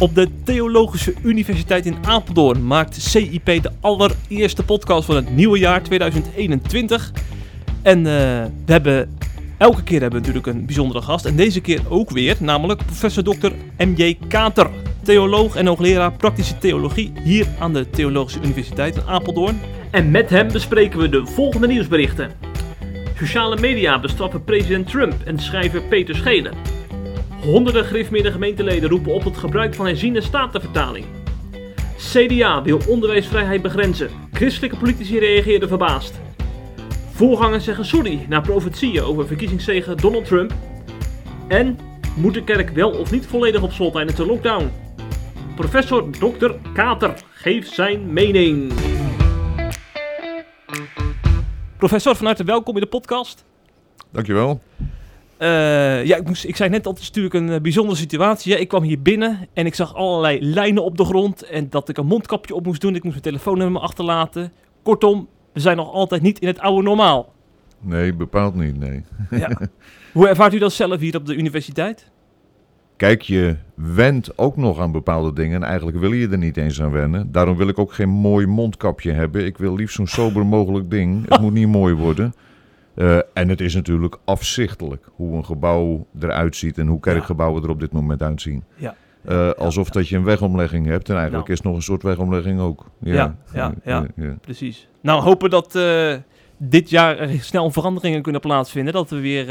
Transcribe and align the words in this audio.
Op 0.00 0.14
de 0.14 0.28
Theologische 0.44 1.14
Universiteit 1.22 1.86
in 1.86 1.96
Apeldoorn 2.02 2.66
maakt 2.66 2.94
CIP 2.94 3.44
de 3.44 3.70
allereerste 3.80 4.64
podcast 4.64 5.04
van 5.04 5.16
het 5.16 5.34
nieuwe 5.34 5.58
jaar 5.58 5.82
2021. 5.82 7.12
En 7.82 7.98
uh, 7.98 8.04
we 8.04 8.72
hebben 8.72 9.18
elke 9.56 9.82
keer 9.82 10.00
hebben 10.00 10.20
we 10.20 10.26
natuurlijk 10.26 10.56
een 10.56 10.66
bijzondere 10.66 11.02
gast. 11.02 11.24
En 11.24 11.36
deze 11.36 11.60
keer 11.60 11.80
ook 11.88 12.10
weer, 12.10 12.36
namelijk 12.40 12.86
professor 12.86 13.22
Dr. 13.22 13.50
M.J. 13.78 14.18
Kater. 14.28 14.70
Theoloog 15.02 15.56
en 15.56 15.66
hoogleraar 15.66 16.12
praktische 16.12 16.58
theologie 16.58 17.12
hier 17.22 17.46
aan 17.58 17.72
de 17.72 17.90
Theologische 17.90 18.40
Universiteit 18.42 18.96
in 18.96 19.02
Apeldoorn. 19.06 19.60
En 19.90 20.10
met 20.10 20.30
hem 20.30 20.52
bespreken 20.52 20.98
we 20.98 21.08
de 21.08 21.26
volgende 21.26 21.66
nieuwsberichten. 21.66 22.30
Sociale 23.16 23.60
media 23.60 24.00
bestraffen 24.00 24.44
president 24.44 24.90
Trump 24.90 25.14
en 25.24 25.38
schrijver 25.38 25.82
Peter 25.82 26.14
Schelen. 26.14 26.77
Honderden 27.42 27.84
gereformeerde 27.84 28.32
gemeenteleden 28.32 28.90
roepen 28.90 29.12
op 29.14 29.24
het 29.24 29.36
gebruik 29.36 29.74
van 29.74 29.86
herziende 29.86 30.20
statenvertaling. 30.20 31.06
CDA 31.96 32.62
wil 32.62 32.80
onderwijsvrijheid 32.88 33.62
begrenzen. 33.62 34.10
Christelijke 34.32 34.76
politici 34.76 35.18
reageerden 35.18 35.68
verbaasd. 35.68 36.20
Voorgangers 37.12 37.64
zeggen 37.64 37.84
sorry 37.84 38.26
na 38.28 38.40
profetieën 38.40 39.02
over 39.02 39.26
verkiezingszegen 39.26 39.96
Donald 39.96 40.24
Trump. 40.24 40.52
En 41.48 41.78
moet 42.16 42.34
de 42.34 42.44
kerk 42.44 42.70
wel 42.70 42.90
of 42.90 43.10
niet 43.10 43.26
volledig 43.26 43.62
op 43.62 43.72
slot 43.72 43.92
tijdens 43.92 44.16
de 44.16 44.26
lockdown? 44.26 44.70
Professor 45.54 46.10
Dr. 46.10 46.50
Kater 46.74 47.14
geeft 47.30 47.72
zijn 47.72 48.12
mening. 48.12 48.72
Professor, 51.76 52.16
van 52.16 52.26
harte 52.26 52.44
welkom 52.44 52.74
in 52.74 52.80
de 52.80 52.86
podcast. 52.86 53.44
Dankjewel. 54.10 54.60
Uh, 55.38 56.04
ja, 56.04 56.16
ik, 56.16 56.26
moest, 56.26 56.44
ik 56.44 56.56
zei 56.56 56.70
net 56.70 56.86
al, 56.86 56.92
het 56.92 57.00
is 57.00 57.06
natuurlijk 57.06 57.34
een 57.34 57.48
uh, 57.48 57.60
bijzondere 57.60 57.96
situatie. 57.96 58.52
Ja, 58.52 58.58
ik 58.58 58.68
kwam 58.68 58.82
hier 58.82 59.02
binnen 59.02 59.48
en 59.52 59.66
ik 59.66 59.74
zag 59.74 59.94
allerlei 59.94 60.44
lijnen 60.44 60.84
op 60.84 60.96
de 60.96 61.04
grond. 61.04 61.42
En 61.42 61.70
dat 61.70 61.88
ik 61.88 61.98
een 61.98 62.06
mondkapje 62.06 62.54
op 62.54 62.66
moest 62.66 62.80
doen. 62.80 62.94
Ik 62.94 63.02
moest 63.02 63.22
mijn 63.22 63.34
telefoonnummer 63.34 63.82
achterlaten. 63.82 64.52
Kortom, 64.82 65.28
we 65.52 65.60
zijn 65.60 65.76
nog 65.76 65.92
altijd 65.92 66.22
niet 66.22 66.38
in 66.38 66.46
het 66.46 66.58
oude 66.58 66.82
normaal. 66.82 67.32
Nee, 67.80 68.14
bepaald 68.14 68.54
niet, 68.54 68.78
nee. 68.78 69.04
Ja. 69.30 69.60
Hoe 70.12 70.28
ervaart 70.28 70.54
u 70.54 70.58
dat 70.58 70.72
zelf 70.72 71.00
hier 71.00 71.16
op 71.16 71.26
de 71.26 71.34
universiteit? 71.34 72.10
Kijk, 72.96 73.22
je 73.22 73.56
went 73.74 74.38
ook 74.38 74.56
nog 74.56 74.78
aan 74.78 74.92
bepaalde 74.92 75.32
dingen 75.32 75.62
en 75.62 75.68
eigenlijk 75.68 75.98
wil 75.98 76.12
je 76.12 76.28
er 76.28 76.38
niet 76.38 76.56
eens 76.56 76.82
aan 76.82 76.90
wennen. 76.90 77.32
Daarom 77.32 77.56
wil 77.56 77.68
ik 77.68 77.78
ook 77.78 77.92
geen 77.92 78.08
mooi 78.08 78.46
mondkapje 78.46 79.12
hebben. 79.12 79.44
Ik 79.44 79.58
wil 79.58 79.74
liefst 79.74 79.94
zo'n 79.94 80.06
sober 80.06 80.46
mogelijk 80.46 80.90
ding. 80.90 81.28
Het 81.28 81.40
moet 81.42 81.52
niet 81.52 81.68
mooi 81.68 81.94
worden. 81.94 82.34
Uh, 82.98 83.18
en 83.32 83.48
het 83.48 83.60
is 83.60 83.74
natuurlijk 83.74 84.18
afzichtelijk 84.24 85.08
hoe 85.14 85.36
een 85.36 85.44
gebouw 85.44 86.06
eruit 86.20 86.56
ziet 86.56 86.78
en 86.78 86.86
hoe 86.86 87.00
kerkgebouwen 87.00 87.62
er 87.62 87.70
op 87.70 87.80
dit 87.80 87.92
moment 87.92 88.22
uitzien. 88.22 88.64
Ja. 88.76 88.94
Uh, 89.28 89.50
alsof 89.50 89.90
dat 89.90 90.08
je 90.08 90.16
een 90.16 90.24
wegomlegging 90.24 90.86
hebt 90.86 91.08
en 91.08 91.16
eigenlijk 91.16 91.48
nou. 91.48 91.52
is 91.52 91.58
het 91.58 91.66
nog 91.66 91.76
een 91.76 91.82
soort 91.82 92.02
wegomlegging 92.02 92.60
ook. 92.60 92.86
Ja, 93.00 93.36
ja, 93.54 93.74
ja, 93.84 94.06
ja 94.16 94.36
precies. 94.40 94.88
Nou, 95.00 95.22
hopen 95.22 95.50
dat 95.50 95.74
uh, 95.76 96.14
dit 96.56 96.90
jaar 96.90 97.28
snel 97.40 97.70
veranderingen 97.70 98.22
kunnen 98.22 98.40
plaatsvinden. 98.40 98.92
Dat 98.92 99.10
we 99.10 99.20
weer 99.20 99.46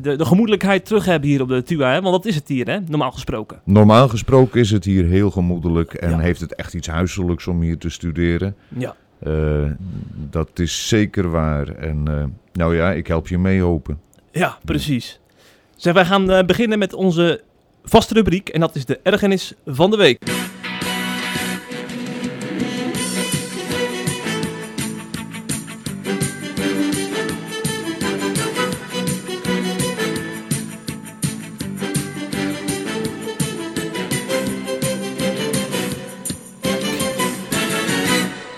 de, 0.16 0.24
gemoedelijkheid 0.24 0.84
terug 0.84 1.04
hebben 1.04 1.28
hier 1.28 1.40
op 1.40 1.48
de 1.48 1.62
TUA. 1.62 1.92
Hè? 1.92 2.00
Want 2.00 2.14
dat 2.14 2.26
is 2.26 2.34
het 2.34 2.48
hier, 2.48 2.66
hè? 2.66 2.78
normaal 2.86 3.12
gesproken. 3.12 3.60
Normaal 3.64 4.08
gesproken 4.08 4.60
is 4.60 4.70
het 4.70 4.84
hier 4.84 5.04
heel 5.04 5.30
gemoedelijk 5.30 5.94
en 5.94 6.18
heeft 6.18 6.40
het 6.40 6.54
echt 6.54 6.74
iets 6.74 6.88
huiselijks 6.88 7.46
om 7.46 7.60
hier 7.60 7.78
te 7.78 7.90
studeren. 7.90 8.56
Ja. 8.68 8.94
Uh, 9.26 9.70
dat 10.30 10.48
is 10.54 10.88
zeker 10.88 11.30
waar. 11.30 11.68
En 11.68 12.04
uh, 12.08 12.24
nou 12.52 12.76
ja, 12.76 12.92
ik 12.92 13.06
help 13.06 13.28
je 13.28 13.38
mee 13.38 13.60
hopen. 13.60 14.00
Ja, 14.30 14.58
precies. 14.64 15.20
Zeg, 15.76 15.92
wij 15.92 16.04
gaan 16.04 16.30
uh, 16.30 16.42
beginnen 16.42 16.78
met 16.78 16.94
onze 16.94 17.40
vaste 17.84 18.14
rubriek 18.14 18.48
en 18.48 18.60
dat 18.60 18.74
is 18.74 18.84
de 18.84 19.00
ergernis 19.02 19.54
van 19.66 19.90
de 19.90 19.96
week. 19.96 20.18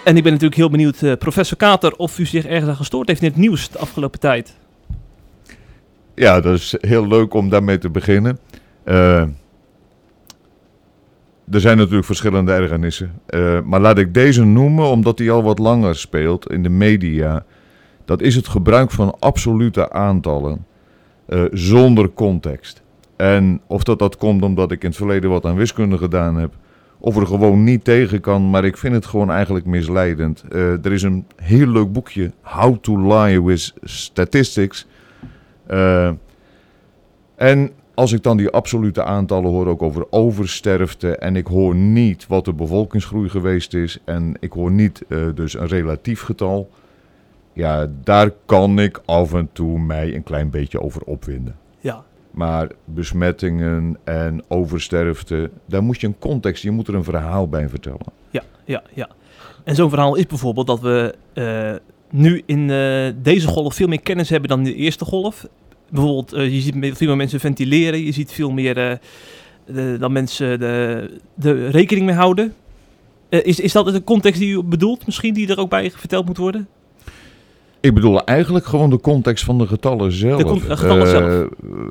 En 0.05 0.17
ik 0.17 0.23
ben 0.23 0.33
natuurlijk 0.33 0.61
heel 0.61 0.71
benieuwd, 0.71 1.03
uh, 1.03 1.13
professor 1.13 1.57
Kater, 1.57 1.93
of 1.97 2.19
u 2.19 2.27
zich 2.27 2.47
ergens 2.47 2.69
aan 2.69 2.77
gestoord 2.77 3.09
heeft 3.09 3.23
in 3.23 3.29
het 3.29 3.37
nieuws 3.37 3.71
de 3.71 3.79
afgelopen 3.79 4.21
tijd. 4.21 4.57
Ja, 6.15 6.41
dat 6.41 6.55
is 6.55 6.75
heel 6.81 7.07
leuk 7.07 7.35
om 7.35 7.49
daarmee 7.49 7.79
te 7.79 7.91
beginnen. 7.91 8.39
Uh, 8.85 9.21
er 11.51 11.61
zijn 11.61 11.77
natuurlijk 11.77 12.07
verschillende 12.07 12.53
ergernissen. 12.53 13.13
Uh, 13.29 13.61
maar 13.61 13.81
laat 13.81 13.99
ik 13.99 14.15
deze 14.15 14.45
noemen, 14.45 14.85
omdat 14.85 15.17
die 15.17 15.31
al 15.31 15.43
wat 15.43 15.59
langer 15.59 15.97
speelt 15.97 16.51
in 16.51 16.63
de 16.63 16.69
media. 16.69 17.45
Dat 18.05 18.21
is 18.21 18.35
het 18.35 18.49
gebruik 18.49 18.91
van 18.91 19.17
absolute 19.19 19.91
aantallen 19.91 20.67
zonder 21.53 22.13
context. 22.13 22.83
En 23.17 23.61
of 23.67 23.83
dat, 23.83 23.99
dat 23.99 24.17
komt 24.17 24.43
omdat 24.43 24.73
ik 24.73 24.83
in 24.83 24.89
het 24.89 24.97
verleden 24.97 25.31
wat 25.31 25.45
aan 25.45 25.57
wiskunde 25.57 25.99
gedaan 25.99 26.37
heb 26.37 26.55
of 27.05 27.17
er 27.17 27.27
gewoon 27.27 27.65
niet 27.65 27.85
tegen 27.85 28.21
kan. 28.21 28.51
Maar 28.51 28.65
ik 28.65 28.77
vind 28.77 28.95
het 28.95 29.07
gewoon 29.07 29.31
eigenlijk 29.31 29.67
misleidend. 29.67 30.45
Uh, 30.53 30.85
er 30.85 30.93
is 30.93 31.03
een 31.03 31.27
heel 31.37 31.67
leuk 31.67 31.93
boekje, 31.93 32.33
How 32.41 32.77
to 32.77 32.99
Lie 32.99 33.43
with 33.43 33.75
Statistics. 33.83 34.87
Uh, 35.71 36.11
en 37.35 37.71
als 37.95 38.13
ik 38.13 38.23
dan 38.23 38.37
die 38.37 38.51
absolute 38.51 39.03
aantallen 39.03 39.51
hoor, 39.51 39.67
ook 39.67 39.83
over 39.83 40.07
oversterfte. 40.11 41.17
En 41.17 41.37
ik 41.37 41.47
hoor 41.47 41.75
niet 41.75 42.27
wat 42.27 42.45
de 42.45 42.53
bevolkingsgroei 42.53 43.29
geweest 43.29 43.75
is. 43.75 43.99
En 44.05 44.37
ik 44.41 44.53
hoor 44.53 44.71
niet 44.71 45.05
uh, 45.09 45.27
dus 45.35 45.55
een 45.55 45.67
relatief 45.67 46.23
getal. 46.23 46.71
Ja, 47.53 47.87
daar 48.05 48.31
kan 48.47 48.79
ik 48.79 49.01
af 49.05 49.35
en 49.35 49.49
toe 49.53 49.79
mij 49.79 50.15
een 50.15 50.23
klein 50.23 50.51
beetje 50.51 50.81
over 50.81 51.03
opwinden. 51.03 51.57
Ja, 51.81 52.05
maar 52.35 52.69
besmettingen 52.85 53.99
en 54.05 54.45
oversterfte, 54.49 55.51
daar 55.67 55.83
moet 55.83 56.01
je 56.01 56.07
een 56.07 56.19
context, 56.19 56.63
je 56.63 56.71
moet 56.71 56.89
er 56.89 56.95
een 56.95 57.05
verhaal 57.05 57.49
bij 57.49 57.69
vertellen. 57.69 58.07
Ja, 58.31 58.43
ja, 58.65 58.83
ja. 58.95 59.09
En 59.65 59.75
zo'n 59.75 59.89
verhaal 59.89 60.15
is 60.15 60.27
bijvoorbeeld 60.27 60.67
dat 60.67 60.81
we 60.81 61.15
uh, 61.35 61.75
nu 62.11 62.43
in 62.47 62.69
uh, 62.69 63.07
deze 63.23 63.47
golf 63.47 63.75
veel 63.75 63.89
meer 63.89 64.01
kennis 64.01 64.29
hebben 64.29 64.49
dan 64.49 64.59
in 64.59 64.65
de 64.65 64.75
eerste 64.75 65.05
golf. 65.05 65.47
Bijvoorbeeld, 65.91 66.35
uh, 66.35 66.55
je 66.55 66.61
ziet 66.61 66.97
veel 66.97 67.07
meer 67.07 67.17
mensen 67.17 67.41
ventileren, 67.41 68.05
je 68.05 68.13
ziet 68.13 68.33
veel 68.33 68.51
meer 68.51 69.01
dan 69.99 70.13
mensen 70.13 70.59
de, 70.59 71.11
de 71.35 71.69
rekening 71.69 72.07
mee 72.07 72.15
houden. 72.15 72.55
is, 73.29 73.61
is 73.61 73.73
dat 73.73 73.87
de 73.87 74.05
context 74.05 74.41
die 74.41 74.57
u 74.57 74.63
bedoelt, 74.63 75.07
misschien, 75.07 75.35
die 75.35 75.49
er 75.49 75.59
ook 75.59 75.71
bij 75.71 75.91
verteld 75.91 76.27
moet 76.27 76.37
worden? 76.37 76.69
Ik 77.85 77.95
bedoel 77.95 78.25
eigenlijk 78.25 78.67
gewoon 78.67 78.91
de 78.91 79.01
context 79.01 79.45
van 79.45 79.59
de 79.59 79.67
getallen 79.67 80.13
zelf. 80.13 80.43
De 80.43 80.77
getallen 80.77 81.07
uh, 81.07 81.11
zelf. 81.11 81.49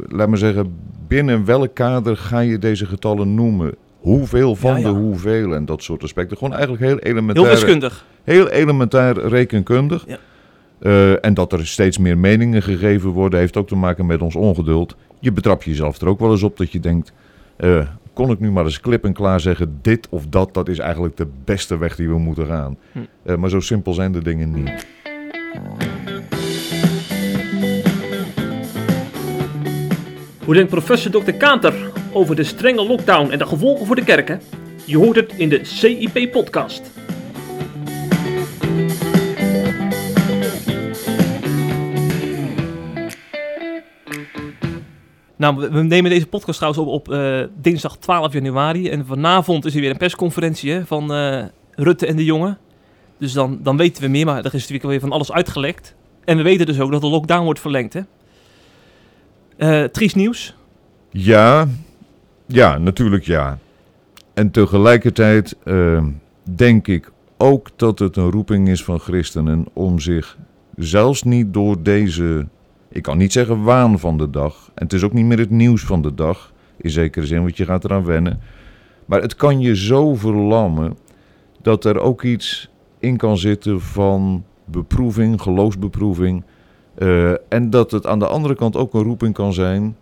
Laat 0.08 0.28
maar 0.28 0.38
zeggen, 0.38 0.76
binnen 1.08 1.46
welk 1.46 1.74
kader 1.74 2.18
ga 2.18 2.40
je 2.40 2.60
deze 2.60 2.86
getallen 2.86 3.36
noemen? 3.36 3.76
Hoeveel 4.00 4.56
van 4.56 4.72
ja, 4.72 4.78
ja. 4.78 4.84
de 4.84 4.90
hoeveel 4.90 5.56
en 5.56 5.66
dat 5.66 5.84
soort 5.84 6.04
aspecten. 6.04 6.38
Gewoon 6.38 6.54
eigenlijk 6.54 6.84
heel 6.84 7.00
elementair. 7.00 7.46
Heel 7.46 7.56
wiskundig. 7.56 8.06
Heel 8.24 8.50
elementair 8.50 9.28
rekenkundig. 9.28 10.06
Ja. 10.08 10.18
Uh, 10.82 11.26
en 11.26 11.34
dat 11.34 11.54
er 11.54 11.68
steeds 11.68 11.98
meer 11.98 12.18
meningen 12.18 12.62
gegeven 12.62 13.10
worden, 13.10 13.40
heeft 13.40 13.58
ook 13.58 13.68
te 13.68 13.76
maken 13.76 14.06
met 14.06 14.22
ons 14.22 14.36
ongeduld. 14.36 14.96
Je 15.20 15.32
betrap 15.32 15.64
jezelf 15.64 16.02
er 16.02 16.08
ook 16.08 16.20
wel 16.20 16.32
eens 16.32 16.44
op 16.44 16.58
dat 16.58 16.72
je 16.72 16.80
denkt. 16.80 17.14
Uh, 17.58 17.88
kon 18.14 18.32
ik 18.32 18.40
nu 18.40 18.52
maar 18.52 18.66
eens 18.66 18.80
klip 18.80 19.04
en 19.04 19.14
klaar 19.14 19.40
zeggen: 19.40 19.80
dit 19.82 20.08
of 20.10 20.28
dat, 20.28 20.54
dat 20.54 20.70
is 20.70 20.80
eigenlijk 20.80 21.18
de 21.18 21.28
beste 21.44 21.78
weg 21.78 21.96
die 21.96 22.08
we 22.08 22.18
moeten 22.18 22.46
gaan. 22.46 22.78
Hm. 22.92 23.40
Maar 23.40 23.50
zo 23.50 23.60
simpel 23.60 23.94
zijn 23.94 24.12
de 24.12 24.24
dingen 24.24 24.52
niet. 24.52 24.86
Hoe 30.46 30.54
denkt 30.54 30.70
professor 30.70 31.12
Dr. 31.12 31.32
Kater 31.32 31.74
over 32.12 32.36
de 32.36 32.44
strenge 32.44 32.86
lockdown 32.86 33.32
en 33.32 33.38
de 33.38 33.46
gevolgen 33.46 33.86
voor 33.86 33.96
de 33.96 34.04
kerken? 34.04 34.42
Je 34.86 34.98
hoort 34.98 35.16
het 35.16 35.34
in 35.38 35.50
de 35.50 35.60
CIP-podcast. 35.64 36.92
Nou, 45.36 45.70
we 45.72 45.82
nemen 45.82 46.12
deze 46.12 46.28
podcast 46.28 46.58
trouwens 46.58 46.84
op 46.84 46.94
op 46.94 47.14
uh, 47.14 47.44
dinsdag 47.62 47.98
12 47.98 48.34
januari. 48.34 48.90
En 48.90 49.06
vanavond 49.06 49.66
is 49.66 49.76
er 49.76 49.82
weer 49.82 49.90
een 49.90 49.98
persconferentie 49.98 50.86
van 50.86 51.16
uh, 51.16 51.44
Rutte 51.72 52.06
en 52.06 52.16
de 52.16 52.24
jongen. 52.24 52.58
Dus 53.18 53.34
dan, 53.34 53.60
dan 53.62 53.78
weten 53.78 54.04
we 54.04 54.10
meer, 54.10 54.26
maar 54.26 54.38
er 54.38 54.46
is 54.46 54.52
natuurlijk 54.52 54.84
weer 54.84 55.00
van 55.00 55.12
alles 55.12 55.32
uitgelekt. 55.32 55.96
En 56.26 56.38
we 56.38 56.44
weten 56.44 56.66
dus 56.66 56.80
ook 56.80 56.92
dat 56.92 57.02
de 57.02 57.08
lockdown 57.08 57.44
wordt 57.44 57.60
verlengd, 57.60 57.94
hè? 57.94 58.02
Uh, 59.58 59.84
triest 59.84 60.16
nieuws? 60.16 60.56
Ja, 61.10 61.68
ja, 62.46 62.78
natuurlijk 62.78 63.26
ja. 63.26 63.58
En 64.34 64.52
tegelijkertijd 64.52 65.56
uh, 65.66 66.04
denk 66.44 66.88
ik 66.88 67.12
ook 67.38 67.70
dat 67.76 68.00
het 68.00 68.18
een 68.18 68.32
roeping 68.32 68.70
is 68.70 68.84
van 68.84 69.00
christenen 69.00 69.66
om 69.74 70.00
zich 70.00 70.38
zelfs 70.76 71.24
niet 71.24 71.54
door 71.54 71.84
deze, 71.84 72.48
ik 72.90 73.02
kan 73.02 73.18
niet 73.18 73.32
zeggen 73.32 73.64
waan 73.64 74.00
van 74.00 74.18
de 74.18 74.30
dag, 74.30 74.72
en 74.74 74.84
het 74.84 74.94
is 74.94 75.04
ook 75.04 75.14
niet 75.14 75.26
meer 75.26 75.38
het 75.38 75.50
nieuws 75.50 75.82
van 75.82 76.02
de 76.02 76.14
dag, 76.14 76.54
in 76.78 76.90
zekere 76.90 77.26
zin, 77.26 77.42
want 77.42 77.58
je 77.58 77.66
gaat 77.66 77.84
eraan 77.84 78.06
wennen. 78.06 78.40
Maar 79.06 79.22
het 79.22 79.36
kan 79.36 79.60
je 79.60 79.76
zo 79.76 80.16
verlammen 80.16 80.98
dat 81.62 81.86
er 81.86 82.00
ook 82.00 82.24
iets 82.24 82.70
in 83.04 83.18
kan 83.18 83.38
zitten 83.38 83.82
van 83.82 84.44
beproeving, 84.66 85.42
geloofsbeproeving. 85.42 86.44
eh, 86.96 87.32
en 87.50 87.70
dat 87.70 87.92
het 87.92 88.06
aan 88.08 88.20
de 88.20 88.28
andere 88.28 88.56
kant 88.56 88.76
ook 88.78 88.94
een 88.94 89.04
roeping 89.04 89.34
kan 89.34 89.54
zijn. 89.54 89.96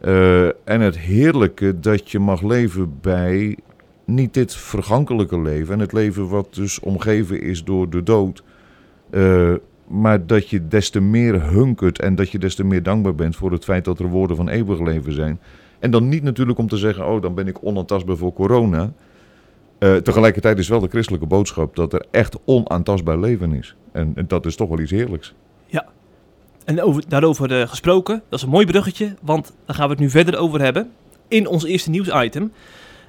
eh, 0.00 0.46
en 0.46 0.80
het 0.80 0.98
heerlijke 0.98 1.80
dat 1.80 2.10
je 2.10 2.18
mag 2.18 2.42
leven 2.42 2.98
bij 3.00 3.56
niet 4.04 4.34
dit 4.34 4.54
vergankelijke 4.54 5.40
leven. 5.40 5.74
En 5.74 5.80
het 5.80 5.92
leven 5.92 6.28
wat 6.28 6.54
dus 6.54 6.80
omgeven 6.80 7.42
is 7.42 7.64
door 7.64 7.90
de 7.90 8.02
dood. 8.02 8.42
eh, 9.10 9.52
maar 9.88 10.26
dat 10.26 10.48
je 10.48 10.68
des 10.68 10.90
te 10.90 11.00
meer 11.00 11.42
hunkert 11.50 12.00
en 12.00 12.14
dat 12.14 12.30
je 12.30 12.38
des 12.38 12.54
te 12.54 12.64
meer 12.64 12.82
dankbaar 12.82 13.14
bent 13.14 13.36
voor 13.36 13.52
het 13.52 13.64
feit 13.64 13.84
dat 13.84 13.98
er 13.98 14.06
woorden 14.08 14.36
van 14.36 14.48
eeuwig 14.48 14.80
leven 14.80 15.12
zijn. 15.12 15.40
En 15.78 15.90
dan 15.90 16.08
niet 16.08 16.22
natuurlijk 16.22 16.58
om 16.58 16.68
te 16.68 16.76
zeggen, 16.76 17.06
oh 17.06 17.22
dan 17.22 17.34
ben 17.34 17.46
ik 17.48 17.58
onaantastbaar 17.64 18.16
voor 18.16 18.32
corona. 18.32 18.92
Eh, 19.78 19.96
tegelijkertijd 19.96 20.58
is 20.58 20.68
wel 20.68 20.80
de 20.80 20.88
christelijke 20.88 21.26
boodschap 21.26 21.76
dat 21.76 21.92
er 21.92 22.06
echt 22.10 22.36
onaantastbaar 22.44 23.18
leven 23.18 23.52
is. 23.52 23.74
En, 23.92 24.12
en 24.14 24.24
dat 24.28 24.46
is 24.46 24.56
toch 24.56 24.68
wel 24.68 24.80
iets 24.80 24.90
heerlijks. 24.90 25.34
En 26.66 26.82
over, 26.82 27.02
daarover 27.08 27.60
eh, 27.60 27.68
gesproken, 27.68 28.22
dat 28.28 28.38
is 28.38 28.44
een 28.44 28.50
mooi 28.50 28.66
bruggetje, 28.66 29.14
want 29.22 29.52
daar 29.66 29.76
gaan 29.76 29.84
we 29.84 29.90
het 29.90 30.00
nu 30.00 30.10
verder 30.10 30.36
over 30.36 30.60
hebben 30.60 30.90
in 31.28 31.46
ons 31.46 31.64
eerste 31.64 31.90
nieuwsitem. 31.90 32.52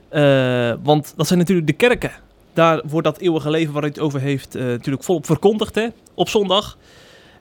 Eh 0.09 0.73
want 0.83 1.13
dat 1.15 1.27
zijn 1.27 1.39
natuurlijk 1.39 1.67
de 1.67 1.73
kerken. 1.73 2.11
Daar 2.53 2.81
wordt 2.87 3.07
dat 3.07 3.17
eeuwige 3.17 3.49
leven 3.49 3.73
waar 3.73 3.81
hij 3.81 3.91
het 3.91 3.99
over 3.99 4.19
heeft 4.19 4.53
natuurlijk 4.53 5.03
volop 5.03 5.25
verkondigd 5.25 5.75
hè, 5.75 5.87
op 6.13 6.29
zondag. 6.29 6.77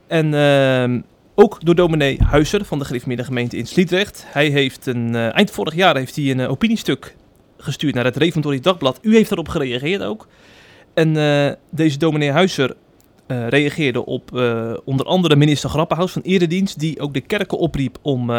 En 0.06 0.34
ehm, 0.34 1.00
ook 1.34 1.64
door 1.64 1.74
dominee 1.74 2.18
Huizer 2.22 2.64
van 2.64 2.78
de 2.78 2.84
gereformeerde 2.84 3.24
gemeente 3.24 3.56
in 3.56 3.66
Sliedrecht. 3.66 4.24
Hij 4.28 4.48
heeft 4.48 4.86
een, 4.86 5.14
eind 5.14 5.50
vorig 5.50 5.74
jaar 5.74 5.96
heeft 5.96 6.16
hij 6.16 6.30
een 6.30 6.40
opiniestuk 6.48 7.16
gestuurd 7.58 7.94
naar 7.94 8.04
het 8.04 8.16
Reformatorisch 8.16 8.62
Dagblad. 8.62 8.98
U 9.02 9.14
heeft 9.14 9.28
daarop 9.28 9.48
gereageerd 9.48 10.02
ook. 10.02 10.26
En 10.94 11.16
eh, 11.16 11.52
deze 11.70 11.98
dominee 11.98 12.30
Huizer 12.30 12.74
eh, 13.26 13.48
reageerde 13.48 14.06
op 14.06 14.36
eh, 14.36 14.72
onder 14.84 15.06
andere 15.06 15.36
minister 15.36 15.70
Grappenhaus 15.70 16.12
van 16.12 16.22
Eredienst, 16.22 16.78
die 16.78 17.00
ook 17.00 17.14
de 17.14 17.20
kerken 17.20 17.58
opriep 17.58 17.98
om 18.02 18.30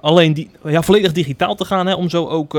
alleen 0.00 0.32
die, 0.32 0.50
ja, 0.64 0.82
volledig 0.82 1.12
digitaal 1.12 1.54
te 1.54 1.64
gaan, 1.64 1.86
hè, 1.86 1.94
om 1.94 2.08
zo 2.08 2.26
ook 2.26 2.52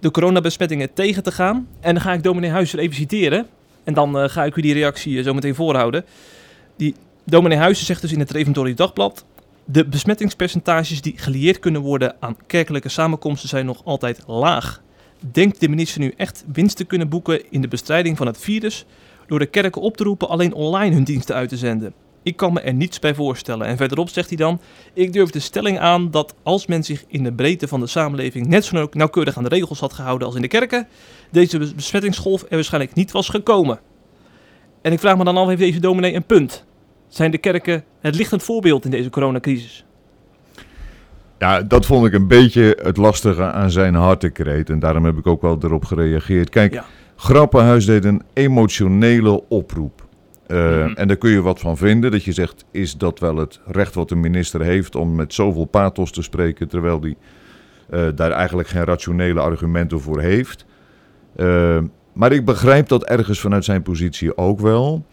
de 0.00 0.10
coronabesmettingen 0.10 0.92
tegen 0.92 1.22
te 1.22 1.32
gaan. 1.32 1.68
En 1.80 1.94
dan 1.94 2.02
ga 2.02 2.12
ik 2.12 2.22
dominee 2.22 2.50
Huizer 2.50 2.78
even 2.78 2.96
citeren, 2.96 3.46
en 3.84 3.94
dan 3.94 4.30
ga 4.30 4.44
ik 4.44 4.56
u 4.56 4.62
die 4.62 4.74
reactie 4.74 5.22
zo 5.22 5.34
meteen 5.34 5.54
voorhouden. 5.54 6.04
Die 6.76 6.94
dominee 7.24 7.58
Huizer 7.58 7.86
zegt 7.86 8.00
dus 8.00 8.12
in 8.12 8.18
het 8.18 8.30
Reformatorisch 8.30 8.76
Dagblad... 8.76 9.24
De 9.64 9.86
besmettingspercentages 9.88 11.02
die 11.02 11.12
gelieerd 11.16 11.58
kunnen 11.58 11.80
worden 11.80 12.14
aan 12.20 12.36
kerkelijke 12.46 12.88
samenkomsten 12.88 13.48
zijn 13.48 13.66
nog 13.66 13.84
altijd 13.84 14.22
laag. 14.26 14.82
Denkt 15.32 15.60
de 15.60 15.68
minister 15.68 16.00
nu 16.00 16.12
echt 16.16 16.44
winst 16.52 16.76
te 16.76 16.84
kunnen 16.84 17.08
boeken 17.08 17.50
in 17.50 17.60
de 17.60 17.68
bestrijding 17.68 18.16
van 18.16 18.26
het 18.26 18.38
virus 18.38 18.84
door 19.26 19.38
de 19.38 19.46
kerken 19.46 19.82
op 19.82 19.96
te 19.96 20.04
roepen 20.04 20.28
alleen 20.28 20.52
online 20.52 20.94
hun 20.94 21.04
diensten 21.04 21.34
uit 21.34 21.48
te 21.48 21.56
zenden? 21.56 21.92
Ik 22.22 22.36
kan 22.36 22.52
me 22.52 22.60
er 22.60 22.74
niets 22.74 22.98
bij 22.98 23.14
voorstellen. 23.14 23.66
En 23.66 23.76
verderop 23.76 24.08
zegt 24.08 24.28
hij 24.28 24.36
dan: 24.36 24.60
Ik 24.92 25.12
durf 25.12 25.30
de 25.30 25.40
stelling 25.40 25.78
aan 25.78 26.10
dat 26.10 26.34
als 26.42 26.66
men 26.66 26.82
zich 26.82 27.04
in 27.08 27.22
de 27.22 27.32
breedte 27.32 27.68
van 27.68 27.80
de 27.80 27.86
samenleving 27.86 28.46
net 28.46 28.64
zo 28.64 28.76
nauw- 28.76 28.88
nauwkeurig 28.90 29.36
aan 29.36 29.42
de 29.42 29.48
regels 29.48 29.80
had 29.80 29.92
gehouden 29.92 30.26
als 30.26 30.36
in 30.36 30.42
de 30.42 30.48
kerken, 30.48 30.88
deze 31.30 31.58
bes- 31.58 31.74
besmettingsgolf 31.74 32.42
er 32.42 32.48
waarschijnlijk 32.50 32.94
niet 32.94 33.12
was 33.12 33.28
gekomen. 33.28 33.80
En 34.82 34.92
ik 34.92 35.00
vraag 35.00 35.16
me 35.16 35.24
dan 35.24 35.36
af: 35.36 35.46
heeft 35.46 35.60
deze 35.60 35.80
dominee 35.80 36.14
een 36.14 36.26
punt? 36.26 36.64
Zijn 37.12 37.30
de 37.30 37.38
kerken 37.38 37.84
het 38.00 38.14
lichtend 38.16 38.42
voorbeeld 38.42 38.84
in 38.84 38.90
deze 38.90 39.10
coronacrisis? 39.10 39.84
Ja, 41.38 41.62
dat 41.62 41.86
vond 41.86 42.06
ik 42.06 42.12
een 42.12 42.28
beetje 42.28 42.78
het 42.82 42.96
lastige 42.96 43.42
aan 43.52 43.70
zijn 43.70 43.94
hartekreet. 43.94 44.70
En 44.70 44.78
daarom 44.78 45.04
heb 45.04 45.16
ik 45.18 45.26
ook 45.26 45.42
wel 45.42 45.58
erop 45.62 45.84
gereageerd. 45.84 46.48
Kijk, 46.50 46.72
Ja. 46.72 46.84
Grappenhuis 47.16 47.84
deed 47.86 48.04
een 48.04 48.22
emotionele 48.32 49.48
oproep. 49.48 50.06
Eh, 50.46 50.56
Mhm. 50.56 50.92
En 50.94 51.08
daar 51.08 51.16
kun 51.16 51.30
je 51.30 51.42
wat 51.42 51.60
van 51.60 51.76
vinden. 51.76 52.10
Dat 52.10 52.24
je 52.24 52.32
zegt, 52.32 52.64
is 52.70 52.96
dat 52.96 53.18
wel 53.18 53.36
het 53.36 53.60
recht 53.66 53.94
wat 53.94 54.08
de 54.08 54.16
minister 54.16 54.62
heeft 54.62 54.94
om 54.94 55.14
met 55.14 55.34
zoveel 55.34 55.64
pathos 55.64 56.10
te 56.12 56.22
spreken... 56.22 56.68
terwijl 56.68 57.00
hij 57.00 57.16
eh, 57.90 58.08
daar 58.14 58.30
eigenlijk 58.30 58.68
geen 58.68 58.84
rationele 58.84 59.40
argumenten 59.40 60.00
voor 60.00 60.20
heeft. 60.20 60.64
Eh, 61.36 61.78
maar 62.12 62.32
ik 62.32 62.44
begrijp 62.44 62.88
dat 62.88 63.04
ergens 63.04 63.40
vanuit 63.40 63.64
zijn 63.64 63.82
positie 63.82 64.36
ook 64.36 64.60
wel. 64.60 65.04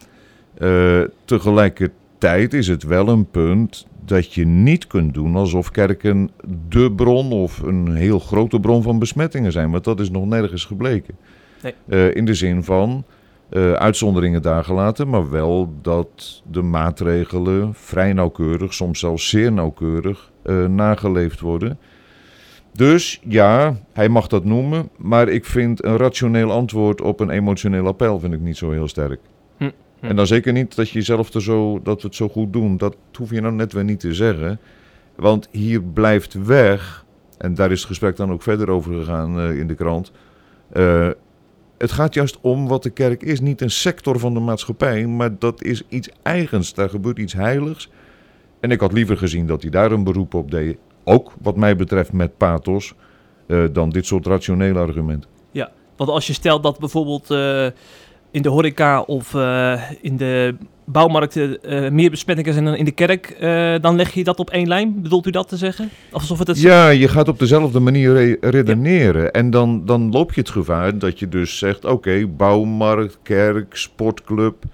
Eh, 0.60 1.00
tegelijkertijd 1.24 2.54
is 2.54 2.68
het 2.68 2.82
wel 2.82 3.08
een 3.08 3.30
punt 3.30 3.86
dat 4.04 4.34
je 4.34 4.46
niet 4.46 4.86
kunt 4.86 5.14
doen 5.14 5.36
alsof 5.36 5.70
kerken 5.70 6.30
de 6.68 6.92
bron 6.92 7.32
of 7.32 7.58
een 7.58 7.96
heel 7.96 8.18
grote 8.18 8.60
bron 8.60 8.82
van 8.82 8.98
besmettingen 8.98 9.52
zijn. 9.52 9.70
Want 9.70 9.84
dat 9.84 10.00
is 10.00 10.10
nog 10.10 10.26
nergens 10.26 10.64
gebleken. 10.64 11.16
Nee. 11.62 11.74
Eh, 11.88 12.16
in 12.16 12.24
de 12.24 12.34
zin 12.34 12.64
van 12.64 13.04
eh, 13.50 13.72
uitzonderingen 13.72 14.42
daar 14.42 14.64
gelaten, 14.64 15.08
maar 15.08 15.30
wel 15.30 15.74
dat 15.82 16.42
de 16.50 16.62
maatregelen 16.62 17.74
vrij 17.74 18.12
nauwkeurig, 18.12 18.74
soms 18.74 19.00
zelfs 19.00 19.28
zeer 19.28 19.52
nauwkeurig, 19.52 20.30
eh, 20.42 20.64
nageleefd 20.64 21.40
worden. 21.40 21.78
Dus 22.72 23.20
ja, 23.28 23.76
hij 23.92 24.08
mag 24.08 24.26
dat 24.26 24.44
noemen, 24.44 24.88
maar 24.96 25.28
ik 25.28 25.44
vind 25.44 25.84
een 25.84 25.96
rationeel 25.96 26.50
antwoord 26.50 27.00
op 27.00 27.20
een 27.20 27.30
emotioneel 27.30 27.86
appel 27.86 28.18
vind 28.18 28.32
ik 28.32 28.40
niet 28.40 28.56
zo 28.56 28.70
heel 28.70 28.88
sterk. 28.88 29.20
Hm. 30.00 30.06
En 30.06 30.16
dan 30.16 30.26
zeker 30.26 30.52
niet 30.52 30.76
dat 30.76 30.90
je 30.90 31.02
zelf 31.02 31.34
er 31.34 31.42
zo, 31.42 31.80
dat 31.82 32.00
we 32.02 32.06
het 32.06 32.16
zo 32.16 32.28
goed 32.28 32.52
doen. 32.52 32.76
Dat 32.76 32.96
hoef 33.12 33.30
je 33.30 33.40
nou 33.40 33.54
net 33.54 33.72
weer 33.72 33.84
niet 33.84 34.00
te 34.00 34.14
zeggen. 34.14 34.58
Want 35.14 35.48
hier 35.50 35.82
blijft 35.82 36.34
weg, 36.46 37.04
en 37.38 37.54
daar 37.54 37.70
is 37.70 37.78
het 37.78 37.88
gesprek 37.88 38.16
dan 38.16 38.32
ook 38.32 38.42
verder 38.42 38.68
over 38.70 38.94
gegaan 38.98 39.38
eh, 39.40 39.58
in 39.58 39.66
de 39.66 39.74
krant. 39.74 40.12
eh, 40.72 41.08
het 41.78 41.92
gaat 41.92 42.14
juist 42.14 42.38
om 42.40 42.68
wat 42.68 42.82
de 42.82 42.90
kerk 42.90 43.22
is. 43.22 43.40
Niet 43.40 43.60
een 43.60 43.70
sector 43.70 44.18
van 44.18 44.34
de 44.34 44.40
maatschappij, 44.40 45.06
maar 45.06 45.38
dat 45.38 45.62
is 45.62 45.82
iets 45.88 46.08
eigens. 46.22 46.74
Daar 46.74 46.88
gebeurt 46.90 47.18
iets 47.18 47.32
heiligs. 47.32 47.90
En 48.60 48.70
ik 48.70 48.80
had 48.80 48.92
liever 48.92 49.16
gezien 49.16 49.46
dat 49.46 49.62
hij 49.62 49.70
daar 49.70 49.92
een 49.92 50.04
beroep 50.04 50.34
op 50.34 50.50
deed. 50.50 50.76
Ook 51.04 51.32
wat 51.42 51.56
mij 51.56 51.76
betreft 51.76 52.12
met 52.12 52.36
pathos. 52.36 52.94
eh, 53.46 53.64
dan 53.72 53.90
dit 53.90 54.06
soort 54.06 54.26
rationele 54.26 54.78
argumenten. 54.78 55.30
Want 55.96 56.12
als 56.12 56.26
je 56.26 56.32
stelt 56.32 56.62
dat 56.62 56.78
bijvoorbeeld 56.78 57.26
in 58.30 58.42
de 58.42 58.48
horeca 58.48 59.00
of 59.00 59.34
eh, 59.34 59.80
in 60.00 60.16
de 60.16 60.54
bouwmarkten 60.84 61.62
eh, 61.62 61.90
meer 61.90 62.10
besmettingen 62.10 62.52
zijn 62.52 62.64
dan 62.64 62.74
in 62.74 62.84
de 62.84 62.90
kerk, 62.90 63.30
eh, 63.30 63.74
dan 63.80 63.96
leg 63.96 64.12
je 64.12 64.24
dat 64.24 64.38
op 64.38 64.50
één 64.50 64.68
lijn. 64.68 65.02
Bedoelt 65.02 65.26
u 65.26 65.30
dat 65.30 65.48
te 65.48 65.56
zeggen? 65.56 65.88
Alsof 66.10 66.38
het 66.38 66.48
het... 66.48 66.60
Ja, 66.60 66.88
je 66.88 67.08
gaat 67.08 67.28
op 67.28 67.38
dezelfde 67.38 67.80
manier 67.80 68.12
re- 68.12 68.50
redeneren. 68.50 69.30
En 69.30 69.50
dan, 69.50 69.86
dan 69.86 70.10
loop 70.10 70.32
je 70.32 70.40
het 70.40 70.50
gevaar 70.50 70.98
dat 70.98 71.18
je 71.18 71.28
dus 71.28 71.58
zegt: 71.58 71.84
oké, 71.84 72.26
bouwmarkt, 72.26 73.18
kerk, 73.22 73.76
sportclub, 73.76 74.64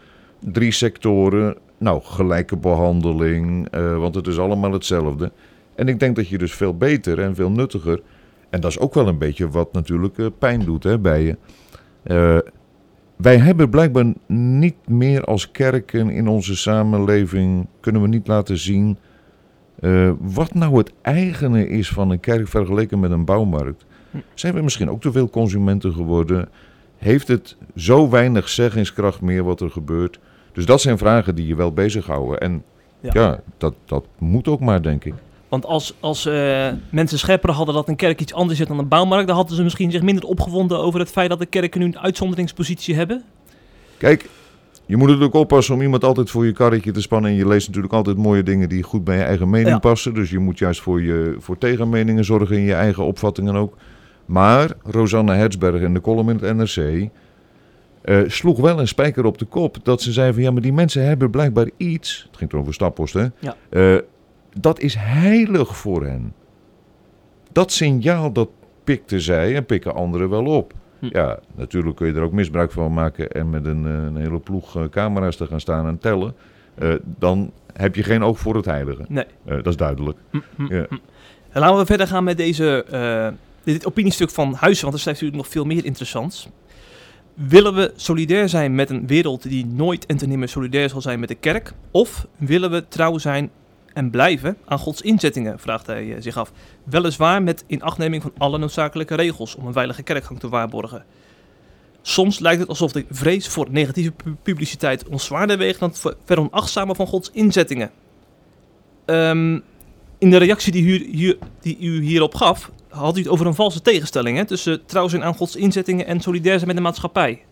drie 0.41 0.73
sectoren. 0.73 1.57
Nou, 1.79 2.01
gelijke 2.03 2.57
behandeling, 2.57 3.69
eh, 3.71 3.99
want 3.99 4.15
het 4.15 4.27
is 4.27 4.39
allemaal 4.39 4.73
hetzelfde. 4.73 5.33
En 5.75 5.89
ik 5.89 6.01
denk 6.01 6.17
dat 6.17 6.29
je 6.29 6.39
dus 6.39 6.55
veel 6.55 6.77
beter 6.77 7.21
en 7.21 7.35
veel 7.35 7.51
nuttiger. 7.51 8.01
En 8.51 8.61
dat 8.61 8.71
is 8.71 8.79
ook 8.79 8.95
wel 8.95 9.09
een 9.09 9.19
beetje 9.19 9.49
wat 9.49 9.73
natuurlijk 9.73 10.39
pijn 10.39 10.65
doet 10.65 10.83
hè, 10.85 10.99
bij 10.99 11.23
je. 11.23 11.37
Wij 13.17 13.39
hebben 13.39 13.71
blijkbaar 13.71 14.13
niet 14.27 14.89
meer 14.89 15.25
als 15.25 15.51
kerken 15.51 16.11
in 16.11 16.29
onze 16.29 16.57
samenleving, 16.57 17.67
kunnen 17.81 18.03
we 18.03 18.09
niet 18.09 18.27
laten 18.27 18.59
zien 18.59 18.97
eh, 19.81 20.11
wat 20.21 20.55
nou 20.55 20.79
het 20.79 20.93
eigene 21.03 21.69
is 21.69 21.89
van 21.89 22.11
een 22.11 22.21
kerk 22.21 22.49
vergeleken 22.49 23.01
met 23.01 23.11
een 23.11 23.25
bouwmarkt. 23.25 23.85
Hm. 24.11 24.19
Zijn 24.35 24.55
we 24.55 24.63
misschien 24.63 24.91
ook 24.91 25.01
te 25.01 25.13
veel 25.13 25.31
consumenten 25.31 25.93
geworden? 25.93 26.49
Heeft 26.97 27.29
het 27.29 27.57
zo 27.77 28.11
weinig 28.11 28.49
zeggingskracht 28.49 29.21
meer 29.21 29.45
wat 29.45 29.61
er 29.61 29.71
gebeurt? 29.71 30.19
Dus 30.53 30.67
dat 30.67 30.81
zijn 30.81 30.99
vragen 30.99 31.35
die 31.35 31.47
je 31.47 31.57
wel 31.57 31.73
bezighouden. 31.73 32.41
En 32.41 32.63
Ja. 33.01 33.11
ja, 33.13 33.41
dat, 33.59 33.75
dat 33.85 34.07
moet 34.19 34.49
ook 34.49 34.61
maar, 34.61 34.83
denk 34.83 35.05
ik. 35.05 35.15
Want 35.49 35.67
als, 35.67 35.95
als 36.01 36.27
eh, 36.27 36.69
mensen 36.91 37.19
scherper 37.19 37.51
hadden 37.51 37.75
dat 37.75 37.89
een 37.89 37.97
kerk 37.97 38.21
iets 38.21 38.35
anders 38.35 38.61
is 38.61 38.67
dan 38.67 38.79
een 38.79 38.89
bouwmarkt, 38.89 39.27
dan 39.27 39.37
hadden 39.37 39.57
ze 39.57 39.63
misschien 39.63 39.91
zich 39.91 40.03
minder 40.03 40.25
opgewonden 40.25 40.79
over 40.79 41.01
het 41.01 41.11
feit 41.11 41.29
dat 41.29 41.39
de 41.39 41.47
kerken 41.47 41.81
nu 41.81 41.87
een 41.87 41.99
uitzonderingspositie 41.99 42.95
hebben. 42.95 43.25
Kijk, 43.99 44.29
je 44.87 44.97
moet 44.97 45.07
natuurlijk 45.07 45.35
oppassen 45.35 45.75
om 45.75 45.83
iemand 45.83 46.05
altijd 46.05 46.31
voor 46.31 46.47
je 46.47 46.53
karretje 46.53 46.91
te 46.91 47.01
spannen. 47.01 47.31
En 47.31 47.37
je 47.37 47.47
leest 47.49 47.67
natuurlijk 47.67 47.95
altijd 47.95 48.17
mooie 48.17 48.43
dingen 48.43 48.69
die 48.69 48.83
goed 48.83 49.05
bij 49.05 49.17
je 49.17 49.23
eigen 49.23 49.51
mening 49.51 49.69
Ja. 49.69 49.79
passen. 49.79 50.15
Dus 50.15 50.31
je 50.31 50.39
moet 50.39 50.59
juist 50.59 50.81
voor, 50.81 51.03
je, 51.03 51.37
voor 51.39 51.59
tegenmeningen 51.59 52.25
zorgen 52.25 52.57
in 52.57 52.63
je 52.63 52.75
eigen 52.75 53.05
opvattingen 53.05 53.55
ook. 53.55 53.77
Maar 54.27 54.71
Rosanne 54.85 55.35
Hertzberg 55.35 55.81
in 55.83 55.95
de 55.95 56.01
column 56.01 56.29
in 56.29 56.39
het 56.45 56.57
NRC 56.57 57.09
eh, 58.03 58.19
sloeg 58.27 58.61
wel 58.61 58.81
een 58.81 58.89
spijker 58.89 59.25
op 59.25 59.39
de 59.39 59.45
kop. 59.45 59.77
Dat 59.83 60.03
ze 60.03 60.13
zei 60.13 60.33
van 60.33 60.43
ja, 60.43 60.51
maar 60.51 60.63
die 60.63 60.73
mensen 60.73 61.07
hebben 61.07 61.31
blijkbaar 61.31 61.71
iets. 61.77 62.25
Het 62.29 62.37
ging 62.37 62.51
toen 62.51 62.61
over 62.61 62.75
stappost, 62.75 63.15
hè? 63.15 63.27
Ja. 63.39 63.57
Eh, 63.69 63.97
dat 64.61 64.81
is 64.81 64.95
heilig 64.95 65.77
voor 65.77 66.05
hen. 66.05 66.35
Dat 67.53 67.73
signaal, 67.73 68.33
dat 68.33 68.49
pikte 68.85 69.21
zij 69.21 69.55
en 69.57 69.67
pikken 69.67 69.95
anderen 69.95 70.29
wel 70.29 70.45
op. 70.45 70.73
Hm. 70.99 71.09
Ja, 71.13 71.39
natuurlijk 71.55 71.97
kun 71.97 72.07
je 72.07 72.13
er 72.15 72.23
ook 72.23 72.33
misbruik 72.33 72.73
van 72.73 72.93
maken 72.93 73.31
en 73.31 73.51
met 73.51 73.67
een, 73.67 73.87
eh, 73.87 73.93
een 73.93 74.17
hele 74.17 74.39
ploeg 74.39 74.77
eh, 74.77 74.85
camera's 74.91 75.37
te 75.37 75.47
gaan 75.47 75.61
staan 75.61 75.87
en 75.87 75.99
tellen. 75.99 76.35
Eh, 76.75 76.95
dan 77.05 77.53
heb 77.73 77.95
je 77.95 78.03
geen 78.03 78.23
oog 78.23 78.39
voor 78.39 78.57
het 78.57 78.65
heilige. 78.65 79.05
Nee. 79.09 79.25
Dat 79.45 79.67
is 79.67 79.77
duidelijk. 79.77 80.19
Hm, 80.31 80.39
hm, 80.57 80.75
Ja. 80.75 80.87
laten 81.53 81.79
we 81.79 81.87
verder 81.87 82.07
gaan 82.07 82.25
met 82.25 82.37
deze, 82.37 82.85
dit 83.65 83.87
opiniestuk 83.87 84.31
van 84.31 84.55
Huizen, 84.55 84.83
want 84.83 84.95
er 84.95 85.01
staat 85.01 85.13
natuurlijk 85.13 85.43
nog 85.43 85.53
veel 85.53 85.65
meer 85.65 85.85
interessants. 85.85 86.49
Willen 87.35 87.75
we 87.75 87.93
solidair 87.97 88.49
zijn 88.49 88.75
met 88.75 88.91
een 88.91 89.07
wereld 89.07 89.43
die 89.43 89.67
nooit 89.67 90.07
en 90.07 90.17
te 90.17 90.27
nimmer 90.27 90.49
solidair 90.49 90.89
zal 90.89 91.01
zijn 91.01 91.21
met 91.21 91.29
de 91.29 91.35
kerk? 91.35 91.73
Of 91.91 92.27
willen 92.37 92.71
we 92.71 92.89
trouw 92.89 93.19
zijn 93.19 93.51
en 93.97 94.11
blijven 94.11 94.57
aan 94.65 94.79
Gods 94.79 95.03
inzettingen, 95.03 95.59
vraagt 95.59 95.87
hij 95.87 96.15
eh, 96.15 96.23
zich 96.23 96.37
af. 96.37 96.53
Weliswaar 96.85 97.43
met 97.43 97.65
inachtneming 97.67 98.23
van 98.23 98.33
alle 98.39 98.59
noodzakelijke 98.59 99.15
regels 99.15 99.55
om 99.55 99.67
een 99.67 99.73
veilige 99.73 100.03
kerkgang 100.03 100.41
te 100.41 100.49
waarborgen. 100.49 101.05
Soms 102.03 102.39
lijkt 102.39 102.61
het 102.61 102.69
alsof 102.69 102.93
de 102.93 103.05
vrees 103.11 103.49
voor 103.49 103.67
negatieve 103.71 104.11
pu- 104.11 104.37
publiciteit 104.43 105.09
ons 105.09 105.25
zwaarder 105.25 105.59
weegt 105.59 105.81
dan 105.81 105.89
het 105.89 105.99
ver- 105.99 106.17
veronachtzamen 106.25 106.97
van 106.97 107.07
Gods 107.07 107.31
inzettingen. 107.33 107.91
Ehm, 109.05 109.61
in 110.19 110.31
de 110.31 110.37
reactie 110.37 110.73
die 110.73 110.85
u, 110.85 111.17
hier, 111.17 111.39
die 111.61 111.79
u 111.79 112.03
hierop 112.03 112.35
gaf, 112.35 112.71
had 112.89 113.17
u 113.17 113.21
het 113.21 113.29
over 113.29 113.47
een 113.47 113.55
valse 113.55 113.83
tegenstelling 113.83 114.37
hè, 114.37 114.45
tussen 114.45 114.87
trouw 114.87 115.09
zijn 115.09 115.25
aan 115.25 115.35
Gods 115.35 115.57
inzettingen 115.57 116.07
en 116.07 116.21
solidair 116.21 116.55
zijn 116.55 116.67
met 116.67 116.77
de 116.77 116.83
maatschappij. 116.83 117.43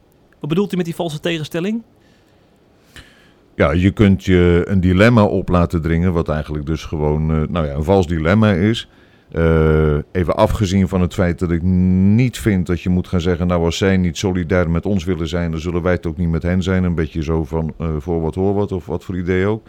Wat 0.40 0.48
bedoelt 0.48 0.72
u 0.72 0.76
met 0.76 0.84
die 0.84 0.94
valse 0.94 1.20
tegenstelling? 1.20 1.82
Ja, 3.56 3.72
je 3.72 3.90
kunt 3.90 4.24
je 4.24 4.62
een 4.64 4.80
dilemma 4.80 5.24
op 5.24 5.48
laten 5.48 5.82
dringen, 5.82 6.12
wat 6.12 6.28
eigenlijk 6.28 6.66
dus 6.66 6.84
gewoon 6.84 7.30
eh, 7.30 7.42
nou 7.48 7.66
ja, 7.66 7.74
een 7.74 7.84
vals 7.84 8.06
dilemma 8.06 8.52
is. 8.52 8.88
Eh, 9.32 9.96
even 10.12 10.36
afgezien 10.36 10.88
van 10.88 11.00
het 11.00 11.14
feit 11.14 11.38
dat 11.38 11.50
ik 11.50 11.62
niet 11.62 12.38
vind 12.38 12.66
dat 12.66 12.80
je 12.80 12.88
moet 12.88 13.08
gaan 13.08 13.20
zeggen, 13.20 13.46
nou 13.46 13.64
als 13.64 13.76
zij 13.78 13.96
niet 13.96 14.16
solidair 14.16 14.70
met 14.70 14.86
ons 14.86 15.04
willen 15.04 15.28
zijn, 15.28 15.50
dan 15.50 15.60
zullen 15.60 15.82
wij 15.82 15.92
het 15.92 16.06
ook 16.06 16.16
niet 16.16 16.28
met 16.30 16.42
hen 16.42 16.62
zijn. 16.62 16.84
Een 16.84 16.94
beetje 16.94 17.22
zo 17.22 17.44
van 17.44 17.74
eh, 17.78 17.88
voor 17.98 18.20
wat 18.20 18.34
hoor 18.34 18.54
wat 18.54 18.72
of 18.72 18.86
wat 18.86 19.04
voor 19.04 19.16
idee 19.18 19.46
ook. 19.46 19.66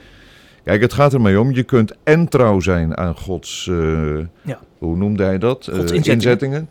Kijk, 0.64 0.82
het 0.82 0.94
gaat 0.94 1.14
ermee 1.14 1.40
om, 1.40 1.52
je 1.52 1.64
kunt 1.64 1.96
en 2.04 2.28
trouw 2.28 2.60
zijn 2.60 2.98
aan 2.98 3.16
Gods, 3.16 3.66
Ja. 4.42 4.60
hoe 4.78 4.96
noemde 4.96 5.24
hij 5.24 5.38
dat? 5.38 5.70
Gods 5.74 5.92
Eh, 5.92 6.14
inzettingen. 6.14 6.70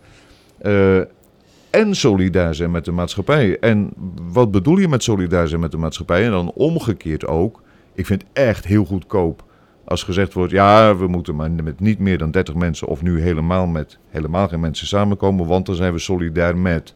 En 1.74 1.94
solidair 1.94 2.54
zijn 2.54 2.70
met 2.70 2.84
de 2.84 2.92
maatschappij. 2.92 3.58
En 3.58 3.90
wat 4.32 4.50
bedoel 4.50 4.78
je 4.78 4.88
met 4.88 5.02
solidair 5.02 5.48
zijn 5.48 5.60
met 5.60 5.70
de 5.70 5.76
maatschappij? 5.76 6.24
En 6.24 6.30
dan 6.30 6.52
omgekeerd 6.52 7.26
ook. 7.26 7.62
Ik 7.94 8.06
vind 8.06 8.22
het 8.22 8.30
echt 8.32 8.64
heel 8.64 8.84
goedkoop 8.84 9.44
als 9.84 10.02
gezegd 10.02 10.32
wordt: 10.32 10.52
ja, 10.52 10.96
we 10.96 11.06
moeten 11.06 11.34
maar 11.36 11.50
met 11.50 11.80
niet 11.80 11.98
meer 11.98 12.18
dan 12.18 12.30
30 12.30 12.54
mensen, 12.54 12.86
of 12.86 13.02
nu 13.02 13.20
helemaal 13.20 13.66
met 13.66 13.98
helemaal 14.08 14.48
geen 14.48 14.60
mensen 14.60 14.86
samenkomen, 14.86 15.46
want 15.46 15.66
dan 15.66 15.74
zijn 15.74 15.92
we 15.92 15.98
solidair 15.98 16.56
met. 16.56 16.94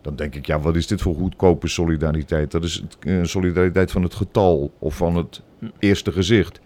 Dan 0.00 0.16
denk 0.16 0.34
ik, 0.34 0.46
ja, 0.46 0.60
wat 0.60 0.76
is 0.76 0.86
dit 0.86 1.02
voor 1.02 1.14
goedkope 1.14 1.68
solidariteit? 1.68 2.50
Dat 2.50 2.64
is 2.64 2.84
eh, 3.00 3.18
solidariteit 3.22 3.90
van 3.90 4.02
het 4.02 4.14
getal 4.14 4.72
of 4.78 4.96
van 4.96 5.16
het 5.16 5.42
eerste 5.78 6.12
gezicht. 6.12 6.60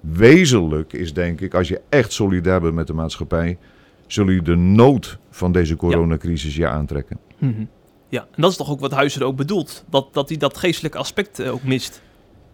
Wezenlijk 0.00 0.92
is 0.92 1.14
denk 1.14 1.40
ik, 1.40 1.54
als 1.54 1.68
je 1.68 1.80
echt 1.88 2.12
solidair 2.12 2.60
bent 2.60 2.74
met 2.74 2.86
de 2.86 2.94
maatschappij, 2.94 3.58
zul 4.06 4.30
je 4.30 4.42
de 4.42 4.56
nood 4.56 5.18
van 5.30 5.52
deze 5.52 5.76
coronacrisis 5.76 6.56
je 6.56 6.68
aantrekken. 6.68 7.18
Mhm. 7.38 7.64
Ja, 8.08 8.20
en 8.20 8.42
dat 8.42 8.50
is 8.50 8.56
toch 8.56 8.70
ook 8.70 8.80
wat 8.80 8.92
Huizer 8.92 9.24
ook 9.24 9.36
bedoelt. 9.36 9.84
Dat, 9.90 10.14
dat 10.14 10.28
hij 10.28 10.38
dat 10.38 10.56
geestelijke 10.56 10.98
aspect 10.98 11.38
eh, 11.38 11.52
ook 11.52 11.62
mist 11.62 12.02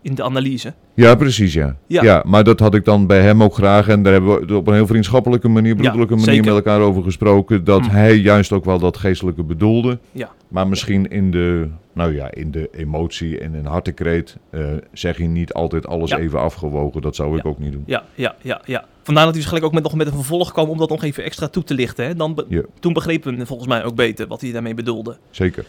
in 0.02 0.14
de 0.14 0.22
analyse. 0.22 0.72
Ja, 0.94 1.14
precies, 1.14 1.52
ja. 1.52 1.76
Ja. 1.86 2.02
ja. 2.02 2.22
maar 2.26 2.44
dat 2.44 2.60
had 2.60 2.74
ik 2.74 2.84
dan 2.84 3.06
bij 3.06 3.20
hem 3.22 3.42
ook 3.42 3.54
graag. 3.54 3.88
En 3.88 4.02
daar 4.02 4.12
hebben 4.12 4.46
we 4.46 4.56
op 4.56 4.66
een 4.66 4.74
heel 4.74 4.86
vriendschappelijke 4.86 5.48
manier, 5.48 5.74
broederlijke 5.74 6.14
manier 6.14 6.28
zeker. 6.34 6.44
met 6.44 6.54
elkaar 6.54 6.80
over 6.80 7.02
gesproken. 7.02 7.64
Dat 7.64 7.80
Mm. 7.82 7.88
hij 7.88 8.14
juist 8.16 8.52
ook 8.52 8.64
wel 8.64 8.78
dat 8.78 8.96
geestelijke 8.96 9.42
bedoelde. 9.42 9.98
Ja. 10.12 10.30
Maar 10.48 10.68
misschien 10.68 11.10
in 11.10 11.30
de, 11.30 11.68
nou 11.92 12.14
ja, 12.14 12.30
in 12.32 12.50
de 12.50 12.68
emotie 12.72 13.38
en 13.38 13.54
in 13.54 13.64
hartekreet 13.64 14.36
eh, 14.50 14.60
zeg 14.92 15.18
je 15.18 15.24
niet 15.24 15.52
altijd 15.52 15.86
alles 15.86 16.10
Ja. 16.10 16.18
even 16.18 16.40
afgewogen. 16.40 17.02
Dat 17.02 17.16
zou 17.16 17.36
ik 17.36 17.42
Ja. 17.44 17.50
ook 17.50 17.58
niet 17.58 17.72
doen. 17.72 17.82
Ja, 17.86 18.02
ja, 18.14 18.34
ja, 18.42 18.60
ja. 18.64 18.84
Vandaar 19.02 19.24
dat 19.24 19.32
hij 19.32 19.40
dus 19.42 19.48
gelijk 19.50 19.66
ook 19.66 19.72
met, 19.72 19.82
nog 19.82 19.94
met 19.94 20.06
een 20.06 20.12
vervolg 20.12 20.52
kwam 20.52 20.68
om 20.68 20.78
dat 20.78 20.88
nog 20.88 21.04
even 21.04 21.24
extra 21.24 21.48
toe 21.48 21.64
te 21.64 21.74
lichten. 21.74 22.04
Hè? 22.06 22.14
Dan 22.14 22.34
be- 22.34 22.46
Ja. 22.48 22.62
Toen 22.80 22.92
begrepen 22.92 23.36
we 23.38 23.46
volgens 23.46 23.68
mij 23.68 23.84
ook 23.84 23.94
beter 23.94 24.26
wat 24.26 24.40
hij 24.40 24.52
daarmee 24.52 24.74
bedoelde. 24.74 25.16
Zeker. 25.30 25.64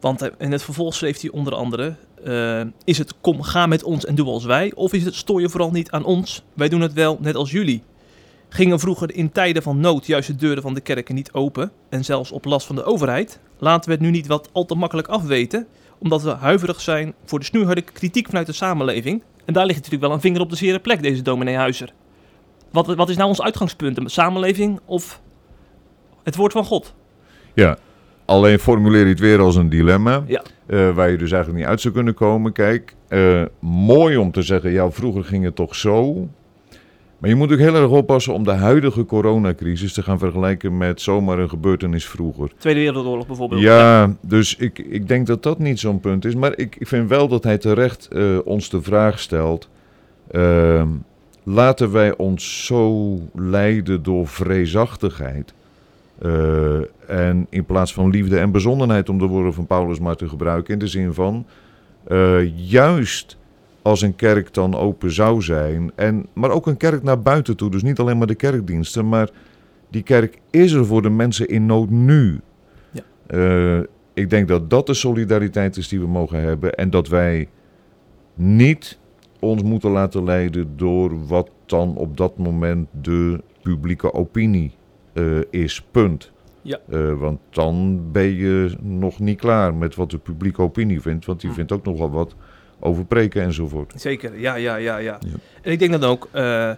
Want 0.00 0.22
eh, 0.22 0.28
in 0.38 0.52
het 0.52 0.62
vervolg 0.62 0.94
schreef 0.94 1.20
hij 1.20 1.30
onder 1.30 1.54
andere... 1.54 1.94
eh, 2.24 2.60
is 2.84 2.98
het 2.98 3.14
kom, 3.20 3.42
ga 3.42 3.66
met 3.66 3.82
ons 3.82 4.04
en 4.04 4.14
doe 4.14 4.26
als 4.26 4.44
wij? 4.44 4.72
Of 4.74 4.92
is 4.92 5.04
het 5.04 5.14
stoor 5.14 5.40
je 5.40 5.48
vooral 5.48 5.70
niet 5.70 5.90
aan 5.90 6.04
ons? 6.04 6.42
Wij 6.54 6.68
doen 6.68 6.80
het 6.80 6.92
wel 6.92 7.18
net 7.20 7.34
als 7.34 7.50
jullie. 7.50 7.82
Gingen 8.48 8.80
vroeger 8.80 9.14
in 9.14 9.32
tijden 9.32 9.62
van 9.62 9.80
nood 9.80 10.06
juist 10.06 10.28
de 10.28 10.36
deuren 10.36 10.62
van 10.62 10.74
de 10.74 10.80
kerken 10.80 11.14
niet 11.14 11.32
open... 11.32 11.72
en 11.88 12.04
zelfs 12.04 12.32
op 12.32 12.44
last 12.44 12.66
van 12.66 12.76
de 12.76 12.84
overheid? 12.84 13.40
Laten 13.58 13.88
we 13.90 13.96
het 13.96 14.04
nu 14.04 14.10
niet 14.10 14.26
wat 14.26 14.48
al 14.52 14.64
te 14.64 14.74
makkelijk 14.74 15.08
afweten... 15.08 15.66
omdat 15.98 16.22
we 16.22 16.30
huiverig 16.30 16.80
zijn 16.80 17.14
voor 17.24 17.38
de 17.38 17.44
snoeiharde 17.44 17.82
kritiek 17.82 18.26
vanuit 18.26 18.46
de 18.46 18.52
samenleving... 18.52 19.22
en 19.44 19.52
daar 19.52 19.66
ligt 19.66 19.76
natuurlijk 19.76 20.04
wel 20.04 20.12
een 20.12 20.20
vinger 20.20 20.40
op 20.40 20.50
de 20.50 20.56
zere 20.56 20.78
plek, 20.78 21.02
deze 21.02 21.22
dominee 21.22 21.56
Huizer. 21.56 21.92
Wat, 22.70 22.86
wat 22.86 23.08
is 23.08 23.16
nou 23.16 23.28
ons 23.28 23.42
uitgangspunt? 23.42 23.96
De 23.96 24.08
samenleving 24.08 24.80
of 24.84 25.20
het 26.22 26.36
woord 26.36 26.52
van 26.52 26.64
God? 26.64 26.94
Ja. 27.54 27.78
Alleen 28.28 28.58
formuleer 28.58 29.02
je 29.04 29.08
het 29.08 29.20
weer 29.20 29.38
als 29.40 29.56
een 29.56 29.68
dilemma. 29.68 30.22
Ja. 30.26 30.42
eh, 30.66 30.90
waar 30.94 31.10
je 31.10 31.16
dus 31.16 31.30
eigenlijk 31.32 31.62
niet 31.62 31.70
uit 31.70 31.80
zou 31.80 31.94
kunnen 31.94 32.14
komen. 32.14 32.52
Kijk, 32.52 32.94
eh, 33.08 33.42
mooi 33.60 34.16
om 34.16 34.30
te 34.32 34.42
zeggen, 34.42 34.70
ja, 34.70 34.90
vroeger 34.90 35.24
ging 35.24 35.44
het 35.44 35.54
toch 35.54 35.74
zo. 35.74 36.28
Maar 37.18 37.30
je 37.30 37.36
moet 37.36 37.52
ook 37.52 37.58
heel 37.58 37.74
erg 37.74 37.90
oppassen 37.90 38.34
om 38.34 38.44
de 38.44 38.50
huidige 38.52 39.04
coronacrisis 39.04 39.92
te 39.92 40.02
gaan 40.02 40.18
vergelijken 40.18 40.76
met 40.76 41.00
zomaar 41.00 41.38
een 41.38 41.48
gebeurtenis 41.48 42.06
vroeger. 42.06 42.50
Tweede 42.58 42.80
Wereldoorlog 42.80 43.26
bijvoorbeeld. 43.26 43.60
Ja, 43.60 44.16
dus 44.20 44.56
ik, 44.56 44.78
ik 44.78 45.08
denk 45.08 45.26
dat 45.26 45.42
dat 45.42 45.58
niet 45.58 45.78
zo'n 45.80 46.00
punt 46.00 46.24
is. 46.24 46.34
Maar 46.34 46.52
ik, 46.58 46.76
ik 46.78 46.86
vind 46.86 47.08
wel 47.08 47.28
dat 47.28 47.44
hij 47.44 47.58
terecht 47.58 48.08
eh, 48.12 48.38
ons 48.44 48.70
de 48.70 48.82
vraag 48.82 49.18
stelt. 49.20 49.68
ehm, 50.30 50.88
laten 51.42 51.92
wij 51.92 52.16
ons 52.16 52.66
zo 52.66 53.14
leiden 53.34 54.02
door 54.02 54.26
vreesachtigheid. 54.26 55.52
Eh, 56.18 56.76
en 57.06 57.46
in 57.50 57.64
plaats 57.64 57.94
van 57.94 58.10
liefde 58.10 58.38
en 58.38 58.50
bezonnenheid, 58.50 59.08
om 59.08 59.18
de 59.18 59.26
woorden 59.26 59.54
van 59.54 59.66
Paulus 59.66 59.98
maar 59.98 60.16
te 60.16 60.28
gebruiken. 60.28 60.72
In 60.72 60.78
de 60.78 60.86
zin 60.86 61.14
van, 61.14 61.46
eh, 62.04 62.68
juist 62.70 63.36
als 63.82 64.02
een 64.02 64.16
kerk 64.16 64.54
dan 64.54 64.74
open 64.74 65.12
zou 65.12 65.42
zijn. 65.42 65.92
En, 65.94 66.26
maar 66.32 66.50
ook 66.50 66.66
een 66.66 66.76
kerk 66.76 67.02
naar 67.02 67.22
buiten 67.22 67.56
toe. 67.56 67.70
Dus 67.70 67.82
niet 67.82 67.98
alleen 67.98 68.18
maar 68.18 68.26
de 68.26 68.34
kerkdiensten. 68.34 69.08
Maar 69.08 69.30
die 69.90 70.02
kerk 70.02 70.38
is 70.50 70.72
er 70.72 70.86
voor 70.86 71.02
de 71.02 71.10
mensen 71.10 71.48
in 71.48 71.66
nood 71.66 71.90
nu. 71.90 72.40
Ja. 72.90 73.02
Eh, 73.26 73.80
ik 74.14 74.30
denk 74.30 74.48
dat 74.48 74.70
dat 74.70 74.86
de 74.86 74.94
solidariteit 74.94 75.76
is 75.76 75.88
die 75.88 76.00
we 76.00 76.06
mogen 76.06 76.40
hebben. 76.40 76.74
En 76.74 76.90
dat 76.90 77.08
wij 77.08 77.48
niet 78.34 78.98
ons 79.38 79.62
moeten 79.62 79.90
laten 79.90 80.24
leiden 80.24 80.76
door 80.76 81.26
wat 81.26 81.50
dan 81.66 81.96
op 81.96 82.16
dat 82.16 82.38
moment 82.38 82.88
de 83.00 83.40
publieke 83.62 84.12
opinie 84.12 84.72
eh, 85.18 85.62
is. 85.62 85.82
Punt. 85.90 86.30
Ja. 86.62 86.78
Eh, 86.90 87.12
want 87.12 87.38
dan 87.50 88.02
ben 88.12 88.34
je 88.36 88.76
nog 88.80 89.18
niet 89.18 89.38
klaar 89.38 89.74
met 89.74 89.94
wat 89.94 90.10
de 90.10 90.18
publieke 90.18 90.62
opinie 90.62 91.00
vindt. 91.00 91.26
Want 91.26 91.40
die 91.40 91.50
Hm. 91.50 91.56
vindt 91.56 91.72
ook 91.72 91.84
nog 91.84 91.98
wel 91.98 92.10
wat 92.10 92.34
over 92.80 93.04
preken 93.04 93.42
enzovoort. 93.42 93.92
Zeker, 93.96 94.38
ja, 94.40 94.54
ja, 94.54 94.76
ja, 94.76 94.96
ja. 94.96 95.18
Ja. 95.20 95.34
En 95.62 95.72
ik 95.72 95.78
denk 95.78 95.90
dan 96.00 96.04
ook, 96.04 96.28
eh, 96.32 96.72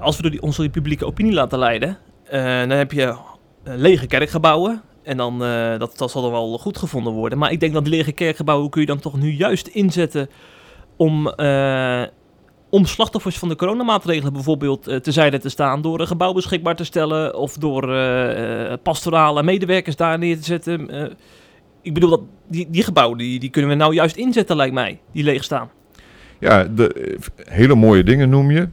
als 0.00 0.16
we 0.16 0.22
door 0.22 0.30
die, 0.30 0.42
onze 0.42 0.68
publieke 0.68 1.06
opinie 1.06 1.32
laten 1.32 1.58
leiden, 1.58 1.98
dan 2.30 2.70
heb 2.70 2.92
je 2.92 3.16
lege 3.62 4.06
kerkgebouwen. 4.06 4.82
En 5.02 5.16
dan, 5.16 5.38
dat, 5.78 5.98
dat 5.98 6.10
zal 6.10 6.22
dan 6.22 6.30
wel 6.30 6.58
goed 6.58 6.78
gevonden 6.78 7.12
worden. 7.12 7.38
Maar 7.38 7.52
ik 7.52 7.60
denk 7.60 7.72
dat 7.72 7.84
die 7.84 7.94
lege 7.94 8.12
kerkgebouwen 8.12 8.70
kun 8.70 8.80
je 8.80 8.86
dan 8.86 8.98
toch 8.98 9.18
nu 9.20 9.30
juist 9.30 9.66
inzetten 9.66 10.28
om, 10.96 11.32
om 12.70 12.84
slachtoffers 12.84 13.38
van 13.38 13.48
de 13.48 13.56
coronamaatregelen 13.56 14.32
bijvoorbeeld 14.32 14.86
eh, 14.86 14.96
te 14.96 15.12
zijde 15.12 15.38
te 15.38 15.48
staan. 15.48 15.82
Door 15.82 16.00
een 16.00 16.06
gebouw 16.06 16.32
beschikbaar 16.32 16.76
te 16.76 16.84
stellen 16.84 17.34
of 17.34 17.56
door 17.56 17.94
eh, 17.94 18.72
pastorale 18.82 19.42
medewerkers 19.42 19.96
daar 19.96 20.18
neer 20.18 20.36
te 20.36 20.44
zetten. 20.44 20.90
Ik 21.82 21.94
bedoel, 21.94 22.10
dat, 22.10 22.20
die, 22.48 22.66
die 22.70 22.82
gebouwen 22.82 23.18
die, 23.18 23.40
die 23.40 23.50
kunnen 23.50 23.70
we 23.70 23.76
nou 23.76 23.94
juist 23.94 24.16
inzetten 24.16 24.56
lijkt 24.56 24.74
mij, 24.74 25.00
die 25.12 25.24
leeg 25.24 25.44
staan. 25.44 25.70
Ja, 26.38 26.64
de, 26.64 27.18
hele 27.36 27.74
mooie 27.74 28.04
dingen 28.04 28.28
noem 28.28 28.50
je. 28.50 28.68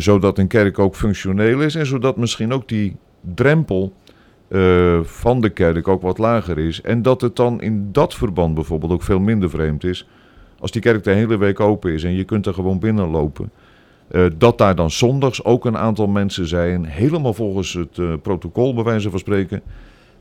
zodat 0.00 0.38
een 0.38 0.46
kerk 0.46 0.78
ook 0.78 0.96
functioneel 0.96 1.60
is. 1.60 1.74
En 1.74 1.86
zodat 1.86 2.16
misschien 2.16 2.52
ook 2.52 2.68
die 2.68 2.96
drempel 3.34 3.92
van 5.02 5.40
de 5.40 5.50
kerk 5.50 5.88
ook 5.88 6.02
wat 6.02 6.18
lager 6.18 6.58
is. 6.58 6.80
En 6.80 7.02
dat 7.02 7.20
het 7.20 7.36
dan 7.36 7.60
in 7.62 7.88
dat 7.92 8.14
verband 8.14 8.54
bijvoorbeeld 8.54 8.92
ook 8.92 9.02
veel 9.02 9.20
minder 9.20 9.50
vreemd 9.50 9.84
is. 9.84 10.06
Als 10.60 10.70
die 10.70 10.82
kerk 10.82 11.04
de 11.04 11.10
hele 11.10 11.36
week 11.38 11.60
open 11.60 11.92
is 11.92 12.04
en 12.04 12.12
je 12.14 12.24
kunt 12.24 12.46
er 12.46 12.54
gewoon 12.54 12.78
binnenlopen. 12.78 13.50
eh, 14.10 14.26
dat 14.38 14.58
daar 14.58 14.74
dan 14.74 14.90
zondags 14.90 15.44
ook 15.44 15.64
een 15.64 15.76
aantal 15.76 16.06
mensen 16.06 16.46
zijn. 16.46 16.84
Helemaal 16.84 17.34
volgens 17.34 17.72
het 17.72 17.98
eh, 17.98 18.12
protocol, 18.22 18.74
bij 18.74 18.84
wijze 18.84 19.10
van 19.10 19.18
spreken. 19.18 19.62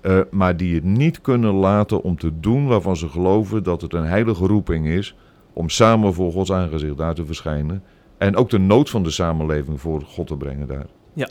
eh, 0.01 0.19
maar 0.31 0.57
die 0.57 0.75
het 0.75 0.83
niet 0.83 1.21
kunnen 1.21 1.53
laten 1.53 2.01
om 2.03 2.17
te 2.17 2.31
doen 2.39 2.67
waarvan 2.67 2.97
ze 2.97 3.09
geloven 3.09 3.63
dat 3.63 3.81
het 3.81 3.93
een 3.93 4.05
heilige 4.05 4.45
roeping 4.47 4.87
is. 4.87 5.15
Om 5.53 5.69
samen 5.69 6.13
voor 6.13 6.31
Gods 6.31 6.51
aangezicht 6.51 6.97
daar 6.97 7.13
te 7.15 7.25
verschijnen. 7.25 7.83
En 8.17 8.35
ook 8.35 8.49
de 8.49 8.57
nood 8.59 8.89
van 8.89 9.03
de 9.03 9.11
samenleving 9.11 9.81
voor 9.81 10.01
God 10.01 10.27
te 10.27 10.37
brengen 10.37 10.67
daar. 10.67 10.85
Ja, 11.13 11.29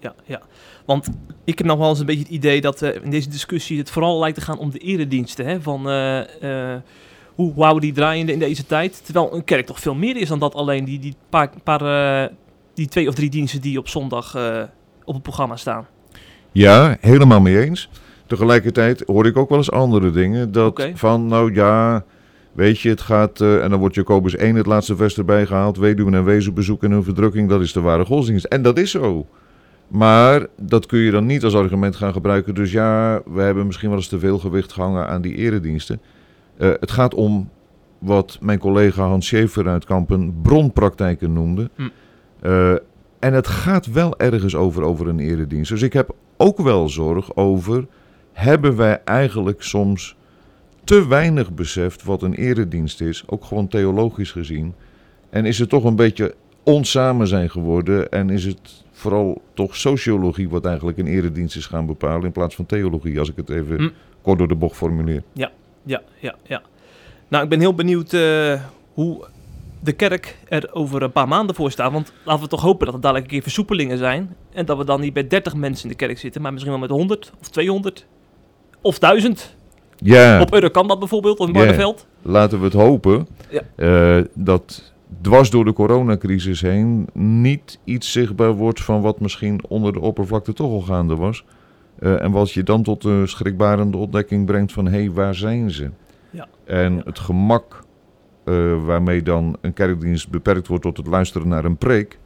ja, 0.00 0.14
ja. 0.24 0.40
Want 0.84 1.08
ik 1.44 1.58
heb 1.58 1.66
nog 1.66 1.78
wel 1.78 1.88
eens 1.88 2.00
een 2.00 2.06
beetje 2.06 2.22
het 2.22 2.32
idee 2.32 2.60
dat 2.60 2.82
in 2.82 3.10
deze 3.10 3.28
discussie 3.28 3.78
het 3.78 3.90
vooral 3.90 4.18
lijkt 4.18 4.38
te 4.38 4.44
gaan 4.44 4.58
om 4.58 4.70
de 4.70 4.78
erediensten. 4.78 5.46
Hè? 5.46 5.60
Van 5.60 5.86
hoe 7.34 7.52
houden 7.56 7.80
die 7.80 7.92
draaiende 7.92 8.32
in 8.32 8.38
deze 8.38 8.66
tijd? 8.66 9.04
Terwijl 9.04 9.34
een 9.34 9.44
kerk 9.44 9.66
toch 9.66 9.80
veel 9.80 9.94
meer 9.94 10.16
is 10.16 10.28
dan 10.28 10.38
dat 10.38 10.54
alleen 10.54 10.84
die, 10.84 10.98
die 10.98 11.14
paar, 11.28 11.50
paar 11.64 11.80
eh, 12.24 12.32
die 12.74 12.88
twee 12.88 13.08
of 13.08 13.14
drie 13.14 13.30
diensten 13.30 13.60
die 13.60 13.78
op 13.78 13.88
zondag 13.88 14.34
eh, 14.34 14.62
op 15.04 15.14
het 15.14 15.22
programma 15.22 15.56
staan. 15.56 15.86
Ja, 16.52 16.96
helemaal 17.00 17.40
mee 17.40 17.60
eens. 17.64 17.88
Tegelijkertijd 18.26 19.02
hoor 19.06 19.26
ik 19.26 19.36
ook 19.36 19.48
wel 19.48 19.58
eens 19.58 19.70
andere 19.70 20.10
dingen. 20.10 20.52
Dat 20.52 20.88
van, 20.94 21.26
nou 21.26 21.54
ja, 21.54 22.04
weet 22.52 22.80
je, 22.80 22.88
het 22.88 23.00
gaat... 23.00 23.40
eh, 23.40 23.62
en 23.62 23.70
dan 23.70 23.78
wordt 23.78 23.94
Jacobus 23.94 24.36
1 24.36 24.54
het 24.54 24.66
laatste 24.66 24.96
vers 24.96 25.18
erbij 25.18 25.46
gehaald. 25.46 25.76
Weduwen 25.76 26.14
en 26.14 26.24
wezenbezoek 26.24 26.82
en 26.82 26.90
hun 26.90 27.04
verdrukking, 27.04 27.48
dat 27.48 27.60
is 27.60 27.72
de 27.72 27.80
ware 27.80 28.04
godsdienst. 28.04 28.44
En 28.44 28.62
dat 28.62 28.78
is 28.78 28.90
zo. 28.90 29.26
Maar 29.88 30.46
dat 30.56 30.86
kun 30.86 30.98
je 30.98 31.10
dan 31.10 31.26
niet 31.26 31.44
als 31.44 31.54
argument 31.54 31.96
gaan 31.96 32.12
gebruiken. 32.12 32.54
Dus 32.54 32.72
ja, 32.72 33.22
we 33.26 33.40
hebben 33.40 33.66
misschien 33.66 33.88
wel 33.88 33.98
eens 33.98 34.08
te 34.08 34.18
veel 34.18 34.38
gewicht 34.38 34.72
gehangen 34.72 35.08
aan 35.08 35.22
die 35.22 35.34
erediensten. 35.34 36.00
Eh, 36.62 36.70
het 36.80 36.90
gaat 36.90 37.14
om 37.14 37.50
wat 37.98 38.38
mijn 38.40 38.58
collega 38.58 39.06
Hans 39.06 39.26
Schaefer 39.26 39.68
uit 39.68 39.84
Kampen 39.84 40.34
bronpraktijken 40.42 41.32
noemde. 41.32 41.70
Hm. 41.76 41.88
Eh, 42.40 42.72
en 43.18 43.32
het 43.32 43.46
gaat 43.46 43.86
wel 43.86 44.18
ergens 44.18 44.54
over, 44.54 44.82
over 44.82 45.08
een 45.08 45.18
eredienst. 45.18 45.70
Dus 45.70 45.82
ik 45.82 45.92
heb 45.92 46.14
ook 46.36 46.58
wel 46.58 46.88
zorg 46.88 47.36
over... 47.36 47.86
hebben 48.32 48.76
wij 48.76 49.00
eigenlijk 49.04 49.62
soms 49.62 50.16
te 50.84 51.08
weinig 51.08 51.52
beseft 51.52 52.02
wat 52.02 52.22
een 52.22 52.34
eredienst 52.34 53.00
is, 53.00 53.24
ook 53.26 53.44
gewoon 53.44 53.68
theologisch 53.68 54.30
gezien. 54.30 54.74
En 55.30 55.44
is 55.44 55.58
het 55.58 55.68
toch 55.68 55.84
een 55.84 55.96
beetje 55.96 56.34
onsamen 56.62 57.26
zijn 57.26 57.50
geworden 57.50 58.10
en 58.10 58.30
is 58.30 58.44
het 58.44 58.84
vooral 58.90 59.42
toch 59.54 59.76
sociologie 59.76 60.48
wat 60.48 60.64
eigenlijk 60.64 60.98
een 60.98 61.06
eredienst 61.06 61.56
is 61.56 61.66
gaan 61.66 61.86
bepalen 61.86 62.24
in 62.24 62.32
plaats 62.32 62.54
van 62.54 62.66
theologie, 62.66 63.18
als 63.18 63.30
ik 63.30 63.36
het 63.36 63.50
even 63.50 63.80
Hm. 63.80 63.88
kort 64.22 64.38
door 64.38 64.48
de 64.48 64.54
bocht 64.54 64.76
formuleer. 64.76 65.22
Ja, 65.32 65.50
ja, 65.84 66.02
ja. 66.42 66.62
Nou, 67.28 67.44
ik 67.44 67.50
ben 67.50 67.60
heel 67.60 67.74
benieuwd 67.74 68.12
eh, 68.12 68.60
hoe 68.94 69.24
de 69.80 69.92
kerk 69.92 70.36
er 70.48 70.68
over 70.72 71.02
een 71.02 71.12
paar 71.12 71.28
maanden 71.28 71.54
voor 71.56 71.70
staat. 71.70 71.92
Want 71.92 72.12
laten 72.24 72.42
we 72.42 72.48
toch 72.48 72.60
hopen 72.62 72.86
dat 72.86 72.94
er 72.94 73.00
dadelijk 73.00 73.24
een 73.26 73.32
keer 73.32 73.42
versoepelingen 73.42 73.98
zijn. 73.98 74.34
En 74.52 74.66
dat 74.66 74.76
we 74.78 74.84
dan 74.84 75.00
niet 75.00 75.12
bij 75.12 75.26
30 75.28 75.54
mensen 75.54 75.84
in 75.84 75.90
de 75.90 76.06
kerk 76.06 76.18
zitten, 76.18 76.42
maar 76.42 76.52
misschien 76.52 76.72
wel 76.72 76.80
met 76.82 76.90
100 76.90 77.32
of 77.40 77.48
200 77.48 78.06
of 78.80 78.98
1000. 78.98 79.54
Ja, 79.96 80.40
Op 80.40 80.52
Euro 80.54 80.68
kan 80.68 80.88
dat 80.88 80.98
bijvoorbeeld, 80.98 81.38
of 81.38 81.46
in 81.48 81.52
Ja. 81.54 81.58
Barneveld. 81.58 82.06
laten 82.22 82.58
we 82.58 82.64
het 82.64 82.74
hopen 82.74 83.26
Ja. 83.50 83.60
eh, 83.76 84.24
dat 84.34 84.92
dwars 85.20 85.50
door 85.50 85.64
de 85.64 85.72
coronacrisis 85.72 86.60
heen 86.60 87.08
niet 87.12 87.78
iets 87.84 88.12
zichtbaar 88.12 88.52
wordt 88.52 88.80
van 88.82 89.00
wat 89.00 89.20
misschien 89.20 89.60
onder 89.68 89.92
de 89.92 90.00
oppervlakte 90.00 90.52
toch 90.52 90.70
al 90.70 90.80
gaande 90.80 91.16
was. 91.16 91.44
Eh, 92.02 92.22
en 92.22 92.30
wat 92.30 92.50
je 92.52 92.62
dan 92.62 92.82
tot 92.82 93.02
de 93.02 93.26
schrikbarende 93.26 93.96
ontdekking 93.96 94.46
brengt 94.46 94.72
van 94.72 94.84
hé, 94.86 94.98
hey, 94.98 95.10
waar 95.10 95.34
zijn 95.34 95.70
ze? 95.70 95.90
Ja. 96.30 96.48
En 96.64 96.94
Ja. 96.94 97.02
het 97.04 97.18
gemak 97.18 97.84
eh, 98.44 98.84
waarmee 98.84 99.22
dan 99.22 99.56
een 99.60 99.72
kerkdienst 99.72 100.30
beperkt 100.30 100.66
wordt 100.66 100.82
tot 100.84 100.96
het 100.96 101.06
luisteren 101.06 101.48
naar 101.48 101.64
een 101.64 101.76
preek, 101.76 102.18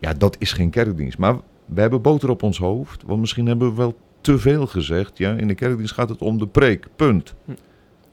ja, 0.00 0.12
dat 0.12 0.36
is 0.38 0.52
geen 0.52 0.70
kerkdienst. 0.70 1.18
Maar 1.18 1.36
we 1.66 1.80
hebben 1.80 2.02
boter 2.02 2.30
op 2.30 2.42
ons 2.42 2.58
hoofd, 2.58 3.02
want 3.06 3.20
misschien 3.20 3.46
hebben 3.46 3.68
we 3.68 3.74
wel 3.76 3.96
te 4.20 4.38
veel 4.38 4.66
gezegd. 4.66 5.18
Ja? 5.18 5.32
In 5.32 5.48
de 5.48 5.54
kerkdienst 5.54 5.94
gaat 5.94 6.08
het 6.08 6.22
om 6.22 6.38
de 6.38 6.46
preek, 6.46 6.86
punt. 6.96 7.34
Hm. 7.44 7.50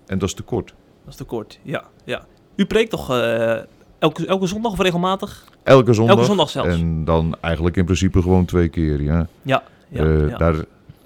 En 0.07 0.17
dat 0.19 0.27
is 0.29 0.33
te 0.35 0.43
kort. 0.43 0.67
Dat 1.03 1.09
is 1.13 1.15
te 1.15 1.23
kort, 1.23 1.59
ja. 1.63 1.83
ja. 2.03 2.25
U 2.55 2.65
preekt 2.65 2.89
toch 2.89 3.11
eh, 3.11 3.57
elke, 3.99 4.25
elke 4.27 4.47
zondag 4.47 4.71
of 4.71 4.79
regelmatig? 4.79 5.45
Elke 5.63 5.93
zondag. 5.93 6.15
Elke 6.15 6.27
zondag 6.27 6.49
zelfs. 6.49 6.69
En 6.69 7.05
dan 7.05 7.35
eigenlijk 7.41 7.75
in 7.77 7.85
principe 7.85 8.21
gewoon 8.21 8.45
twee 8.45 8.67
keer, 8.69 9.01
ja. 9.01 9.27
Ja, 9.41 9.63
ja, 9.89 10.03
Eh, 10.03 10.27
ja. 10.29 10.37
Daar, 10.37 10.55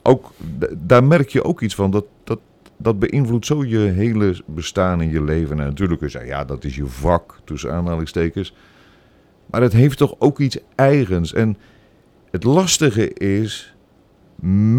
ook, 0.03 0.31
daar 0.77 1.03
merk 1.03 1.29
je 1.29 1.43
ook 1.43 1.61
iets 1.61 1.75
van. 1.75 1.91
Dat, 1.91 2.05
dat, 2.23 2.39
dat 2.77 2.99
beïnvloedt 2.99 3.45
zo 3.45 3.65
je 3.65 3.77
hele 3.77 4.35
bestaan 4.45 5.01
in 5.01 5.09
je 5.09 5.23
leven. 5.23 5.59
En 5.59 5.65
natuurlijk 5.65 5.99
kun 5.99 6.09
je 6.11 6.25
ja, 6.25 6.45
dat 6.45 6.63
is 6.63 6.75
je 6.75 6.85
vak, 6.85 7.39
tussen 7.43 7.73
aanhalingstekens. 7.73 8.55
Maar 9.45 9.61
het 9.61 9.73
heeft 9.73 9.97
toch 9.97 10.15
ook 10.19 10.39
iets 10.39 10.57
eigens. 10.75 11.33
En 11.33 11.57
het 12.31 12.43
lastige 12.43 13.13
is, 13.13 13.75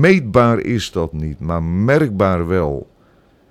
meetbaar 0.00 0.58
is 0.58 0.90
dat 0.90 1.12
niet, 1.12 1.40
maar 1.40 1.62
merkbaar 1.62 2.46
wel. 2.46 2.92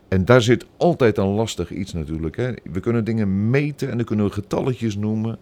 En 0.07 0.25
daar 0.25 0.41
zit 0.41 0.65
altijd 0.77 1.17
een 1.17 1.27
lastig 1.27 1.71
iets 1.71 1.93
natuurlijk. 1.93 2.36
Hè. 2.36 2.51
We 2.63 2.79
kunnen 2.79 3.03
dingen 3.03 3.49
meten 3.49 3.89
en 3.89 3.97
dan 3.97 4.05
kunnen 4.05 4.25
we 4.25 4.31
getalletjes 4.31 4.95
noemen. 4.95 5.38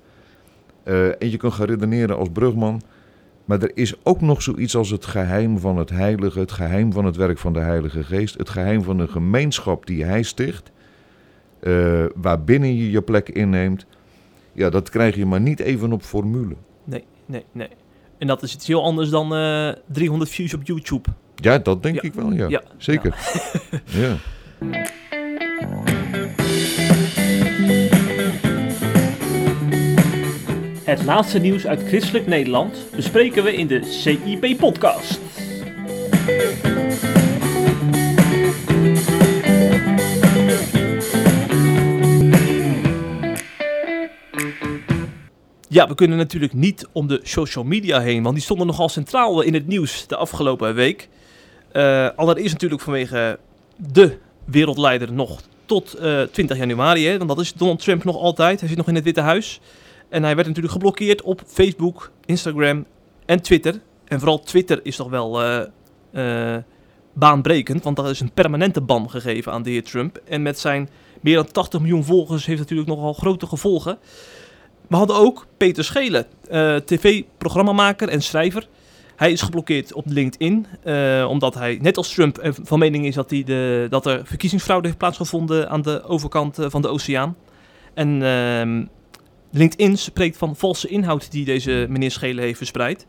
Eh, 0.83 1.07
en 1.07 1.29
je 1.31 1.37
kunt 1.37 1.53
gaan 1.53 1.65
redeneren 1.65 2.17
als 2.17 2.29
brugman. 2.33 2.81
Maar 3.51 3.61
er 3.61 3.71
is 3.73 3.93
ook 4.03 4.21
nog 4.21 4.41
zoiets 4.41 4.75
als 4.75 4.89
het 4.89 5.05
geheim 5.05 5.59
van 5.59 5.77
het 5.77 5.89
heilige, 5.89 6.39
het 6.39 6.51
geheim 6.51 6.93
van 6.93 7.05
het 7.05 7.15
werk 7.15 7.37
van 7.37 7.53
de 7.53 7.59
Heilige 7.59 8.03
Geest, 8.03 8.37
het 8.37 8.49
geheim 8.49 8.83
van 8.83 8.97
de 8.97 9.07
gemeenschap 9.07 9.85
die 9.85 10.03
hij 10.03 10.23
sticht, 10.23 10.71
eh, 11.59 12.05
waarbinnen 12.15 12.75
je 12.75 12.91
je 12.91 13.01
plek 13.01 13.29
inneemt. 13.29 13.85
Ja, 14.53 14.69
dat 14.69 14.89
krijg 14.89 15.15
je 15.15 15.25
maar 15.25 15.41
niet 15.41 15.59
even 15.59 15.91
op 15.93 16.01
formule. 16.01 16.55
Nee, 16.83 17.03
nee, 17.25 17.45
nee. 17.51 17.67
En 18.17 18.27
dat 18.27 18.43
is 18.43 18.53
iets 18.53 18.67
heel 18.67 18.83
anders 18.83 19.09
dan 19.09 19.35
eh 19.35 19.69
300 19.87 20.29
views 20.31 20.53
op 20.53 20.63
YouTube. 20.63 21.09
Ja, 21.35 21.57
dat 21.57 21.83
denk 21.83 21.95
Ja. 21.95 22.01
ik 22.01 22.13
wel, 22.13 22.31
ja. 22.31 22.47
Ja, 22.47 22.61
Zeker. 22.77 23.15
Ja. 23.85 24.15
Het 30.91 31.03
laatste 31.03 31.39
nieuws 31.39 31.67
uit 31.67 31.83
Christelijk 31.87 32.27
Nederland 32.27 32.77
bespreken 32.95 33.43
we 33.43 33.55
in 33.55 33.67
de 33.67 33.83
CIP-podcast. 33.83 35.19
Ja, 45.67 45.87
we 45.87 45.95
kunnen 45.95 46.17
natuurlijk 46.17 46.53
niet 46.53 46.87
om 46.91 47.07
de 47.07 47.19
social 47.23 47.63
media 47.63 47.99
heen, 47.99 48.23
want 48.23 48.35
die 48.35 48.43
stonden 48.43 48.67
nogal 48.67 48.89
centraal 48.89 49.41
in 49.41 49.53
het 49.53 49.67
nieuws 49.67 50.07
de 50.07 50.15
afgelopen 50.15 50.75
week. 50.75 51.09
Eh, 51.71 52.09
allereerst 52.15 52.53
natuurlijk 52.53 52.81
vanwege 52.81 53.39
de 53.75 54.17
wereldleider 54.45 55.13
nog 55.13 55.41
tot 55.65 55.93
eh 55.93 56.21
20 56.21 56.57
januari, 56.57 57.07
hè, 57.07 57.17
want 57.17 57.29
dat 57.29 57.39
is 57.39 57.53
Donald 57.53 57.79
Trump 57.79 58.03
nog 58.03 58.15
altijd. 58.15 58.59
Hij 58.59 58.69
zit 58.69 58.77
nog 58.77 58.87
in 58.87 58.95
het 58.95 59.03
Witte 59.03 59.21
Huis. 59.21 59.59
En 60.11 60.23
hij 60.23 60.35
werd 60.35 60.47
natuurlijk 60.47 60.73
geblokkeerd 60.73 61.21
op 61.21 61.41
Facebook, 61.45 62.11
Instagram 62.25 62.85
en 63.25 63.41
Twitter. 63.41 63.81
En 64.07 64.19
vooral 64.19 64.39
Twitter 64.39 64.79
is 64.83 64.95
toch 64.95 65.09
wel 65.09 65.41
eh, 65.41 66.55
eh, 66.55 66.63
baanbrekend, 67.13 67.83
want 67.83 67.95
daar 67.95 68.09
is 68.09 68.19
een 68.19 68.31
permanente 68.31 68.81
ban 68.81 69.09
gegeven 69.09 69.51
aan 69.51 69.63
de 69.63 69.69
heer 69.69 69.83
Trump. 69.83 70.21
En 70.25 70.41
met 70.41 70.59
zijn 70.59 70.89
meer 71.21 71.35
dan 71.35 71.51
80 71.51 71.79
miljoen 71.79 72.03
volgers 72.03 72.45
heeft 72.45 72.59
natuurlijk 72.59 72.89
nogal 72.89 73.13
grote 73.13 73.47
gevolgen. 73.47 73.97
We 74.87 74.95
hadden 74.95 75.15
ook 75.15 75.45
Peter 75.57 75.83
Schelen, 75.83 76.25
eh, 76.49 76.75
tv-programmamaker 76.75 78.09
en 78.09 78.21
schrijver. 78.21 78.67
Hij 79.15 79.31
is 79.31 79.41
geblokkeerd 79.41 79.93
op 79.93 80.05
LinkedIn, 80.07 80.67
omdat 81.27 81.53
hij, 81.53 81.77
net 81.81 81.97
als 81.97 82.13
Trump, 82.13 82.51
van 82.63 82.79
mening 82.79 83.05
is 83.05 83.15
dat, 83.15 83.29
hij 83.29 83.43
de, 83.43 83.87
dat 83.89 84.05
er 84.05 84.21
verkiezingsfraude 84.25 84.87
heeft 84.87 84.99
plaatsgevonden 84.99 85.69
aan 85.69 85.81
de 85.81 86.03
overkant 86.03 86.57
van 86.59 86.81
de 86.81 86.87
oceaan. 86.87 87.35
En 87.93 88.23
ehm, 88.23 88.83
LinkedIn 89.51 89.97
spreekt 89.97 90.37
van 90.37 90.55
valse 90.55 90.87
inhoud 90.87 91.31
die 91.31 91.45
deze 91.45 91.85
meneer 91.89 92.11
Schelen 92.11 92.43
heeft 92.43 92.57
verspreid. 92.57 93.05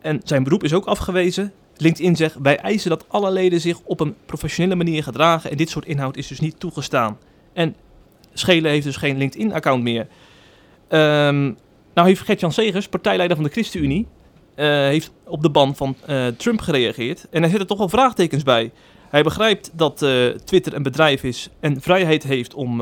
En 0.00 0.20
zijn 0.24 0.42
beroep 0.42 0.64
is 0.64 0.72
ook 0.72 0.84
afgewezen. 0.84 1.52
LinkedIn 1.76 2.16
zegt, 2.16 2.36
wij 2.42 2.56
eisen 2.56 2.90
dat 2.90 3.04
alle 3.08 3.30
leden 3.30 3.60
zich 3.60 3.80
op 3.84 4.00
een 4.00 4.14
professionele 4.26 4.74
manier 4.74 5.02
gedragen 5.02 5.50
en 5.50 5.56
dit 5.56 5.70
soort 5.70 5.86
inhoud 5.86 6.16
is 6.16 6.26
dus 6.26 6.40
niet 6.40 6.60
toegestaan. 6.60 7.18
En 7.52 7.74
Schelen 8.32 8.70
heeft 8.70 8.84
dus 8.84 8.96
geen 8.96 9.18
LinkedIn-account 9.18 9.82
meer. 9.82 10.06
Ehm, 10.88 11.44
nou 11.94 12.08
heeft 12.08 12.20
Gert-Jan 12.20 12.52
Segers, 12.52 12.88
partijleider 12.88 13.36
van 13.36 13.46
de 13.46 13.52
ChristenUnie, 13.52 14.06
eh, 14.54 14.66
heeft 14.66 15.12
op 15.24 15.42
de 15.42 15.50
ban 15.50 15.76
van 15.76 15.96
eh, 16.06 16.26
Trump 16.26 16.60
gereageerd. 16.60 17.26
En 17.30 17.42
hij 17.42 17.50
zet 17.50 17.60
er 17.60 17.66
toch 17.66 17.78
wel 17.78 17.88
vraagtekens 17.88 18.42
bij. 18.42 18.72
Hij 19.08 19.22
begrijpt 19.22 19.70
dat 19.74 20.02
eh, 20.02 20.26
Twitter 20.26 20.74
een 20.74 20.82
bedrijf 20.82 21.22
is 21.22 21.50
en 21.60 21.80
vrijheid 21.80 22.22
heeft 22.22 22.54
om 22.54 22.80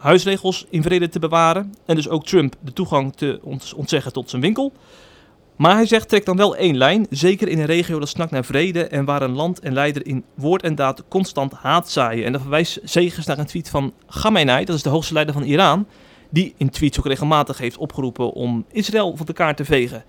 huisregels 0.00 0.66
in 0.70 0.82
vrede 0.82 1.08
te 1.08 1.18
bewaren. 1.18 1.74
En 1.86 1.94
dus 1.94 2.08
ook 2.08 2.26
Trump 2.26 2.54
de 2.60 2.72
toegang 2.72 3.16
te 3.16 3.40
ont- 3.42 3.72
ontzeggen 3.76 4.12
tot 4.12 4.30
zijn 4.30 4.42
winkel. 4.42 4.72
Maar 5.56 5.74
hij 5.74 5.86
zegt, 5.86 6.08
trek 6.08 6.24
dan 6.24 6.36
wel 6.36 6.56
één 6.56 6.76
lijn, 6.76 7.06
zeker 7.10 7.48
in 7.48 7.58
een 7.58 7.66
regio 7.66 7.98
dat 7.98 8.08
snakt 8.08 8.30
naar 8.30 8.44
vrede 8.44 8.84
en 8.84 9.04
waar 9.04 9.22
een 9.22 9.34
land 9.34 9.60
en 9.60 9.72
leider 9.72 10.06
in 10.06 10.24
woord 10.34 10.62
en 10.62 10.74
daad 10.74 11.04
constant 11.08 11.52
haat 11.52 11.90
zaaien. 11.90 12.24
En 12.24 12.32
dan 12.32 12.40
verwijst 12.40 12.80
Segers 12.84 13.26
naar 13.26 13.38
een 13.38 13.46
tweet 13.46 13.68
van 13.68 13.92
Khamenei, 14.06 14.64
dat 14.64 14.76
is 14.76 14.82
de 14.82 14.88
hoogste 14.88 15.12
leider 15.12 15.34
van 15.34 15.42
Iran, 15.42 15.86
die 16.30 16.54
in 16.56 16.70
tweets 16.70 16.98
ook 16.98 17.06
regelmatig 17.06 17.58
heeft 17.58 17.76
opgeroepen 17.76 18.32
om 18.32 18.64
Israël 18.72 19.16
van 19.16 19.26
de 19.26 19.32
kaart 19.32 19.56
te 19.56 19.64
vegen. 19.64 20.04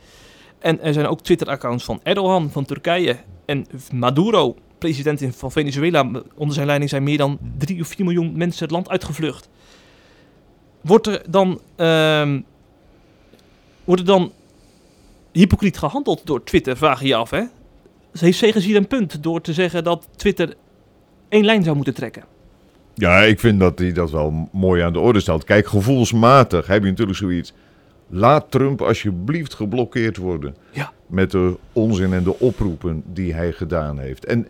En 0.59 0.81
er 0.81 0.93
zijn 0.93 1.07
ook 1.07 1.21
Twitter-accounts 1.21 1.83
van 1.83 1.99
Erdogan 2.03 2.49
van 2.51 2.65
Turkije 2.65 3.17
en 3.45 3.65
Maduro, 3.93 4.55
president 4.77 5.23
van 5.35 5.51
Venezuela. 5.51 6.09
Onder 6.35 6.55
zijn 6.55 6.65
leiding 6.65 6.89
zijn 6.89 7.03
meer 7.03 7.17
dan 7.17 7.37
3 7.57 7.81
of 7.81 7.87
4 7.87 8.05
miljoen 8.05 8.37
mensen 8.37 8.63
het 8.63 8.71
land 8.71 8.89
uitgevlucht. 8.89 9.49
Wordt 10.81 11.07
er 11.07 11.21
dan, 11.29 11.61
ehm, 11.75 12.39
wordt 13.83 14.01
er 14.01 14.07
dan 14.07 14.31
hypocriet 15.31 15.77
gehandeld 15.77 16.21
door 16.25 16.43
Twitter, 16.43 16.77
vraag 16.77 17.01
je 17.01 17.07
je 17.07 17.15
af, 17.15 17.29
hè? 17.29 17.43
Heeft 18.19 18.37
Segers 18.37 18.65
hier 18.65 18.75
een 18.75 18.87
punt 18.87 19.23
door 19.23 19.41
te 19.41 19.53
zeggen 19.53 19.83
dat 19.83 20.07
Twitter 20.15 20.53
één 21.29 21.45
lijn 21.45 21.63
zou 21.63 21.75
moeten 21.75 21.93
trekken? 21.93 22.23
Ja, 22.93 23.19
ik 23.19 23.39
vind 23.39 23.59
dat 23.59 23.79
hij 23.79 23.91
dat 23.91 24.11
wel 24.11 24.49
mooi 24.51 24.81
aan 24.81 24.93
de 24.93 24.99
orde 24.99 25.19
stelt. 25.19 25.43
Kijk, 25.43 25.67
gevoelsmatig 25.67 26.67
heb 26.67 26.83
je 26.83 26.89
natuurlijk 26.89 27.17
zoiets. 27.17 27.53
Laat 28.07 28.51
Trump 28.51 28.81
alsjeblieft 28.81 29.53
geblokkeerd 29.53 30.17
worden. 30.17 30.55
Ja. 30.71 30.91
Met 31.07 31.31
de 31.31 31.57
onzin 31.73 32.13
en 32.13 32.23
de 32.23 32.39
oproepen 32.39 33.03
die 33.05 33.33
hij 33.33 33.51
gedaan 33.51 33.99
heeft. 33.99 34.25
En 34.25 34.47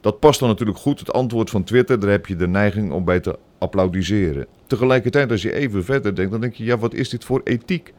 dat 0.00 0.18
past 0.18 0.40
dan 0.40 0.48
natuurlijk 0.48 0.78
goed. 0.78 0.98
Het 0.98 1.12
antwoord 1.12 1.50
van 1.50 1.64
Twitter, 1.64 2.00
daar 2.00 2.10
heb 2.10 2.26
je 2.26 2.36
de 2.36 2.48
neiging 2.48 2.92
om 2.92 3.04
bij 3.04 3.20
te 3.20 3.38
applaudisseren. 3.58 4.46
Tegelijkertijd, 4.66 5.30
als 5.30 5.42
je 5.42 5.52
even 5.52 5.84
verder 5.84 6.14
denkt, 6.14 6.30
dan 6.30 6.40
denk 6.40 6.54
je: 6.54 6.64
ja, 6.64 6.78
wat 6.78 6.94
is 6.94 7.08
dit 7.08 7.24
voor 7.24 7.40
ethiek 7.44 7.92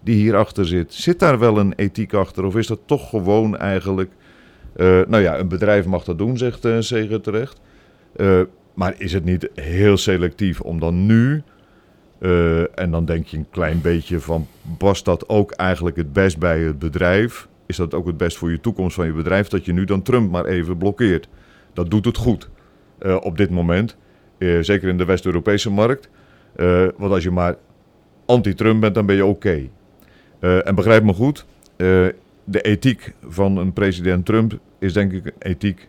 die 0.00 0.14
hierachter 0.16 0.66
zit? 0.66 0.94
Zit 0.94 1.18
daar 1.18 1.38
wel 1.38 1.58
een 1.58 1.72
ethiek 1.76 2.14
achter? 2.14 2.44
Of 2.44 2.56
is 2.56 2.66
dat 2.66 2.80
toch 2.86 3.08
gewoon 3.08 3.56
eigenlijk. 3.56 4.10
eh, 4.76 5.00
nou 5.06 5.22
ja, 5.22 5.38
een 5.38 5.48
bedrijf 5.48 5.86
mag 5.86 6.04
dat 6.04 6.18
doen, 6.18 6.38
zegt 6.38 6.64
uh, 6.64 6.78
Zeger 6.78 7.20
terecht. 7.20 7.60
Eh, 8.16 8.40
maar 8.74 8.94
is 8.98 9.12
het 9.12 9.24
niet 9.24 9.50
heel 9.54 9.96
selectief 9.96 10.60
om 10.60 10.80
dan 10.80 11.06
nu. 11.06 11.42
en 12.74 12.90
dan 12.90 13.04
denk 13.04 13.26
je 13.26 13.36
een 13.36 13.50
klein 13.50 13.80
beetje 13.80 14.20
van: 14.20 14.46
past 14.78 15.04
dat 15.04 15.28
ook 15.28 15.50
eigenlijk 15.50 15.96
het 15.96 16.12
best 16.12 16.38
bij 16.38 16.60
het 16.60 16.78
bedrijf? 16.78 17.48
Is 17.66 17.76
dat 17.76 17.94
ook 17.94 18.06
het 18.06 18.16
best 18.16 18.36
voor 18.36 18.50
je 18.50 18.60
toekomst 18.60 18.94
van 18.94 19.06
je 19.06 19.12
bedrijf? 19.12 19.48
Dat 19.48 19.64
je 19.64 19.72
nu 19.72 19.84
dan 19.84 20.02
Trump 20.02 20.30
maar 20.30 20.44
even 20.44 20.76
blokkeert. 20.76 21.28
Dat 21.72 21.90
doet 21.90 22.04
het 22.04 22.16
goed 22.16 22.50
op 23.20 23.36
dit 23.36 23.50
moment. 23.50 23.96
Eh, 24.38 24.58
zeker 24.60 24.88
in 24.88 24.98
de 24.98 25.04
West-Europese 25.04 25.70
markt. 25.70 26.08
Eh, 26.56 26.86
want 26.96 27.12
als 27.12 27.22
je 27.22 27.30
maar 27.30 27.56
anti-Trump 28.26 28.80
bent, 28.80 28.94
dan 28.94 29.06
ben 29.06 29.16
je 29.16 29.24
oké. 29.24 29.68
Eh, 30.38 30.66
en 30.66 30.74
begrijp 30.74 31.04
me 31.04 31.12
goed, 31.12 31.46
de 32.44 32.60
ethiek 32.60 33.14
van 33.28 33.56
een 33.56 33.72
president 33.72 34.26
Trump 34.26 34.58
is 34.78 34.92
denk 34.92 35.12
ik 35.12 35.24
een 35.24 35.32
ethiek 35.38 35.88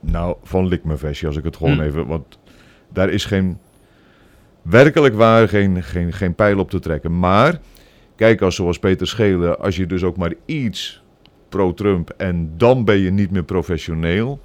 nou, 0.00 0.36
van 0.42 0.68
likmevestje, 0.68 1.26
als 1.26 1.36
ik 1.36 1.44
het 1.44 1.56
gewoon 1.56 1.74
Hm. 1.74 1.80
even... 1.80 2.06
Want 2.06 2.38
daar 2.92 3.10
is 3.10 3.24
geen, 3.24 3.58
werkelijk 4.62 5.14
waar 5.14 5.48
geen, 5.48 5.82
geen, 5.82 6.12
geen 6.12 6.34
pijl 6.34 6.58
op 6.58 6.70
te 6.70 6.78
trekken. 6.78 7.18
Maar, 7.18 7.60
kijk 8.16 8.40
als 8.40 8.54
zoals 8.54 8.78
Peter 8.78 9.06
Schelen, 9.06 9.60
als 9.60 9.76
je 9.76 9.86
dus 9.86 10.02
ook 10.02 10.16
maar 10.16 10.34
iets 10.44 11.02
pro-Trump 11.48 12.14
en 12.16 12.52
dan 12.56 12.84
ben 12.84 12.98
je 12.98 13.10
niet 13.10 13.30
meer 13.30 13.44
professioneel... 13.44 14.40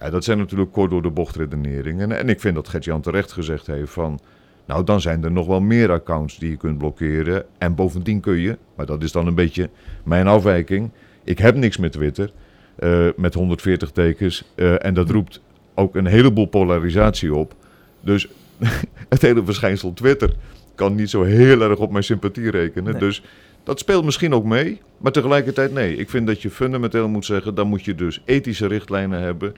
Ja, 0.00 0.10
dat 0.10 0.24
zijn 0.24 0.38
natuurlijk 0.38 0.72
kort 0.72 0.90
door 0.90 1.02
de 1.02 1.10
bocht 1.10 1.36
redeneringen. 1.36 2.12
En 2.12 2.28
ik 2.28 2.40
vind 2.40 2.54
dat 2.54 2.68
Gert-Jan 2.68 3.00
terecht 3.00 3.32
gezegd 3.32 3.66
heeft 3.66 3.92
van... 3.92 4.20
Nou, 4.64 4.84
dan 4.84 5.00
zijn 5.00 5.24
er 5.24 5.32
nog 5.32 5.46
wel 5.46 5.60
meer 5.60 5.92
accounts 5.92 6.38
die 6.38 6.50
je 6.50 6.56
kunt 6.56 6.78
blokkeren. 6.78 7.44
En 7.58 7.74
bovendien 7.74 8.20
kun 8.20 8.38
je, 8.38 8.58
maar 8.74 8.86
dat 8.86 9.02
is 9.02 9.12
dan 9.12 9.26
een 9.26 9.34
beetje 9.34 9.70
mijn 10.04 10.26
afwijking... 10.26 10.90
Ik 11.24 11.38
heb 11.38 11.56
niks 11.56 11.76
met 11.76 11.92
Twitter, 11.92 12.32
eh, 12.76 13.06
met 13.16 13.34
140 13.34 13.90
tekens. 13.90 14.44
eh, 14.54 14.84
en 14.84 14.94
dat 14.94 15.10
roept 15.10 15.40
ook 15.74 15.94
een 15.94 16.06
heleboel 16.06 16.46
polarisatie 16.46 17.34
op. 17.34 17.54
Dus 18.00 18.28
het 19.08 19.22
hele 19.22 19.44
verschijnsel 19.44 19.92
Twitter 19.92 20.34
kan 20.74 20.94
niet 20.94 21.10
zo 21.10 21.22
heel 21.22 21.60
erg 21.60 21.78
op 21.78 21.90
mijn 21.90 22.04
sympathie 22.04 22.50
rekenen. 22.50 22.90
Nee. 22.90 23.00
Dus 23.00 23.22
dat 23.62 23.78
speelt 23.78 24.04
misschien 24.04 24.34
ook 24.34 24.44
mee. 24.44 24.80
Maar 24.98 25.12
tegelijkertijd 25.12 25.72
nee. 25.72 25.96
Ik 25.96 26.10
vind 26.10 26.26
dat 26.26 26.42
je 26.42 26.50
fundamenteel 26.50 27.08
moet 27.08 27.24
zeggen... 27.24 27.54
dan 27.54 27.68
moet 27.68 27.84
je 27.84 27.94
dus 27.94 28.22
ethische 28.24 28.66
richtlijnen 28.66 29.20
hebben... 29.20 29.54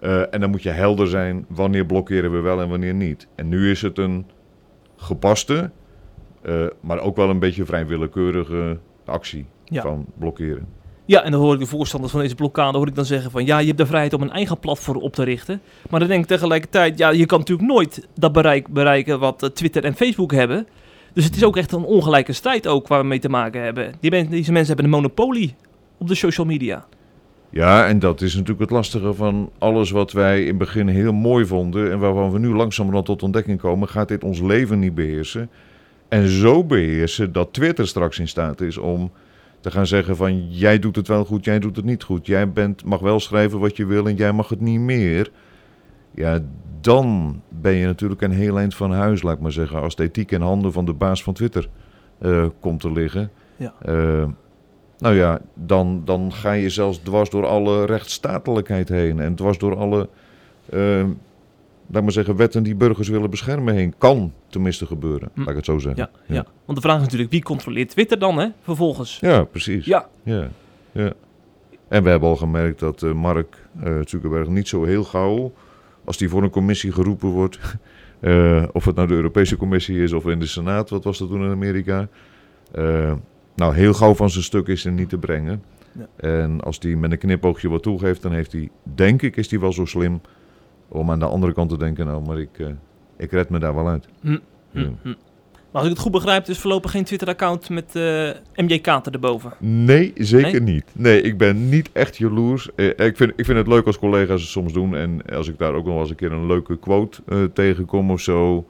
Eh, 0.00 0.34
en 0.34 0.40
dan 0.40 0.50
moet 0.50 0.62
je 0.62 0.70
helder 0.70 1.06
zijn 1.08 1.44
wanneer 1.48 1.86
blokkeren 1.86 2.32
we 2.32 2.40
wel 2.40 2.60
en 2.60 2.68
wanneer 2.68 2.94
niet. 2.94 3.26
En 3.34 3.48
nu 3.48 3.70
is 3.70 3.82
het 3.82 3.98
een 3.98 4.26
gepaste, 4.96 5.70
eh, 6.42 6.66
maar 6.80 6.98
ook 7.00 7.16
wel 7.16 7.30
een 7.30 7.38
beetje 7.38 7.64
vrij 7.64 7.86
willekeurige 7.86 8.78
actie 9.04 9.46
Ja. 9.64 9.82
van 9.82 10.06
blokkeren. 10.18 10.66
Ja, 11.04 11.22
en 11.22 11.30
dan 11.30 11.40
hoor 11.40 11.54
ik 11.54 11.60
de 11.60 11.66
voorstanders 11.66 12.12
van 12.12 12.20
deze 12.20 12.34
blokkade 12.34 12.78
hoor 12.78 12.86
ik 12.86 12.94
dan 12.94 13.04
zeggen 13.04 13.30
van 13.30 13.44
ja, 13.46 13.58
je 13.58 13.66
hebt 13.66 13.78
de 13.78 13.86
vrijheid 13.86 14.12
om 14.12 14.22
een 14.22 14.30
eigen 14.30 14.58
platform 14.58 14.96
op 14.98 15.12
te 15.12 15.22
richten. 15.22 15.60
Maar 15.90 16.00
dan 16.00 16.08
denk 16.08 16.22
ik 16.22 16.28
tegelijkertijd, 16.28 16.98
ja, 16.98 17.10
je 17.10 17.26
kan 17.26 17.38
natuurlijk 17.38 17.68
nooit 17.68 18.08
dat 18.14 18.32
bereik 18.32 18.68
bereiken 18.68 19.18
wat 19.18 19.42
eh, 19.42 19.48
Twitter 19.50 19.84
en 19.84 19.94
Facebook 19.94 20.32
hebben. 20.32 20.66
Dus 21.12 21.24
het 21.24 21.36
is 21.36 21.44
ook 21.44 21.56
echt 21.56 21.72
een 21.72 21.84
ongelijke 21.84 22.32
strijd 22.32 22.66
ook 22.66 22.88
waar 22.88 23.00
we 23.00 23.06
mee 23.06 23.18
te 23.18 23.28
maken 23.28 23.62
hebben. 23.62 23.92
Die 24.00 24.10
deze 24.10 24.52
mensen 24.52 24.66
hebben 24.66 24.84
een 24.84 24.90
monopolie 24.90 25.54
op 25.98 26.08
de 26.08 26.14
social 26.14 26.46
media. 26.46 26.86
Ja, 27.50 27.86
en 27.86 27.98
dat 27.98 28.20
is 28.20 28.32
natuurlijk 28.32 28.60
het 28.60 28.70
lastige 28.70 29.14
van 29.14 29.50
alles 29.58 29.90
wat 29.90 30.12
wij 30.12 30.40
in 30.40 30.48
het 30.48 30.58
begin 30.58 30.88
heel 30.88 31.12
mooi 31.12 31.46
vonden... 31.46 31.90
en 31.90 31.98
waarvan 31.98 32.30
we 32.30 32.38
nu 32.38 32.48
langzamerhand 32.48 33.06
tot 33.06 33.22
ontdekking 33.22 33.60
komen... 33.60 33.88
gaat 33.88 34.08
dit 34.08 34.24
ons 34.24 34.40
leven 34.40 34.78
niet 34.78 34.94
beheersen. 34.94 35.50
En 36.08 36.28
zo 36.28 36.64
beheersen 36.64 37.32
dat 37.32 37.52
Twitter 37.52 37.88
straks 37.88 38.18
in 38.18 38.28
staat 38.28 38.60
is 38.60 38.78
om 38.78 39.10
te 39.60 39.70
gaan 39.70 39.86
zeggen 39.86 40.16
van... 40.16 40.48
jij 40.50 40.78
doet 40.78 40.96
het 40.96 41.08
wel 41.08 41.24
goed, 41.24 41.44
jij 41.44 41.58
doet 41.58 41.76
het 41.76 41.84
niet 41.84 42.02
goed. 42.02 42.26
Jij 42.26 42.52
bent, 42.52 42.84
mag 42.84 43.00
wel 43.00 43.20
schrijven 43.20 43.58
wat 43.58 43.76
je 43.76 43.86
wil 43.86 44.06
en 44.06 44.14
jij 44.14 44.32
mag 44.32 44.48
het 44.48 44.60
niet 44.60 44.80
meer. 44.80 45.30
Ja, 46.14 46.40
dan 46.80 47.40
ben 47.48 47.72
je 47.72 47.86
natuurlijk 47.86 48.22
een 48.22 48.32
heel 48.32 48.58
eind 48.58 48.74
van 48.74 48.92
huis, 48.92 49.22
laat 49.22 49.34
ik 49.34 49.40
maar 49.40 49.52
zeggen... 49.52 49.82
als 49.82 49.96
de 49.96 50.02
ethiek 50.02 50.30
in 50.30 50.40
handen 50.40 50.72
van 50.72 50.84
de 50.84 50.92
baas 50.92 51.22
van 51.22 51.34
Twitter 51.34 51.68
eh, 52.18 52.46
komt 52.60 52.80
te 52.80 52.92
liggen... 52.92 53.30
Ja. 53.56 53.74
Eh, 53.82 54.24
nou 54.98 55.14
ja, 55.14 55.40
dan, 55.54 56.02
dan 56.04 56.32
ga 56.32 56.52
je 56.52 56.68
zelfs 56.70 56.98
dwars 56.98 57.30
door 57.30 57.46
alle 57.46 57.84
rechtsstatelijkheid 57.84 58.88
heen. 58.88 59.20
En 59.20 59.34
dwars 59.34 59.58
door 59.58 59.76
alle, 59.76 60.08
eh, 60.70 61.04
laat 61.86 62.02
maar 62.02 62.12
zeggen, 62.12 62.36
wetten 62.36 62.62
die 62.62 62.74
burgers 62.74 63.08
willen 63.08 63.30
beschermen 63.30 63.74
heen. 63.74 63.94
Kan 63.98 64.32
tenminste 64.48 64.86
gebeuren, 64.86 65.30
Hm. 65.34 65.40
laat 65.40 65.48
ik 65.48 65.56
het 65.56 65.64
zo 65.64 65.78
zeggen. 65.78 66.08
Ja, 66.26 66.34
ja. 66.34 66.44
Want 66.64 66.78
de 66.78 66.84
vraag 66.84 66.96
is 66.96 67.02
natuurlijk, 67.02 67.30
wie 67.30 67.42
controleert 67.42 67.90
Twitter 67.90 68.18
dan, 68.18 68.38
hè, 68.38 68.48
vervolgens? 68.62 69.18
Ja, 69.20 69.44
precies. 69.44 69.84
Ja, 69.86 70.08
Ja, 70.22 70.48
ja. 70.92 71.12
En 71.88 72.02
we 72.02 72.10
hebben 72.10 72.28
al 72.28 72.36
gemerkt 72.36 72.78
dat 72.78 73.02
eh, 73.02 73.12
Mark 73.12 73.56
eh, 73.82 73.98
Zuckerberg 74.04 74.48
niet 74.48 74.68
zo 74.68 74.84
heel 74.84 75.04
gauw, 75.04 75.52
als 76.04 76.16
die 76.16 76.28
voor 76.28 76.42
een 76.42 76.50
commissie 76.50 76.92
geroepen 76.92 77.28
wordt, 77.28 77.58
eh, 78.20 78.62
of 78.72 78.84
het 78.84 78.94
nou 78.94 79.08
de 79.08 79.14
Europese 79.14 79.56
Commissie 79.56 80.02
is 80.02 80.12
of 80.12 80.26
in 80.26 80.38
de 80.38 80.46
Senaat, 80.46 80.90
wat 80.90 81.04
was 81.04 81.18
dat 81.18 81.28
toen 81.28 81.44
in 81.44 81.50
Amerika, 81.50 82.08
nou 83.58 83.74
heel 83.74 83.94
gauw 83.94 84.14
van 84.14 84.30
zijn 84.30 84.44
stuk 84.44 84.66
is 84.66 84.84
er 84.84 84.92
niet 84.92 85.08
te 85.08 85.18
brengen. 85.18 85.62
Ja. 85.92 86.06
En 86.16 86.60
als 86.60 86.80
die 86.80 86.96
met 86.96 87.12
een 87.12 87.18
knipoogje 87.18 87.68
wat 87.68 87.82
toegeeft, 87.82 88.22
dan 88.22 88.32
heeft 88.32 88.52
hij, 88.52 88.68
denk 88.82 89.22
ik, 89.22 89.36
is 89.36 89.50
hij 89.50 89.60
wel 89.60 89.72
zo 89.72 89.84
slim 89.84 90.20
om 90.88 91.10
aan 91.10 91.18
de 91.18 91.26
andere 91.26 91.52
kant 91.52 91.70
te 91.70 91.78
denken, 91.78 92.06
nou, 92.06 92.22
maar 92.26 92.38
ik, 92.38 92.58
eh, 92.58 92.66
ik 93.16 93.30
red 93.30 93.48
me 93.50 93.58
daar 93.58 93.74
wel 93.74 93.88
uit. 93.88 94.08
Hm, 94.20 94.30
Ja. 94.30 94.38
hm, 94.72 94.90
hm. 95.02 95.14
Maar 95.72 95.80
als 95.82 95.84
ik 95.84 95.90
het 95.90 95.98
goed 96.02 96.12
begrijp, 96.12 96.44
dus 96.44 96.58
voorlopig 96.58 96.90
geen 96.90 97.04
Twitter-account 97.04 97.68
met 97.68 97.96
eh 97.96 98.30
MJ 98.54 98.78
Kater 98.78 99.12
erboven. 99.12 99.52
Nee, 99.58 100.12
zeker 100.16 100.62
Nee? 100.62 100.74
niet. 100.74 100.84
Nee, 100.94 101.20
ik 101.20 101.38
ben 101.38 101.68
niet 101.68 101.90
echt 101.92 102.16
jaloers. 102.16 102.68
Eh, 102.74 102.86
ik, 102.86 103.16
vind, 103.16 103.32
ik 103.36 103.44
vind 103.44 103.58
het 103.58 103.66
leuk 103.66 103.86
als 103.86 103.98
collega's 103.98 104.40
het 104.40 104.50
soms 104.50 104.72
doen. 104.72 104.96
En 104.96 105.22
als 105.32 105.48
ik 105.48 105.58
daar 105.58 105.72
ook 105.74 105.84
nog 105.84 105.92
wel 105.92 106.00
eens 106.00 106.10
een 106.10 106.16
keer 106.16 106.32
een 106.32 106.46
leuke 106.46 106.78
quote 106.78 107.22
eh, 107.26 107.42
tegenkom 107.52 108.10
of 108.10 108.20
zo. 108.20 108.66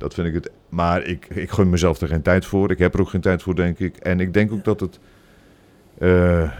Dat 0.00 0.14
vind 0.14 0.26
ik 0.26 0.34
het. 0.34 0.50
Maar 0.68 1.02
ik, 1.02 1.26
ik 1.28 1.50
gun 1.50 1.70
mezelf 1.70 2.00
er 2.00 2.08
geen 2.08 2.22
tijd 2.22 2.44
voor. 2.46 2.70
Ik 2.70 2.78
heb 2.78 2.94
er 2.94 3.00
ook 3.00 3.08
geen 3.08 3.20
tijd 3.20 3.42
voor, 3.42 3.54
denk 3.54 3.78
ik. 3.78 3.96
En 3.96 4.20
ik 4.20 4.32
denk 4.34 4.52
ook 4.52 4.64
dat 4.64 4.80
het 4.80 4.98
eh, 5.98 6.50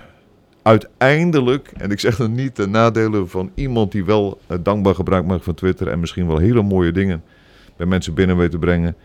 uiteindelijk, 0.63 1.73
en 1.77 1.91
ik 1.91 2.01
zeg 2.01 2.17
dan 2.17 2.35
niet 2.35 2.57
de 2.57 2.67
nadelen 2.67 3.29
van 3.29 3.51
iemand 3.55 3.93
die 3.93 4.05
wel 4.05 4.41
eh, 4.47 4.57
dankbaar 4.63 4.95
gebruik 4.95 5.25
maakt 5.27 5.45
van 5.45 5.55
Twitter. 5.55 5.89
En 5.89 6.01
misschien 6.01 6.27
wel 6.27 6.39
hele 6.39 6.63
mooie 6.63 6.93
dingen 6.93 7.23
bij 7.77 7.87
mensen 7.87 8.15
binnen 8.15 8.37
weet 8.37 8.51
te 8.51 8.59
brengen. 8.59 8.97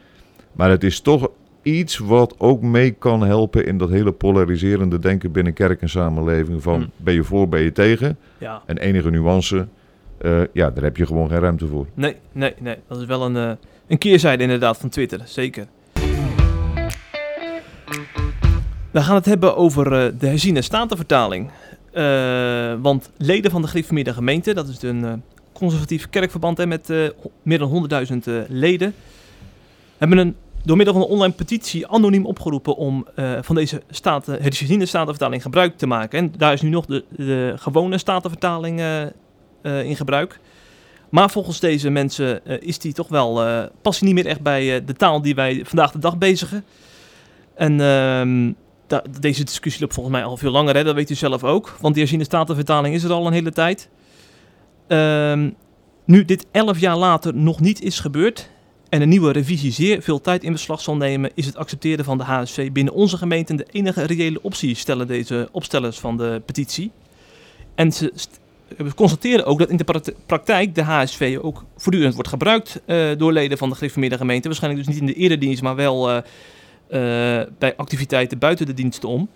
Maar 0.52 0.70
het 0.70 0.84
is 0.84 1.00
toch 1.00 1.30
iets 1.62 1.98
wat 1.98 2.36
ook 2.38 2.62
mee 2.62 2.92
kan 2.92 3.22
helpen 3.22 3.66
in 3.66 3.78
dat 3.78 3.90
hele 3.90 4.12
polariserende 4.12 5.00
denken 5.00 5.32
binnen 5.32 5.54
kerk 5.54 5.82
en 5.82 5.90
samenleving. 5.90 6.62
Van 6.64 6.76
Hmm. 6.76 6.92
ben 6.98 7.14
je 7.14 7.24
voor, 7.24 7.50
ben 7.50 7.62
je 7.62 7.72
tegen? 7.72 8.18
Ja, 8.38 8.62
En 8.66 8.78
enige 8.78 9.10
nuance, 9.10 9.68
eh, 10.18 10.42
ja, 10.54 10.72
daar 10.72 10.84
heb 10.84 10.98
je 10.98 11.06
gewoon 11.06 11.30
geen 11.30 11.40
ruimte 11.40 11.68
voor. 11.68 11.86
nee, 11.94 12.16
nee, 12.32 12.54
nee. 12.60 12.76
Dat 12.88 13.00
is 13.00 13.06
wel 13.06 13.26
een, 13.26 13.58
een 13.88 13.98
keerzijde 13.98 14.44
inderdaad 14.44 14.78
van 14.78 14.90
Twitter, 14.90 15.22
zeker. 15.26 15.68
We 18.92 19.02
gaan 19.02 19.16
het 19.16 19.26
hebben 19.26 19.58
over 19.58 20.06
eh, 20.06 20.12
de 20.20 20.28
herziene 20.28 20.62
statenvertaling. 20.62 21.52
Eh, 21.96 22.74
want 22.82 23.12
leden 23.18 23.52
van 23.52 23.62
de 23.62 23.68
gereformeerde 23.68 24.14
gemeente, 24.14 24.54
dat 24.54 24.68
is 24.68 24.82
een 24.82 25.06
eh, 25.06 25.14
conservatief 25.54 26.10
kerkverband 26.10 26.58
hè, 26.58 26.68
met 26.68 26.94
meer 27.44 27.60
dan 27.60 27.90
100.000 28.12 28.18
eh, 28.24 28.34
leden, 28.48 28.94
hebben 29.98 30.18
een, 30.18 30.36
door 30.64 30.76
middel 30.76 30.94
van 30.96 31.04
een 31.04 31.10
online 31.10 31.34
petitie 31.34 31.88
anoniem 31.88 32.26
opgeroepen 32.26 32.76
om 32.76 33.08
van 33.42 33.56
deze 33.56 33.82
staten, 33.90 34.42
herziene 34.42 34.86
statenvertaling 34.86 35.42
gebruik 35.42 35.78
te 35.78 35.88
maken. 35.88 36.20
En 36.20 36.34
daar 36.38 36.54
is 36.54 36.62
nu 36.62 36.70
nog 36.70 36.86
de, 36.86 37.04
de 37.10 37.54
gewone 37.56 37.98
statenvertaling 37.98 38.82
in 39.62 39.96
gebruik. 39.96 40.40
Maar 41.16 41.32
volgens 41.32 41.60
deze 41.60 41.90
mensen 41.90 42.46
eh, 42.46 42.58
is 42.60 42.80
die 42.80 42.94
toch 42.94 43.08
wel, 43.08 43.44
eh 43.44 43.64
past 43.82 44.00
die 44.00 44.14
niet 44.14 44.24
meer 44.24 44.32
echt 44.32 44.42
bij 44.42 44.76
eh, 44.76 44.82
de 44.86 44.94
taal 44.94 45.22
die 45.22 45.36
wij 45.36 45.62
vandaag 45.66 45.92
de 45.92 46.00
dag 46.00 46.18
bezigen. 46.18 46.64
En 47.54 47.82
ehm, 47.82 48.52
deze 49.20 49.44
discussie 49.44 49.82
loopt 49.82 49.94
volgens 49.94 50.16
mij 50.16 50.26
al 50.26 50.38
veel 50.38 50.52
langer, 50.52 50.76
hè? 50.76 50.84
dat 50.84 50.96
weet 50.96 51.10
u 51.10 51.16
zelf 51.16 51.44
ook. 51.44 51.76
Want 51.82 51.94
die 51.94 52.02
herziene 52.02 52.24
statenvertaling 52.24 52.96
is 52.96 53.04
er 53.04 53.12
al 53.12 53.28
een 53.28 53.34
hele 53.34 53.52
tijd. 53.52 53.90
Ehm, 54.88 55.50
nu 56.06 56.26
dit 56.26 56.46
elf 56.52 56.80
jaar 56.80 56.98
later 56.98 57.36
nog 57.36 57.60
niet 57.60 57.82
is 57.82 58.00
gebeurd 58.00 58.50
en 58.90 59.02
een 59.02 59.10
nieuwe 59.10 59.32
revisie 59.32 59.72
zeer 59.72 60.02
veel 60.02 60.22
tijd 60.22 60.44
in 60.44 60.52
beslag 60.52 60.82
zal 60.82 60.96
nemen, 60.96 61.32
is 61.34 61.46
het 61.46 61.58
accepteren 61.58 62.06
van 62.06 62.18
de 62.18 62.24
HSV 62.24 62.72
binnen 62.72 62.94
onze 62.94 63.18
gemeente 63.18 63.56
de 63.56 63.68
enige 63.72 64.04
reële 64.04 64.42
optie, 64.42 64.76
stellen 64.76 65.08
deze 65.08 65.50
opstellers 65.52 66.00
van 66.00 66.18
de 66.18 66.42
petitie. 66.46 66.92
En 67.76 67.92
ze 67.92 68.14
we 68.78 68.94
constateren 68.94 69.46
ook 69.46 69.60
dat 69.60 69.70
in 69.70 69.78
de 69.78 69.84
prakti- 69.84 70.14
praktijk 70.26 70.76
de 70.76 70.84
HSV 70.84 71.38
ook 71.42 71.64
voortdurend 71.78 72.14
wordt 72.14 72.30
gebruikt 72.30 72.82
eh, 72.86 73.08
door 73.18 73.34
leden 73.34 73.58
van 73.58 73.70
de 73.70 73.76
gereformeerde 73.76 74.18
gemeente. 74.18 74.48
Waarschijnlijk 74.48 74.86
dus 74.86 74.94
niet 74.94 75.02
in 75.02 75.14
de 75.14 75.20
eredienst, 75.20 75.62
maar 75.62 75.76
wel 75.76 76.10
eh, 76.10 76.18
eh, 76.88 77.48
bij 77.60 77.76
activiteiten 77.76 78.40
buiten 78.40 78.66
de 78.66 78.74
diensten 78.74 79.10
om. 79.10 79.30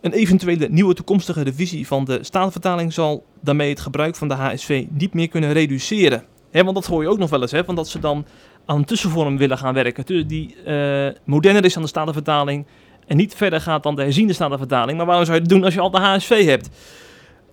Een 0.00 0.12
eventuele 0.12 0.68
nieuwe 0.70 0.94
toekomstige 0.94 1.42
revisie 1.42 1.86
van 1.86 2.04
de 2.04 2.18
Statenvertaling 2.22 2.92
zal 2.92 3.24
daarmee 3.40 3.70
het 3.70 3.80
gebruik 3.80 4.16
van 4.16 4.28
de 4.28 4.34
HSV 4.34 4.84
niet 4.90 5.14
meer 5.14 5.28
kunnen 5.28 5.52
reduceren. 5.52 6.24
Want 6.52 6.74
dat 6.74 6.86
hoor 6.86 7.02
je 7.02 7.08
ook 7.08 7.18
nog 7.18 7.30
wel 7.30 7.42
eens, 7.42 7.50
hè, 7.50 7.64
van 7.64 7.74
dat 7.74 7.88
ze 7.88 7.98
dan 7.98 8.26
aan 8.66 8.76
een 8.76 8.84
tussenvorm 8.84 9.36
willen 9.36 9.58
gaan 9.58 9.74
werken. 9.74 10.26
Die 10.26 10.56
eh, 10.64 11.08
moderner 11.24 11.64
is 11.64 11.72
dan 11.72 11.82
de 11.82 11.88
Statenvertaling 11.88 12.66
en 13.06 13.16
niet 13.16 13.34
verder 13.34 13.60
gaat 13.60 13.82
dan 13.82 13.96
de 13.96 14.02
herziende 14.02 14.32
Statenvertaling. 14.32 14.96
Maar 14.96 15.06
waarom 15.06 15.24
zou 15.24 15.36
je 15.36 15.42
het 15.42 15.52
doen 15.52 15.64
als 15.64 15.74
je 15.74 15.80
al 15.80 15.90
de 15.90 15.98
HSV 15.98 16.44
hebt? 16.44 16.68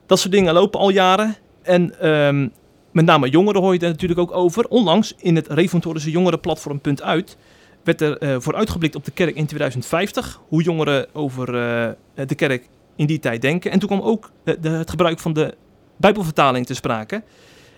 Dat 0.08 0.20
soort 0.20 0.34
dingen 0.34 0.54
lopen 0.54 0.80
al 0.80 0.90
jaren. 0.90 1.36
En 1.62 2.00
ehm, 2.00 2.48
met 2.92 3.06
name 3.06 3.30
jongeren 3.30 3.62
hoor 3.62 3.74
je 3.74 3.80
er 3.80 3.90
natuurlijk 3.90 4.20
ook 4.20 4.32
over. 4.32 4.68
Onlangs 4.68 5.14
in 5.18 5.36
het 5.36 5.48
Reformatorische 5.48 6.12
Jongerenplatform 6.12 6.80
Punt 6.82 7.02
Uit 7.02 7.38
werd 7.84 8.02
er 8.02 8.18
eh, 8.18 8.36
voor 8.40 8.56
uitgeblikt 8.56 8.96
op 8.96 9.06
de 9.06 9.12
kerk 9.12 9.36
in 9.36 9.46
2050. 9.46 10.42
Hoe 10.48 10.64
jongeren 10.64 11.08
over 11.14 11.48
eh, 11.56 12.26
de 12.28 12.36
kerk 12.36 12.68
in 12.96 13.06
die 13.06 13.20
tijd 13.20 13.42
denken. 13.42 13.72
En 13.72 13.80
toen 13.80 13.90
kwam 13.90 14.02
ook 14.02 14.32
de- 14.44 14.70
het 14.70 14.90
gebruik 14.90 15.20
van 15.20 15.34
de 15.34 15.54
Bijbelvertaling 15.98 16.66
te 16.66 16.74
sprake. 16.74 17.24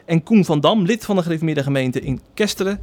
En 0.06 0.24
Koen 0.24 0.46
van 0.46 0.60
Dam, 0.60 0.86
lid 0.86 1.06
van 1.06 1.15
de 1.15 1.22
gereformeerde 1.22 1.63
gemeente 1.63 2.00
in 2.00 2.20
Kesteren, 2.34 2.80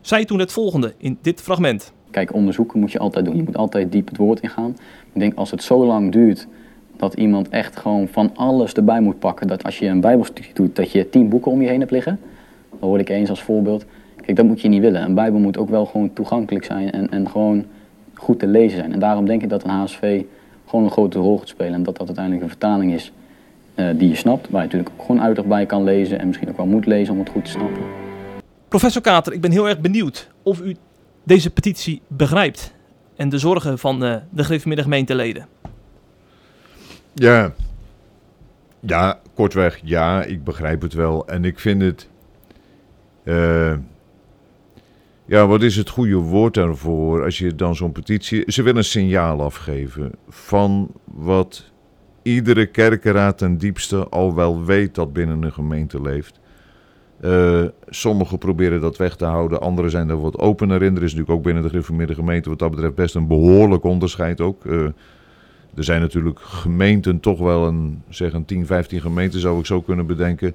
zei 0.00 0.24
toen 0.24 0.38
het 0.38 0.52
volgende 0.52 0.94
in 0.98 1.18
dit 1.22 1.40
fragment. 1.40 1.92
Kijk, 2.10 2.34
onderzoeken 2.34 2.80
moet 2.80 2.92
je 2.92 2.98
altijd 2.98 3.24
doen. 3.24 3.36
Je 3.36 3.42
moet 3.42 3.56
altijd 3.56 3.92
diep 3.92 4.08
het 4.08 4.16
woord 4.16 4.40
ingaan. 4.40 4.76
Ik 5.12 5.20
denk 5.20 5.34
als 5.34 5.50
het 5.50 5.62
zo 5.62 5.86
lang 5.86 6.12
duurt 6.12 6.46
dat 6.96 7.14
iemand 7.14 7.48
echt 7.48 7.76
gewoon 7.76 8.08
van 8.08 8.30
alles 8.34 8.72
erbij 8.72 9.00
moet 9.00 9.18
pakken. 9.18 9.46
Dat 9.46 9.64
als 9.64 9.78
je 9.78 9.86
een 9.86 10.00
bijbelstudie 10.00 10.50
doet, 10.54 10.76
dat 10.76 10.92
je 10.92 11.08
tien 11.08 11.28
boeken 11.28 11.50
om 11.50 11.62
je 11.62 11.68
heen 11.68 11.80
hebt 11.80 11.90
liggen. 11.90 12.18
Dat 12.70 12.80
hoorde 12.80 13.02
ik 13.02 13.08
eens 13.08 13.30
als 13.30 13.42
voorbeeld. 13.42 13.84
Kijk, 14.16 14.36
dat 14.36 14.46
moet 14.46 14.60
je 14.60 14.68
niet 14.68 14.80
willen. 14.80 15.02
Een 15.02 15.14
bijbel 15.14 15.40
moet 15.40 15.58
ook 15.58 15.68
wel 15.68 15.86
gewoon 15.86 16.12
toegankelijk 16.12 16.64
zijn 16.64 16.90
en, 16.90 17.10
en 17.10 17.28
gewoon 17.30 17.64
goed 18.14 18.38
te 18.38 18.46
lezen 18.46 18.78
zijn. 18.78 18.92
En 18.92 18.98
daarom 18.98 19.26
denk 19.26 19.42
ik 19.42 19.48
dat 19.48 19.64
een 19.64 19.70
HSV 19.70 20.22
gewoon 20.66 20.84
een 20.84 20.90
grote 20.90 21.18
rol 21.18 21.38
gaat 21.38 21.48
spelen. 21.48 21.74
En 21.74 21.82
dat 21.82 21.96
dat 21.96 22.06
uiteindelijk 22.06 22.44
een 22.44 22.50
vertaling 22.50 22.92
is 22.92 23.12
eh, 23.74 23.86
die 23.96 24.08
je 24.08 24.14
snapt. 24.14 24.50
Waar 24.50 24.60
je 24.60 24.66
natuurlijk 24.66 24.94
ook 24.98 25.06
gewoon 25.06 25.22
uitleg 25.22 25.46
bij 25.46 25.66
kan 25.66 25.84
lezen 25.84 26.18
en 26.18 26.26
misschien 26.26 26.48
ook 26.48 26.56
wel 26.56 26.66
moet 26.66 26.86
lezen 26.86 27.12
om 27.12 27.20
het 27.20 27.28
goed 27.28 27.44
te 27.44 27.50
snappen. 27.50 27.82
Professor 28.68 29.02
Kater, 29.02 29.32
ik 29.32 29.40
ben 29.40 29.50
heel 29.50 29.68
erg 29.68 29.80
benieuwd 29.80 30.30
of 30.42 30.60
u 30.60 30.76
deze 31.22 31.50
petitie 31.50 32.02
begrijpt. 32.08 32.74
En 33.16 33.28
de 33.28 33.38
zorgen 33.38 33.78
van 33.78 34.04
eh, 34.04 34.16
de 34.30 34.44
gereformeerde 34.44 34.82
gemeenteleden. 34.82 35.46
Ja. 37.18 37.52
Ja, 38.80 39.20
kortweg, 39.34 39.80
ja, 39.82 40.22
ik 40.22 40.44
begrijp 40.44 40.82
het 40.82 40.92
wel. 40.92 41.26
En 41.26 41.44
ik 41.44 41.58
vind 41.58 41.82
het. 41.82 42.08
eh, 43.24 43.74
ja, 45.24 45.46
wat 45.46 45.62
is 45.62 45.76
het 45.76 45.88
goede 45.88 46.14
woord 46.16 46.54
daarvoor? 46.54 47.24
Als 47.24 47.38
je 47.38 47.54
dan 47.54 47.74
zo'n 47.76 47.92
petitie. 47.92 48.52
Ze 48.52 48.62
willen 48.62 48.78
een 48.78 48.84
signaal 48.84 49.42
afgeven 49.42 50.12
van 50.28 50.90
wat 51.04 51.70
iedere 52.22 52.66
kerkenraad 52.66 53.38
ten 53.38 53.58
diepste 53.58 54.08
al 54.08 54.34
wel 54.34 54.64
weet 54.64 54.94
dat 54.94 55.12
binnen 55.12 55.42
een 55.42 55.52
gemeente 55.52 56.02
leeft. 56.02 56.40
Eh, 57.20 57.64
sommigen 57.88 58.38
proberen 58.38 58.80
dat 58.80 58.96
weg 58.96 59.16
te 59.16 59.24
houden, 59.24 59.60
anderen 59.60 59.90
zijn 59.90 60.08
er 60.08 60.20
wat 60.20 60.38
opener 60.38 60.82
in. 60.82 60.96
Er 60.96 61.02
is 61.02 61.10
natuurlijk 61.12 61.38
ook 61.38 61.42
binnen 61.44 61.62
de 61.62 61.68
gereformeerde 61.68 62.14
gemeente 62.14 62.48
wat 62.48 62.58
dat 62.58 62.70
betreft 62.70 62.94
best 62.94 63.14
een 63.14 63.26
behoorlijk 63.26 63.84
onderscheid 63.84 64.40
ook. 64.40 64.66
Eh, 64.66 64.86
er 65.76 65.84
zijn 65.84 66.00
natuurlijk 66.00 66.40
gemeenten, 66.40 67.20
toch 67.20 67.38
wel 67.38 67.66
een, 67.66 68.02
zeg 68.08 68.32
een 68.32 68.44
10, 68.44 68.66
15 68.66 69.00
gemeenten 69.00 69.40
zou 69.40 69.58
ik 69.58 69.66
zo 69.66 69.80
kunnen 69.80 70.06
bedenken. 70.06 70.54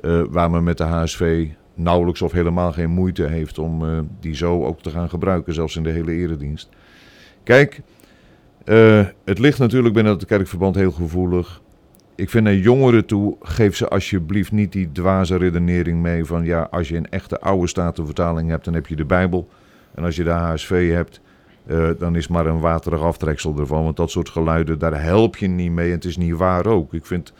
eh, 0.00 0.22
waar 0.30 0.50
men 0.50 0.64
met 0.64 0.78
de 0.78 0.84
HSV 0.84 1.48
nauwelijks 1.74 2.22
of 2.22 2.32
helemaal 2.32 2.72
geen 2.72 2.90
moeite 2.90 3.26
heeft 3.26 3.58
om 3.58 3.84
eh, 3.84 3.98
die 4.20 4.34
zo 4.34 4.64
ook 4.64 4.82
te 4.82 4.90
gaan 4.90 5.08
gebruiken, 5.08 5.54
zelfs 5.54 5.76
in 5.76 5.82
de 5.82 5.90
hele 5.90 6.12
eredienst. 6.12 6.68
Kijk, 7.42 7.80
eh, 8.64 9.06
het 9.24 9.38
ligt 9.38 9.58
natuurlijk 9.58 9.94
binnen 9.94 10.12
het 10.12 10.24
kerkverband 10.24 10.74
heel 10.74 10.90
gevoelig. 10.90 11.60
Ik 12.14 12.30
vind 12.30 12.44
naar 12.44 12.54
jongeren 12.54 13.06
toe, 13.06 13.36
geef 13.40 13.76
ze 13.76 13.88
alsjeblieft 13.88 14.52
niet 14.52 14.72
die 14.72 14.92
dwaze 14.92 15.36
redenering 15.36 16.02
mee 16.02 16.24
van 16.24 16.44
ja, 16.44 16.68
als 16.70 16.88
je 16.88 16.96
een 16.96 17.10
echte 17.10 17.40
oude 17.40 17.66
statenvertaling 17.66 18.50
hebt, 18.50 18.64
dan 18.64 18.74
heb 18.74 18.86
je 18.86 18.96
de 18.96 19.04
Bijbel. 19.04 19.48
En 19.94 20.04
als 20.04 20.16
je 20.16 20.24
de 20.24 20.30
HSV 20.30 20.90
hebt, 20.92 21.20
eh, 21.68 21.88
dan 21.98 22.16
is 22.16 22.28
maar 22.28 22.46
een 22.46 22.60
waterig 22.60 23.00
aftreksel 23.00 23.58
ervan. 23.58 23.84
Want 23.84 23.96
dat 23.96 24.10
soort 24.10 24.28
geluiden, 24.28 24.78
daar 24.78 25.02
help 25.02 25.36
je 25.36 25.46
niet 25.48 25.72
mee. 25.72 25.86
En 25.86 25.94
het 25.94 26.04
is 26.04 26.16
niet 26.16 26.36
waar 26.36 26.66
ook. 26.66 26.94
Ik 26.94 27.06
vind, 27.06 27.32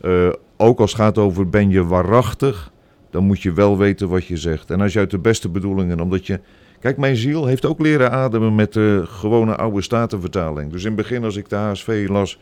eh, 0.00 0.28
ook 0.56 0.80
als 0.80 0.92
het 0.92 1.00
gaat 1.00 1.18
over 1.18 1.48
ben 1.48 1.70
je 1.70 1.84
waarachtig, 1.84 2.72
dan 3.10 3.24
moet 3.24 3.42
je 3.42 3.52
wel 3.52 3.78
weten 3.78 4.08
wat 4.08 4.26
je 4.26 4.36
zegt. 4.36 4.70
En 4.70 4.80
als 4.80 4.92
je 4.92 4.98
uit 4.98 5.10
de 5.10 5.18
beste 5.18 5.48
bedoelingen, 5.48 6.00
omdat 6.00 6.26
je... 6.26 6.40
Kijk, 6.80 6.96
mijn 6.96 7.16
ziel 7.16 7.46
heeft 7.46 7.64
ook 7.64 7.80
leren 7.80 8.10
ademen 8.10 8.54
met 8.54 8.72
de 8.72 9.02
gewone 9.06 9.56
oude 9.56 9.82
statenvertaling. 9.82 10.72
Dus 10.72 10.80
in 10.80 10.86
het 10.86 10.96
begin, 10.96 11.24
als 11.24 11.36
ik 11.36 11.48
de 11.48 11.56
HSV 11.56 12.06
las, 12.08 12.38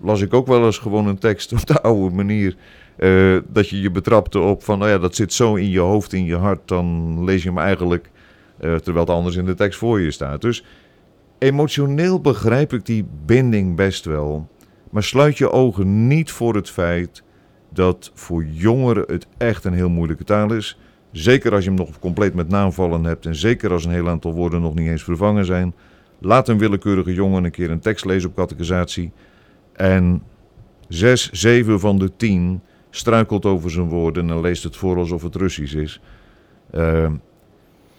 las 0.00 0.20
ik 0.20 0.34
ook 0.34 0.46
wel 0.46 0.64
eens 0.64 0.78
gewoon 0.78 1.06
een 1.06 1.18
tekst 1.18 1.52
op 1.52 1.66
de 1.66 1.80
oude 1.90 2.14
manier. 2.14 2.56
eh, 2.96 3.36
dat 3.48 3.68
je 3.68 3.80
je 3.80 3.90
betrapte 3.90 4.38
op 4.38 4.62
van, 4.64 4.78
nou 4.78 4.90
ja, 4.90 4.98
dat 4.98 5.14
zit 5.14 5.32
zo 5.32 5.54
in 5.54 5.70
je 5.70 5.78
hoofd, 5.78 6.12
in 6.12 6.24
je 6.24 6.36
hart. 6.36 6.68
Dan 6.68 7.24
lees 7.24 7.42
je 7.42 7.48
hem 7.48 7.58
eigenlijk, 7.58 8.10
eh, 8.60 8.74
terwijl 8.74 9.04
het 9.04 9.14
anders 9.14 9.36
in 9.36 9.44
de 9.44 9.54
tekst 9.54 9.78
voor 9.78 10.00
je 10.00 10.10
staat. 10.10 10.40
Dus 10.40 10.64
emotioneel 11.38 12.20
begrijp 12.20 12.72
ik 12.72 12.86
die 12.86 13.06
binding 13.26 13.76
best 13.76 14.04
wel. 14.04 14.48
Maar 14.90 15.02
sluit 15.02 15.38
je 15.38 15.50
ogen 15.50 16.06
niet 16.06 16.30
voor 16.30 16.54
het 16.54 16.70
feit 16.70 17.22
dat 17.72 18.10
voor 18.14 18.44
jongeren 18.44 19.04
het 19.06 19.26
echt 19.36 19.64
een 19.64 19.72
heel 19.72 19.88
moeilijke 19.88 20.24
taal 20.24 20.52
is. 20.52 20.78
Zeker 21.12 21.52
als 21.52 21.64
je 21.64 21.70
hem 21.70 21.78
nog 21.78 21.98
compleet 21.98 22.34
met 22.34 22.48
naamvallen 22.48 23.04
hebt 23.04 23.26
en 23.26 23.34
zeker 23.34 23.72
als 23.72 23.84
een 23.84 23.90
heel 23.90 24.08
aantal 24.08 24.32
woorden 24.32 24.60
nog 24.60 24.74
niet 24.74 24.88
eens 24.88 25.02
vervangen 25.02 25.44
zijn. 25.44 25.74
Laat 26.20 26.48
een 26.48 26.58
willekeurige 26.58 27.14
jongen 27.14 27.44
een 27.44 27.50
keer 27.50 27.70
een 27.70 27.80
tekst 27.80 28.04
lezen 28.04 28.28
op 28.28 28.36
catechisatie. 28.36 29.12
En 29.72 30.22
zes, 30.88 31.30
zeven 31.30 31.80
van 31.80 31.98
de 31.98 32.16
tien 32.16 32.60
struikelt 32.90 33.46
over 33.46 33.70
zijn 33.70 33.88
woorden 33.88 34.30
en 34.30 34.40
leest 34.40 34.62
het 34.62 34.76
voor 34.76 34.96
alsof 34.96 35.22
het 35.22 35.34
Russisch 35.34 35.74
is. 35.74 36.00
Eh, 36.70 37.12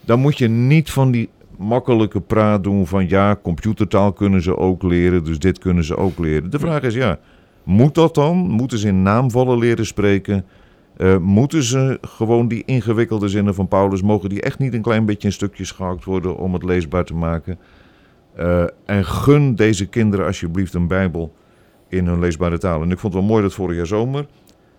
dan 0.02 0.20
moet 0.20 0.38
je 0.38 0.48
niet 0.48 0.92
van 0.92 1.12
die 1.12 1.30
makkelijke 1.58 2.22
praat 2.22 2.64
doen 2.64 2.88
van 2.88 3.10
ja, 3.10 3.40
computertaal 3.42 4.14
kunnen 4.14 4.42
ze 4.42 4.58
ook 4.58 4.84
leren, 4.84 5.24
dus 5.24 5.40
dit 5.40 5.60
kunnen 5.60 5.84
ze 5.84 5.98
ook 5.98 6.20
leren. 6.20 6.50
De 6.50 6.60
vraag 6.60 6.82
is 6.82 6.94
ja, 6.94 7.20
moet 7.64 7.96
dat 7.96 8.16
dan? 8.16 8.38
Moeten 8.38 8.78
ze 8.78 8.88
in 8.88 9.02
naamvallen 9.02 9.58
leren 9.58 9.86
spreken? 9.86 10.46
Eh, 10.98 11.18
moeten 11.18 11.64
ze 11.64 11.98
gewoon 12.02 12.48
die 12.48 12.64
ingewikkelde 12.66 13.28
zinnen 13.28 13.56
van 13.56 13.68
Paulus, 13.68 14.02
mogen 14.02 14.30
die 14.30 14.42
echt 14.42 14.60
niet 14.60 14.74
een 14.74 14.82
klein 14.82 15.06
beetje 15.06 15.28
in 15.28 15.34
stukjes 15.34 15.72
gehakt 15.72 16.04
worden 16.04 16.38
om 16.38 16.54
het 16.54 16.64
leesbaar 16.64 17.04
te 17.04 17.14
maken? 17.14 17.60
Eh, 18.36 18.64
en 18.86 19.06
gun 19.06 19.56
deze 19.56 19.86
kinderen 19.86 20.26
alsjeblieft 20.26 20.74
een 20.74 20.88
Bijbel 20.88 21.34
in 21.88 22.06
hun 22.06 22.20
leesbare 22.20 22.58
taal. 22.58 22.82
En 22.82 22.92
ik 22.92 23.00
vond 23.00 23.14
het 23.14 23.22
wel 23.22 23.32
mooi 23.32 23.44
dat 23.44 23.54
vorig 23.54 23.76
jaar 23.76 23.88
zomer, 23.88 24.26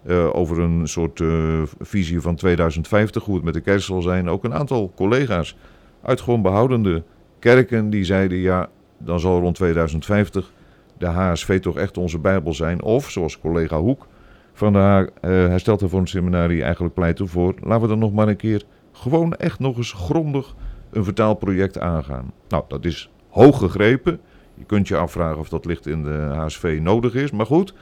eh, 0.03 0.35
over 0.35 0.59
een 0.59 0.89
soort 0.89 1.21
eh, 1.21 1.63
visie 1.81 2.21
van 2.21 2.35
2050, 2.35 3.25
hoe 3.25 3.35
het 3.35 3.45
met 3.45 3.55
de 3.55 3.61
kerk 3.61 3.81
zal 3.81 4.03
zijn, 4.03 4.31
ook 4.31 4.45
een 4.45 4.55
aantal 4.55 4.93
collega's 4.97 5.57
uit 6.03 6.21
gewoon 6.21 6.43
behoudende 6.43 7.03
kerken 7.39 7.91
die 7.91 8.05
zeiden 8.05 8.39
ja, 8.39 8.69
dan 8.99 9.21
zal 9.21 9.41
rond 9.41 9.55
2050 9.55 10.53
de 10.99 11.07
HSV 11.07 11.61
toch 11.61 11.77
echt 11.77 11.99
onze 11.99 12.19
Bijbel 12.19 12.55
zijn. 12.55 12.83
Of, 12.83 13.11
zoals 13.11 13.41
collega 13.41 13.79
Hoek 13.79 14.07
van 14.53 14.73
de 14.73 14.79
Haag, 14.79 15.07
eh 15.21 15.31
hersteld 15.31 15.83
voor 15.87 16.01
een 16.01 16.07
seminarie 16.07 16.63
eigenlijk 16.63 16.95
pleiten 16.95 17.29
voor, 17.29 17.55
laten 17.63 17.83
we 17.83 17.89
dan 17.89 17.99
nog 17.99 18.13
maar 18.13 18.29
een 18.29 18.37
keer 18.37 18.63
gewoon 18.93 19.35
echt 19.35 19.59
nog 19.59 19.77
eens 19.77 19.93
grondig 19.93 20.55
een 20.91 21.05
vertaalproject 21.05 21.79
aangaan. 21.79 22.33
Nou, 22.49 22.65
dat 22.69 22.85
is 22.85 23.11
hoog 23.29 23.59
gegrepen. 23.59 24.21
Je 24.55 24.65
kunt 24.65 24.89
je 24.89 24.97
afvragen 24.97 25.39
of 25.39 25.49
dat 25.49 25.65
licht 25.65 25.87
in 25.87 26.03
de 26.03 26.31
HSV 26.35 26.79
nodig 26.83 27.15
is. 27.15 27.31
Maar 27.31 27.47
goed, 27.47 27.75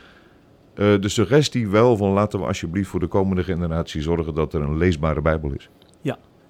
eh, 0.78 1.00
de 1.00 1.08
suggestie 1.08 1.68
wel 1.68 1.96
van 1.96 2.10
laten 2.10 2.38
we 2.40 2.46
alsjeblieft 2.46 2.88
voor 2.88 3.00
de 3.00 3.06
komende 3.06 3.42
generatie 3.44 4.02
zorgen 4.02 4.34
dat 4.34 4.54
er 4.54 4.60
een 4.60 4.76
leesbare 4.76 5.20
Bijbel 5.22 5.52
is. 5.52 5.68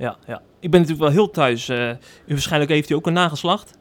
Ja, 0.00 0.16
ja. 0.26 0.42
Ik 0.60 0.70
ben 0.70 0.80
natuurlijk 0.80 1.08
wel 1.08 1.16
heel 1.18 1.30
thuis. 1.30 1.68
eh, 1.68 1.88
u 1.90 1.96
waarschijnlijk 2.26 2.70
heeft 2.70 2.90
u 2.90 2.94
ook 2.94 3.06
een 3.06 3.12
nageslacht. 3.12 3.78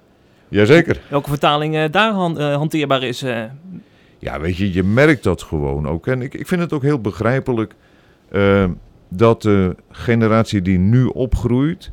Jazeker. 0.48 1.02
Welke 1.10 1.30
vertaling 1.30 1.76
eh, 1.76 1.92
daar 1.92 2.12
han- 2.14 2.40
hanteerbaar 2.42 3.04
is. 3.04 3.20
Ja, 4.20 4.40
weet 4.40 4.58
je, 4.58 4.74
je 4.74 4.84
merkt 4.84 5.24
dat 5.24 5.42
gewoon 5.44 5.88
ook. 5.88 6.08
En 6.08 6.22
ik, 6.22 6.34
ik 6.34 6.48
vind 6.48 6.62
het 6.62 6.74
ook 6.74 6.82
heel 6.82 7.02
begrijpelijk 7.02 7.76
dat 9.10 9.42
de 9.42 9.76
generatie 9.90 10.62
die 10.62 10.78
nu 10.78 11.06
opgroeit, 11.06 11.92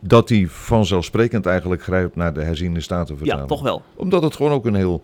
dat 0.00 0.28
die 0.28 0.50
vanzelfsprekend 0.50 1.46
eigenlijk 1.46 1.82
grijpt 1.82 2.16
naar 2.16 2.32
de 2.32 2.42
herziende 2.42 2.80
statenvertaling. 2.80 3.48
ja, 3.48 3.54
toch 3.54 3.62
wel. 3.64 3.82
Omdat 3.96 4.22
het 4.22 4.36
gewoon 4.36 4.52
ook 4.52 4.66
een 4.66 4.74
heel 4.74 5.02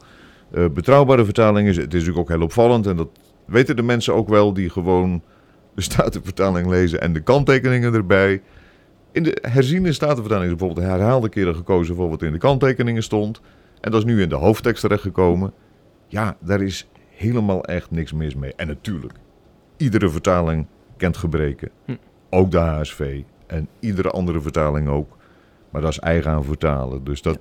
eh, 0.54 0.64
betrouwbare 0.70 1.24
vertaling 1.24 1.68
is. 1.68 1.76
Het 1.76 1.86
is 1.86 1.92
natuurlijk 1.92 2.18
ook 2.18 2.28
heel 2.28 2.44
opvallend 2.44 2.86
en 2.86 2.96
dat 2.96 3.08
weten 3.44 3.76
de 3.76 3.82
mensen 3.82 4.14
ook 4.14 4.28
wel 4.28 4.52
die 4.52 4.70
gewoon 4.70 5.22
de 5.74 5.82
statenvertaling 5.82 6.68
lezen 6.68 7.00
en 7.00 7.12
de 7.12 7.20
kanttekeningen 7.20 7.94
erbij. 7.94 8.42
In 9.12 9.22
de 9.22 9.38
herziende 9.42 9.92
statenvertaling 9.92 10.50
is 10.50 10.56
bijvoorbeeld 10.56 10.86
herhaalde 10.86 11.28
keren 11.28 11.54
gekozen 11.54 11.94
voor 11.94 12.08
wat 12.08 12.22
in 12.22 12.32
de 12.32 12.38
kanttekeningen 12.38 13.02
stond. 13.02 13.40
En 13.80 13.90
dat 13.90 14.00
is 14.00 14.06
nu 14.06 14.22
in 14.22 14.28
de 14.28 14.34
hoofdtekst 14.34 14.80
terechtgekomen. 14.80 15.52
Ja, 16.06 16.36
daar 16.40 16.62
is 16.62 16.88
helemaal 17.10 17.64
echt 17.64 17.90
niks 17.90 18.12
mis 18.12 18.34
mee. 18.34 18.52
En 18.56 18.66
natuurlijk, 18.66 19.14
iedere 19.76 20.08
vertaling 20.08 20.66
kent 20.96 21.16
gebreken. 21.16 21.70
Hm. 21.84 21.94
Ook 22.30 22.50
de 22.50 22.58
HSV 22.58 23.22
en 23.46 23.68
iedere 23.80 24.10
andere 24.10 24.40
vertaling 24.40 24.88
ook. 24.88 25.16
Maar 25.70 25.80
dat 25.80 25.90
is 25.90 25.98
eigen 25.98 26.30
aan 26.30 26.44
vertalen. 26.44 27.04
Dus 27.04 27.22
dat 27.22 27.38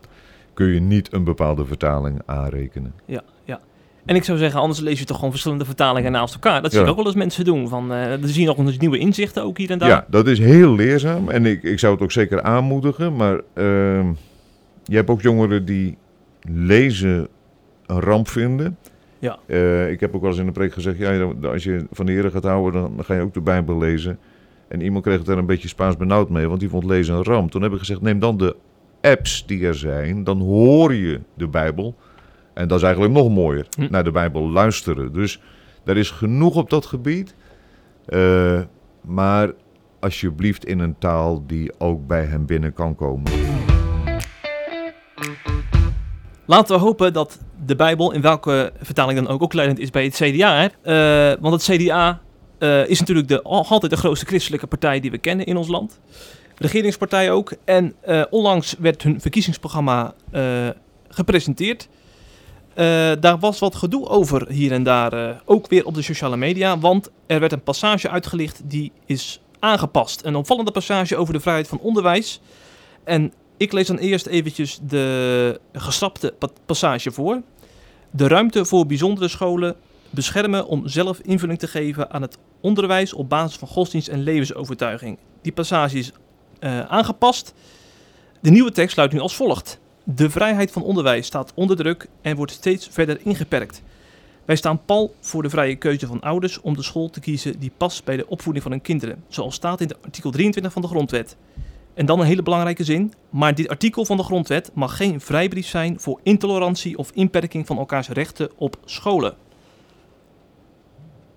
kun 0.53 0.67
je 0.67 0.79
niet 0.79 1.13
een 1.13 1.23
bepaalde 1.23 1.65
vertaling 1.65 2.21
aanrekenen. 2.25 2.93
Ja, 3.05 3.21
ja. 3.43 3.59
En 4.05 4.15
ik 4.15 4.23
zou 4.23 4.37
zeggen, 4.37 4.59
anders 4.59 4.79
lees 4.79 4.99
je 4.99 5.05
toch 5.05 5.15
gewoon 5.15 5.31
verschillende 5.31 5.65
vertalingen 5.65 6.11
naast 6.11 6.33
elkaar. 6.33 6.61
Dat 6.61 6.71
zie 6.71 6.79
je 6.79 6.85
Ja. 6.85 6.91
ook 6.91 6.97
wel 6.97 7.05
eens 7.07 7.15
mensen 7.15 7.45
doen. 7.45 7.67
Van, 7.67 7.91
eh 7.91 8.11
er 8.11 8.27
zien 8.29 8.45
nog 8.45 8.57
eens 8.57 8.77
nieuwe 8.77 8.97
inzichten 8.97 9.43
ook 9.43 9.57
hier 9.57 9.69
en 9.71 9.77
daar. 9.77 9.89
Ja, 9.89 10.05
dat 10.09 10.27
is 10.27 10.39
heel 10.39 10.75
leerzaam. 10.75 11.29
En 11.29 11.45
ik, 11.45 11.63
ik 11.63 11.79
zou 11.79 11.93
het 11.93 12.03
ook 12.03 12.11
zeker 12.11 12.41
aanmoedigen. 12.41 13.15
Maar 13.15 13.41
ehm, 13.53 14.07
je 14.83 14.95
hebt 14.95 15.09
ook 15.09 15.21
jongeren 15.21 15.65
die 15.65 15.97
lezen 16.41 17.27
een 17.85 17.99
ramp 17.99 18.27
vinden. 18.27 18.77
Ja. 19.19 19.37
Eh, 19.45 19.91
ik 19.91 19.99
heb 19.99 20.15
ook 20.15 20.21
wel 20.21 20.29
eens 20.29 20.39
in 20.39 20.45
de 20.45 20.51
preek 20.51 20.73
gezegd, 20.73 20.97
ja, 20.97 21.31
als 21.43 21.63
je 21.63 21.85
van 21.91 22.05
de 22.05 22.11
Heer 22.11 22.31
gaat 22.31 22.43
houden, 22.43 22.81
dan 22.95 23.05
ga 23.05 23.13
je 23.13 23.21
ook 23.21 23.33
de 23.33 23.41
Bijbel 23.41 23.77
lezen. 23.77 24.19
En 24.67 24.81
iemand 24.81 25.03
kreeg 25.03 25.17
het 25.19 25.27
er 25.27 25.37
een 25.37 25.45
beetje 25.45 25.67
Spaans 25.67 25.97
benauwd 25.97 26.29
mee, 26.29 26.47
want 26.47 26.59
die 26.59 26.69
vond 26.69 26.83
lezen 26.85 27.15
een 27.15 27.23
ramp. 27.23 27.51
Toen 27.51 27.61
heb 27.61 27.71
ik 27.71 27.79
gezegd, 27.79 28.01
neem 28.01 28.19
dan 28.19 28.37
de 28.37 28.55
apps 29.03 29.45
die 29.45 29.65
er 29.67 29.75
zijn, 29.75 30.23
dan 30.23 30.39
hoor 30.39 30.93
je 30.93 31.19
de 31.33 31.47
Bijbel. 31.47 31.95
En 32.53 32.67
dat 32.67 32.77
is 32.77 32.83
eigenlijk 32.83 33.13
nog 33.13 33.29
mooier, 33.29 33.65
Hm. 33.77 33.87
naar 33.89 34.03
de 34.03 34.11
Bijbel 34.11 34.49
luisteren. 34.49 35.13
Dus 35.13 35.39
er 35.85 35.97
is 35.97 36.09
genoeg 36.11 36.55
op 36.55 36.69
dat 36.69 36.85
gebied. 36.85 37.35
Eh, 38.05 38.61
maar 39.01 39.51
alsjeblieft 39.99 40.65
in 40.65 40.79
een 40.79 40.95
taal 40.99 41.43
die 41.47 41.71
ook 41.79 42.07
bij 42.07 42.23
hem 42.25 42.45
binnen 42.45 42.73
kan 42.73 42.95
komen. 42.95 43.31
Laten 46.45 46.75
we 46.75 46.81
hopen 46.81 47.13
dat 47.13 47.39
de 47.65 47.75
Bijbel, 47.75 48.11
in 48.11 48.21
welke 48.21 48.71
vertaling 48.81 49.19
dan 49.19 49.27
ook, 49.27 49.43
ook 49.43 49.53
leidend 49.53 49.79
is 49.79 49.89
bij 49.89 50.03
het 50.03 50.13
CDA. 50.15 50.55
Hè? 50.61 50.67
Eh, 51.31 51.37
want 51.41 51.53
het 51.67 51.77
CDA 51.77 52.21
eh, 52.59 52.87
is 52.89 52.99
natuurlijk 52.99 53.27
de, 53.27 53.41
al- 53.41 53.65
altijd 53.69 53.91
de 53.91 53.97
grootste 53.97 54.25
christelijke 54.25 54.67
partij 54.67 54.99
die 54.99 55.11
we 55.11 55.17
kennen 55.17 55.45
in 55.45 55.57
ons 55.57 55.67
land. 55.67 55.99
Regeringspartij 56.57 57.31
ook. 57.31 57.53
En 57.65 57.93
eh, 58.01 58.23
onlangs 58.29 58.75
werd 58.79 59.03
hun 59.03 59.21
verkiezingsprogramma 59.21 60.13
eh, 60.31 60.69
gepresenteerd. 61.09 61.87
Eh, 62.73 63.11
daar 63.19 63.39
was 63.39 63.59
wat 63.59 63.75
gedoe 63.75 64.07
over 64.07 64.49
hier 64.49 64.71
en 64.71 64.83
daar, 64.83 65.41
ook 65.45 65.67
weer 65.67 65.85
op 65.85 65.93
de 65.93 66.01
sociale 66.01 66.37
media. 66.37 66.79
Want 66.79 67.09
er 67.25 67.39
werd 67.39 67.51
een 67.51 67.63
passage 67.63 68.09
uitgelicht 68.09 68.61
die 68.69 68.91
is 69.05 69.41
aangepast. 69.59 70.25
Een 70.25 70.35
opvallende 70.35 70.71
passage 70.71 71.15
over 71.17 71.33
de 71.33 71.39
vrijheid 71.39 71.67
van 71.67 71.79
onderwijs. 71.79 72.41
En 73.03 73.33
ik 73.57 73.71
lees 73.71 73.87
dan 73.87 73.97
eerst 73.97 74.25
eventjes 74.25 74.79
de 74.81 75.59
geschrapte 75.73 76.33
pa- 76.39 76.49
passage 76.65 77.11
voor. 77.11 77.41
De 78.11 78.27
ruimte 78.27 78.65
voor 78.65 78.85
bijzondere 78.85 79.27
scholen 79.27 79.75
beschermen 80.09 80.67
om 80.67 80.87
zelf 80.87 81.19
invulling 81.19 81.59
te 81.59 81.67
geven 81.67 82.11
aan 82.11 82.21
het 82.21 82.37
onderwijs 82.61 83.13
op 83.13 83.29
basis 83.29 83.57
van 83.57 83.67
godsdienst 83.67 84.07
en 84.07 84.23
levensovertuiging. 84.23 85.17
Die 85.41 85.51
passage 85.51 85.97
is 85.97 86.11
aangepast. 86.87 87.53
De 88.41 88.51
nieuwe 88.51 88.71
tekst 88.71 88.97
luidt 88.97 89.13
nu 89.13 89.19
als 89.19 89.35
volgt. 89.35 89.79
De 90.03 90.29
vrijheid 90.29 90.71
van 90.71 90.83
onderwijs 90.83 91.25
staat 91.25 91.51
onder 91.55 91.75
druk 91.75 92.07
en 92.21 92.35
wordt 92.35 92.51
steeds 92.51 92.87
verder 92.91 93.19
ingeperkt. 93.23 93.81
Wij 94.45 94.55
staan 94.55 94.85
pal 94.85 95.15
voor 95.19 95.43
de 95.43 95.49
vrije 95.49 95.75
keuze 95.75 96.07
van 96.07 96.21
ouders 96.21 96.61
om 96.61 96.75
de 96.75 96.83
school 96.83 97.09
te 97.09 97.19
kiezen 97.19 97.59
die 97.59 97.71
past 97.77 98.03
bij 98.03 98.17
de 98.17 98.27
opvoeding 98.27 98.63
van 98.63 98.71
hun 98.71 98.81
kinderen, 98.81 99.23
zoals 99.27 99.55
staat 99.55 99.81
in 99.81 99.91
artikel 100.03 100.31
23 100.31 100.73
van 100.73 100.81
de 100.81 100.87
Grondwet. 100.87 101.35
En 101.93 102.05
dan 102.05 102.19
een 102.19 102.25
hele 102.25 102.43
belangrijke 102.43 102.83
zin. 102.83 103.13
Maar 103.29 103.55
dit 103.55 103.69
artikel 103.69 104.05
van 104.05 104.17
de 104.17 104.23
Grondwet 104.23 104.71
mag 104.73 104.97
geen 104.97 105.21
vrijbrief 105.21 105.67
zijn 105.67 105.99
voor 105.99 106.19
intolerantie 106.23 106.97
of 106.97 107.11
inperking 107.13 107.67
van 107.67 107.77
elkaars 107.77 108.09
rechten 108.09 108.49
op 108.57 108.77
scholen. 108.85 109.35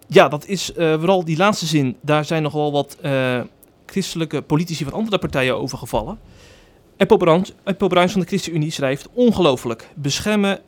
Ja, 0.07 0.29
dat 0.29 0.47
is 0.47 0.73
eh, 0.73 0.93
vooral 0.93 1.25
die 1.25 1.37
laatste 1.37 1.67
zin. 1.67 1.97
Daar 2.01 2.25
zijn 2.25 2.43
nog 2.43 2.53
wel 2.53 2.73
wat 2.73 2.97
eh, 3.01 3.41
christelijke 3.87 4.43
politici 4.43 4.85
van 4.85 4.93
andere 4.93 5.19
partijen 5.19 5.57
over 5.57 5.79
gevallen. 5.79 6.19
Eppo 6.97 7.17
Bruins, 7.17 7.53
Bruins 7.77 8.13
van 8.13 8.21
de 8.21 8.27
ChristenUnie 8.27 8.71
schrijft: 8.71 9.09
Ongelooflijk. 9.13 9.89
Beschermen, 9.95 10.61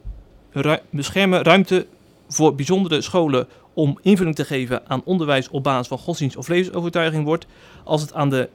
beschermen 0.91 1.43
ruimte 1.43 1.87
voor 2.29 2.55
bijzondere 2.55 3.01
scholen 3.01 3.49
om 3.75 3.99
invulling 4.03 4.37
te 4.37 4.45
geven 4.45 4.83
aan 4.87 5.03
onderwijs 5.05 5.49
op 5.49 5.63
basis 5.63 5.89
van 5.89 5.99
godsdienst 5.99 6.37
of 6.37 6.49
levensovertuiging 6.49 7.25
wordt, 7.25 7.47
als 7.85 8.01
het 8.01 8.15
aan 8.15 8.31
de 8.31 8.49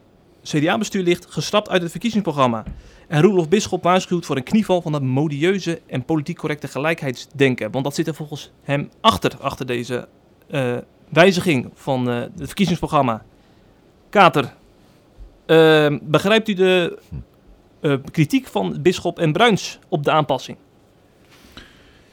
CDA-bestuur 0.43 1.03
ligt, 1.03 1.25
geschrapt 1.29 1.69
uit 1.69 1.81
het 1.81 1.91
verkiezingsprogramma. 1.91 2.63
En 3.07 3.21
Roelof 3.21 3.49
Bisschop 3.49 3.83
waarschuwt 3.83 4.25
voor 4.25 4.35
een 4.35 4.43
knieval 4.43 4.81
van 4.81 4.93
het 4.93 5.03
modieuze 5.03 5.81
en 5.87 6.05
politiek 6.05 6.37
correcte 6.37 6.67
gelijkheidsdenken. 6.67 7.71
Want 7.71 7.83
dat 7.83 7.95
zit 7.95 8.07
er 8.07 8.15
volgens 8.15 8.51
hem 8.63 8.89
achter, 9.01 9.37
achter 9.39 9.65
deze 9.65 10.07
eh, 10.47 10.77
wijziging 11.09 11.69
van 11.73 12.09
eh, 12.09 12.15
het 12.15 12.31
verkiezingsprogramma. 12.35 13.23
Kater, 14.13 14.53
eh, 15.45 15.95
begrijpt 16.01 16.47
u 16.47 16.53
de 16.53 16.99
eh, 17.79 17.95
kritiek 18.11 18.47
van 18.47 18.77
Bisschop 18.81 19.19
en 19.19 19.33
Bruins 19.33 19.79
op 19.89 20.03
de 20.03 20.11
aanpassing? 20.11 20.57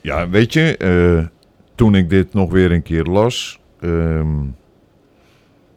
Ja, 0.01 0.29
weet 0.29 0.53
je, 0.53 0.77
eh, 0.77 1.27
toen 1.75 1.95
ik 1.95 2.11
dit 2.11 2.33
nog 2.33 2.51
weer 2.51 2.73
een 2.73 2.83
keer 2.83 3.05
las, 3.05 3.59
ehm, 3.81 4.39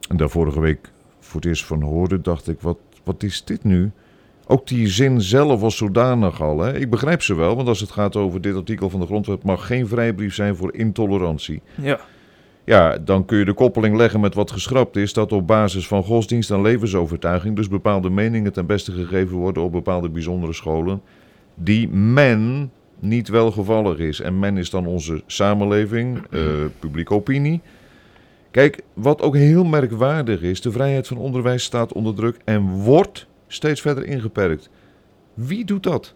en 0.09 0.17
daar 0.17 0.29
vorige 0.29 0.59
week 0.59 0.91
voor 1.19 1.35
het 1.35 1.49
eerst 1.49 1.65
van 1.65 1.81
hoorde, 1.81 2.21
dacht 2.21 2.47
ik, 2.47 2.61
wat, 2.61 2.77
wat 3.03 3.23
is 3.23 3.43
dit 3.43 3.63
nu? 3.63 3.91
Ook 4.47 4.67
die 4.67 4.87
zin 4.87 5.21
zelf 5.21 5.61
was 5.61 5.77
zodanig 5.77 6.41
al. 6.41 6.59
Hè? 6.59 6.77
Ik 6.77 6.89
begrijp 6.89 7.21
ze 7.21 7.35
wel, 7.35 7.55
want 7.55 7.67
als 7.67 7.79
het 7.79 7.91
gaat 7.91 8.15
over 8.15 8.41
dit 8.41 8.55
artikel 8.55 8.89
van 8.89 8.99
de 8.99 9.05
grondwet, 9.05 9.43
mag 9.43 9.67
geen 9.67 9.87
vrijbrief 9.87 10.35
zijn 10.35 10.55
voor 10.55 10.73
intolerantie. 10.73 11.61
Ja. 11.81 11.99
Ja, 12.65 12.97
dan 12.97 13.25
kun 13.25 13.37
je 13.37 13.45
de 13.45 13.53
koppeling 13.53 13.95
leggen 13.95 14.19
met 14.19 14.33
wat 14.33 14.51
geschrapt 14.51 14.95
is, 14.95 15.13
dat 15.13 15.31
op 15.31 15.47
basis 15.47 15.87
van 15.87 16.03
godsdienst 16.03 16.51
en 16.51 16.61
levensovertuiging 16.61 17.55
dus 17.55 17.67
bepaalde 17.67 18.09
meningen 18.09 18.53
ten 18.53 18.65
beste 18.65 18.91
gegeven 18.91 19.37
worden 19.37 19.63
op 19.63 19.71
bepaalde 19.71 20.09
bijzondere 20.09 20.53
scholen, 20.53 21.01
die 21.55 21.89
men 21.89 22.71
niet 22.99 23.27
welgevallig 23.27 23.97
is. 23.97 24.21
En 24.21 24.39
men 24.39 24.57
is 24.57 24.69
dan 24.69 24.85
onze 24.85 25.23
samenleving, 25.25 26.21
eh, 26.31 26.41
publieke 26.79 27.13
opinie. 27.13 27.61
Kijk, 28.51 28.81
wat 28.93 29.21
ook 29.21 29.35
heel 29.35 29.63
merkwaardig 29.63 30.41
is, 30.41 30.61
de 30.61 30.71
vrijheid 30.71 31.07
van 31.07 31.17
onderwijs 31.17 31.63
staat 31.63 31.93
onder 31.93 32.15
druk 32.15 32.37
en 32.43 32.69
wordt 32.69 33.27
steeds 33.47 33.81
verder 33.81 34.05
ingeperkt. 34.05 34.69
Wie 35.33 35.65
doet 35.65 35.83
dat? 35.83 36.13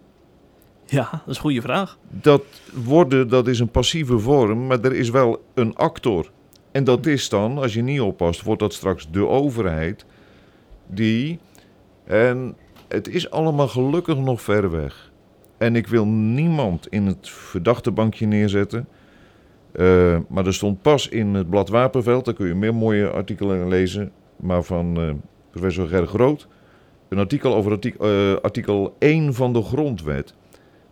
Ja, 0.86 1.10
dat 1.12 1.22
is 1.28 1.36
een 1.36 1.42
goede 1.42 1.62
vraag. 1.62 1.98
Dat 2.10 2.44
worden, 2.74 3.30
dat 3.30 3.48
is 3.48 3.60
een 3.60 3.70
passieve 3.70 4.20
vorm, 4.20 4.68
maar 4.68 4.82
er 4.82 4.94
is 4.94 5.10
wel 5.10 5.44
een 5.54 5.76
actor. 5.76 6.32
En 6.78 6.84
dat 6.84 7.06
is 7.06 7.30
dan, 7.30 7.58
als 7.58 7.74
je 7.74 7.82
niet 7.82 8.02
oppast, 8.02 8.42
wordt 8.42 8.62
dat 8.62 8.74
straks 8.74 9.08
de 9.12 9.28
overheid 9.28 10.06
die. 10.88 11.40
En 12.04 12.56
het 12.88 13.08
is 13.08 13.30
allemaal 13.30 13.68
gelukkig 13.68 14.18
nog 14.18 14.42
ver 14.42 14.72
weg. 14.72 15.12
En 15.58 15.76
ik 15.76 15.88
wil 15.88 16.08
niemand 16.08 16.88
in 16.88 17.06
het 17.06 17.30
verdachte 17.30 17.92
bankje 17.92 18.26
neerzetten. 18.26 18.88
Eh, 19.72 20.18
maar 20.30 20.46
er 20.46 20.54
stond 20.54 20.82
pas 20.82 21.10
in 21.10 21.34
het 21.34 21.50
blad 21.50 21.70
Wapenveld, 21.70 22.26
daar 22.26 22.34
kun 22.34 22.48
je 22.48 22.56
meer 22.56 22.76
mooie 22.76 23.10
artikelen 23.10 23.68
lezen, 23.68 24.12
maar 24.36 24.64
van 24.64 24.98
eh, 24.98 25.12
professor 25.52 25.88
Ger 25.88 26.08
Groot. 26.08 26.48
Een 27.10 27.20
artikel 27.20 27.56
over 27.56 27.72
artikel, 27.72 28.06
eh, 28.06 28.42
artikel 28.42 28.96
1 29.00 29.34
van 29.34 29.54
de 29.54 29.62
grondwet 29.62 30.34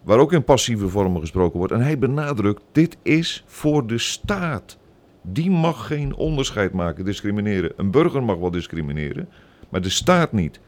waar 0.04 0.20
ook 0.20 0.34
in 0.34 0.44
passieve 0.44 0.88
vormen 0.88 1.22
gesproken 1.22 1.58
wordt. 1.58 1.74
En 1.74 1.82
hij 1.82 1.98
benadrukt, 1.98 2.64
dit 2.72 2.98
is 3.02 3.44
voor 3.48 3.88
de 3.88 3.98
staat. 3.98 4.78
Die 5.28 5.52
mag 5.52 5.88
geen 5.88 6.16
onderscheid 6.16 6.72
maken, 6.74 7.06
discrimineren. 7.06 7.72
Een 7.76 7.92
burger 7.92 8.24
mag 8.24 8.38
wel 8.38 8.52
discrimineren, 8.52 9.30
maar 9.70 9.82
de 9.82 9.90
staat 9.90 10.32
niet. 10.32 10.60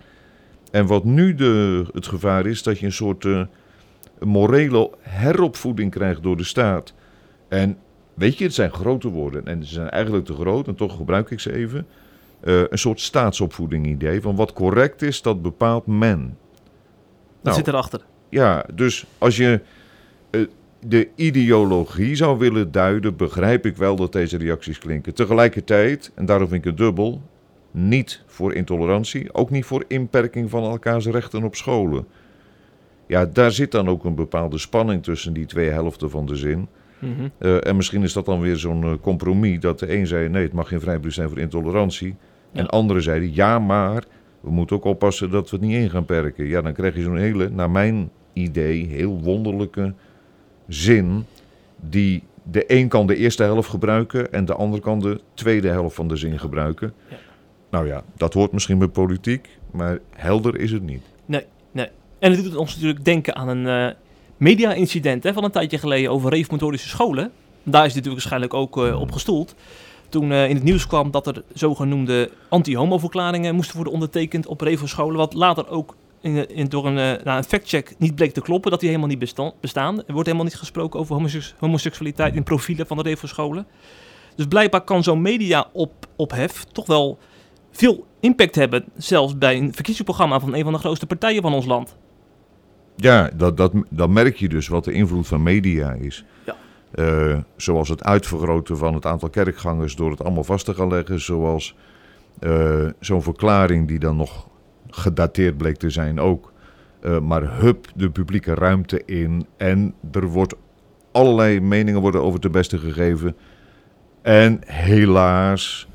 En 0.71 0.85
wat 0.85 1.03
nu 1.03 1.35
de, 1.35 1.85
het 1.93 2.07
gevaar 2.07 2.45
is, 2.45 2.63
dat 2.63 2.79
je 2.79 2.85
een 2.85 2.91
soort 2.91 3.25
eh, 3.25 3.41
morele 4.19 4.91
heropvoeding 4.99 5.91
krijgt 5.91 6.23
door 6.23 6.37
de 6.37 6.43
staat. 6.43 6.93
En 7.47 7.77
weet 8.13 8.37
je, 8.37 8.43
het 8.43 8.53
zijn 8.53 8.71
grote 8.71 9.09
woorden 9.09 9.45
en 9.47 9.63
ze 9.65 9.73
zijn 9.73 9.89
eigenlijk 9.89 10.25
te 10.25 10.33
groot, 10.33 10.67
en 10.67 10.75
toch 10.75 10.95
gebruik 10.95 11.29
ik 11.31 11.39
ze 11.39 11.53
even. 11.53 11.87
Eh, 12.39 12.61
een 12.69 12.77
soort 12.77 12.99
staatsopvoeding 12.99 13.85
idee 13.87 14.21
van 14.21 14.35
wat 14.35 14.53
correct 14.53 15.01
is, 15.01 15.21
dat 15.21 15.41
bepaalt 15.41 15.85
men. 15.87 16.37
Dat 17.41 17.43
Nou, 17.43 17.55
zit 17.55 17.67
erachter. 17.67 18.01
ja, 18.29 18.65
dus 18.73 19.05
als 19.17 19.37
je 19.37 19.61
eh, 20.29 20.41
de 20.87 21.09
ideologie 21.15 22.15
zou 22.15 22.37
willen 22.37 22.71
duiden, 22.71 23.15
begrijp 23.15 23.65
ik 23.65 23.75
wel 23.75 23.95
dat 23.95 24.11
deze 24.11 24.37
reacties 24.37 24.79
klinken. 24.79 25.13
Tegelijkertijd, 25.13 26.11
en 26.15 26.25
daarom 26.25 26.47
vind 26.47 26.65
ik 26.65 26.69
het 26.69 26.77
dubbel, 26.77 27.21
niet 27.71 28.23
voor 28.25 28.53
intolerantie, 28.53 29.33
ook 29.33 29.49
niet 29.49 29.65
voor 29.65 29.85
inperking 29.87 30.49
van 30.49 30.63
elkaars 30.63 31.05
rechten 31.05 31.43
op 31.43 31.55
scholen. 31.55 32.07
Ja, 33.07 33.25
daar 33.25 33.51
zit 33.51 33.71
dan 33.71 33.87
ook 33.87 34.03
een 34.03 34.15
bepaalde 34.15 34.57
spanning 34.57 35.03
tussen 35.03 35.33
die 35.33 35.45
twee 35.45 35.69
helften 35.69 36.09
van 36.09 36.25
de 36.25 36.35
zin. 36.35 36.67
Mhm. 36.99 37.11
Eh, 37.37 37.67
en 37.67 37.75
misschien 37.75 38.03
is 38.03 38.13
dat 38.13 38.25
dan 38.25 38.39
weer 38.39 38.57
zo'n 38.57 38.83
eh, 38.83 38.91
compromis 39.01 39.59
dat 39.59 39.79
de 39.79 39.95
een 39.95 40.07
zei: 40.07 40.29
nee, 40.29 40.43
het 40.43 40.53
mag 40.53 40.67
geen 40.67 40.79
vrijbrief 40.79 41.13
zijn 41.13 41.29
voor 41.29 41.39
intolerantie. 41.39 42.15
Ja. 42.51 42.59
En 42.59 42.67
anderen 42.67 43.01
zeiden: 43.03 43.35
ja, 43.35 43.59
maar 43.59 44.03
we 44.39 44.51
moeten 44.51 44.75
ook 44.75 44.83
oppassen 44.83 45.29
dat 45.31 45.49
we 45.49 45.57
het 45.57 45.65
niet 45.65 45.75
in 45.75 45.89
gaan 45.89 46.05
perken. 46.05 46.45
Ja, 46.45 46.61
dan 46.61 46.73
krijg 46.73 46.95
je 46.95 47.01
zo'n 47.01 47.17
hele, 47.17 47.49
naar 47.49 47.71
mijn 47.71 48.09
idee, 48.33 48.85
heel 48.85 49.21
wonderlijke 49.21 49.93
zin. 50.67 51.25
Die 51.75 52.23
de 52.43 52.63
een 52.67 52.87
kan 52.87 53.07
de 53.07 53.15
eerste 53.15 53.43
helft 53.43 53.69
gebruiken 53.69 54.33
en 54.33 54.45
de 54.45 54.53
ander 54.53 54.79
kan 54.79 54.99
de 54.99 55.21
tweede 55.33 55.67
helft 55.67 55.95
van 55.95 56.07
de 56.07 56.15
zin 56.15 56.39
gebruiken. 56.39 56.93
Ja. 57.09 57.17
Nou 57.69 57.87
ja, 57.87 58.03
dat 58.15 58.33
hoort 58.33 58.51
misschien 58.51 58.77
bij 58.77 58.87
politiek, 58.87 59.49
maar 59.71 59.99
helder 60.15 60.59
is 60.59 60.71
het 60.71 60.83
niet. 60.83 61.03
En 62.19 62.31
het 62.31 62.43
doet 62.43 62.55
ons 62.55 62.73
natuurlijk 62.73 63.05
denken 63.05 63.35
aan 63.35 63.47
een 63.47 63.67
eh, 63.67 63.95
media-incident 64.37 65.27
van 65.33 65.43
een 65.43 65.51
tijdje 65.51 65.77
geleden 65.77 66.11
over 66.11 66.29
reformatorische 66.29 66.87
scholen. 66.87 67.31
Daar 67.63 67.85
is 67.85 67.93
dit 67.93 68.03
natuurlijk 68.05 68.13
waarschijnlijk 68.13 68.53
ook 68.53 68.85
eh, 68.85 69.01
op 69.01 69.11
gestoeld. 69.11 69.55
Toen 70.09 70.31
eh, 70.31 70.49
in 70.49 70.55
het 70.55 70.63
nieuws 70.63 70.87
kwam 70.87 71.11
dat 71.11 71.27
er 71.27 71.43
zogenoemde 71.53 72.31
anti-homo-verklaringen 72.49 73.55
moesten 73.55 73.75
worden 73.75 73.93
ondertekend 73.93 74.47
op 74.47 74.61
reformscholen. 74.61 75.17
Wat 75.17 75.33
later 75.33 75.69
ook 75.69 75.95
in, 76.21 76.49
in, 76.49 76.67
door 76.67 76.85
een, 76.85 76.97
uh, 76.97 77.35
een 77.35 77.43
factcheck 77.43 77.95
niet 77.97 78.15
bleek 78.15 78.33
te 78.33 78.41
kloppen, 78.41 78.71
dat 78.71 78.79
die 78.79 78.89
helemaal 78.89 79.09
niet 79.09 79.19
bestaan, 79.19 79.51
bestaan. 79.61 79.97
Er 79.97 80.13
wordt 80.13 80.25
helemaal 80.25 80.47
niet 80.47 80.55
gesproken 80.55 80.99
over 80.99 81.15
homose 81.15 81.41
homoseksualiteit 81.57 82.35
in 82.35 82.43
profielen 82.43 82.87
van 82.87 82.97
de 82.97 83.03
reformscholen. 83.03 83.67
Dus 84.35 84.45
blijkbaar 84.45 84.81
kan 84.81 85.03
zo'n 85.03 85.21
media-ophef 85.21 86.63
toch 86.63 86.85
wel 86.85 87.17
veel 87.71 88.05
impact 88.19 88.55
hebben, 88.55 88.85
zelfs 88.95 89.37
bij 89.37 89.57
een 89.57 89.73
verkiezingsprogramma 89.73 90.39
van 90.39 90.53
een 90.53 90.63
van 90.63 90.73
de 90.73 90.79
grootste 90.79 91.05
partijen 91.05 91.41
van 91.41 91.53
ons 91.53 91.65
land. 91.65 91.95
Ja, 92.95 93.29
dat, 93.35 93.57
dat, 93.57 93.71
dan 93.89 94.13
merk 94.13 94.35
je 94.35 94.49
dus 94.49 94.67
wat 94.67 94.83
de 94.83 94.91
invloed 94.91 95.27
van 95.27 95.43
media 95.43 95.91
is. 95.91 96.25
Ja. 96.45 96.55
Uh, 96.95 97.37
zoals 97.55 97.89
het 97.89 98.03
uitvergroten 98.03 98.77
van 98.77 98.93
het 98.93 99.05
aantal 99.05 99.29
kerkgangers 99.29 99.95
door 99.95 100.11
het 100.11 100.23
allemaal 100.23 100.43
vast 100.43 100.65
te 100.65 100.73
gaan 100.73 100.87
leggen. 100.87 101.21
Zoals 101.21 101.75
uh, 102.39 102.89
zo'n 102.99 103.21
verklaring 103.21 103.87
die 103.87 103.99
dan 103.99 104.15
nog 104.15 104.47
gedateerd 104.97 105.57
bleek 105.57 105.77
te 105.77 105.89
zijn 105.89 106.19
ook. 106.19 106.51
Uh, 107.01 107.19
maar 107.19 107.59
hup, 107.59 107.87
de 107.95 108.09
publieke 108.09 108.53
ruimte 108.53 109.01
in. 109.05 109.45
En 109.57 109.93
er 110.11 110.25
wordt 110.25 110.55
allerlei 111.11 111.61
meningen 111.61 112.01
worden 112.01 112.21
over 112.21 112.39
de 112.39 112.49
beste 112.49 112.77
gegeven. 112.77 113.35
En 114.21 114.59
helaas, 114.65 115.87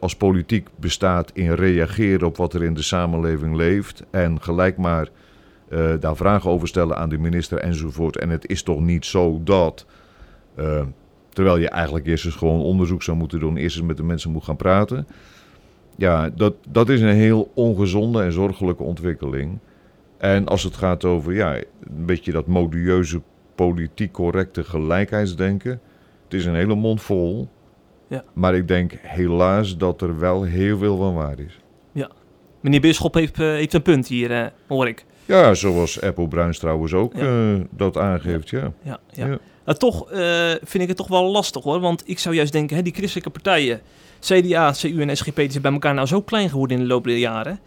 als 0.00 0.16
politiek 0.16 0.68
bestaat 0.76 1.30
in 1.32 1.52
reageren 1.52 2.26
op 2.26 2.36
wat 2.36 2.54
er 2.54 2.62
in 2.62 2.74
de 2.74 2.82
samenleving 2.82 3.56
leeft. 3.56 4.04
En 4.10 4.42
gelijk 4.42 4.76
maar 4.76 5.08
uh, 5.68 5.92
daar 6.00 6.16
vragen 6.16 6.50
over 6.50 6.68
stellen 6.68 6.96
aan 6.96 7.08
de 7.08 7.18
minister 7.18 7.58
enzovoort. 7.58 8.16
En 8.16 8.28
het 8.28 8.48
is 8.48 8.62
toch 8.62 8.80
niet 8.80 9.04
zo 9.04 9.40
dat. 9.44 9.86
Terwijl 11.28 11.58
je 11.58 11.68
eigenlijk 11.68 12.06
eerst 12.06 12.24
eens 12.24 12.34
gewoon 12.34 12.60
onderzoek 12.60 13.02
zou 13.02 13.16
moeten 13.16 13.40
doen, 13.40 13.56
eerst 13.56 13.76
eens 13.76 13.86
met 13.86 13.96
de 13.96 14.02
mensen 14.02 14.30
moet 14.30 14.44
gaan 14.44 14.56
praten. 14.56 15.06
Ja, 16.00 16.30
dat, 16.30 16.54
dat 16.68 16.88
is 16.88 17.00
een 17.00 17.14
heel 17.14 17.50
ongezonde 17.54 18.22
en 18.22 18.32
zorgelijke 18.32 18.82
ontwikkeling. 18.82 19.58
En 20.18 20.46
als 20.46 20.62
het 20.62 20.76
gaat 20.76 21.04
over 21.04 21.34
ja, 21.34 21.54
een 21.54 21.64
beetje 22.06 22.32
dat 22.32 22.46
modieuze, 22.46 23.20
politiek 23.54 24.12
correcte 24.12 24.64
gelijkheidsdenken. 24.64 25.80
Het 26.24 26.34
is 26.34 26.44
een 26.44 26.54
hele 26.54 26.74
mond 26.74 27.02
vol. 27.02 27.48
Ja. 28.08 28.24
Maar 28.32 28.54
ik 28.54 28.68
denk 28.68 28.92
helaas 29.02 29.76
dat 29.76 30.02
er 30.02 30.18
wel 30.18 30.42
heel 30.42 30.78
veel 30.78 30.96
van 30.96 31.14
waar 31.14 31.38
is. 31.38 31.58
Ja. 31.92 32.10
Meneer 32.60 32.80
Bisschop 32.80 33.14
heeft, 33.14 33.38
uh, 33.38 33.46
heeft 33.46 33.74
een 33.74 33.82
punt 33.82 34.06
hier, 34.06 34.30
uh, 34.30 34.46
hoor 34.68 34.88
ik. 34.88 35.04
Ja, 35.24 35.54
zoals 35.54 36.00
Apple 36.00 36.28
Bruins 36.28 36.58
trouwens 36.58 36.92
ook 36.92 37.14
Ja. 37.16 37.52
uh, 37.52 37.60
dat 37.70 37.96
aangeeft, 37.96 38.50
ja. 38.50 38.72
Ja, 38.82 38.98
ja. 39.10 39.26
Ja. 39.26 39.38
Nou, 39.64 39.78
toch 39.78 40.06
vind 40.62 40.82
ik 40.82 40.88
het 40.88 40.96
toch 40.96 41.08
wel 41.08 41.30
lastig 41.30 41.62
hoor. 41.62 41.80
Want 41.80 42.02
ik 42.06 42.18
zou 42.18 42.34
juist 42.34 42.52
denken, 42.52 42.76
hè, 42.76 42.82
die 42.82 42.94
christelijke 42.94 43.30
partijen, 43.30 43.80
CDA, 44.20 44.74
CU 44.80 45.00
en 45.00 45.16
SGP, 45.16 45.36
die 45.36 45.50
zijn 45.50 45.62
bij 45.62 45.72
elkaar 45.72 45.94
nou 45.94 46.06
zo 46.06 46.22
klein 46.22 46.50
geworden 46.50 46.76
in 46.76 46.82
de 46.82 46.88
loop 46.88 47.04
der 47.04 47.16
jaren. 47.16 47.60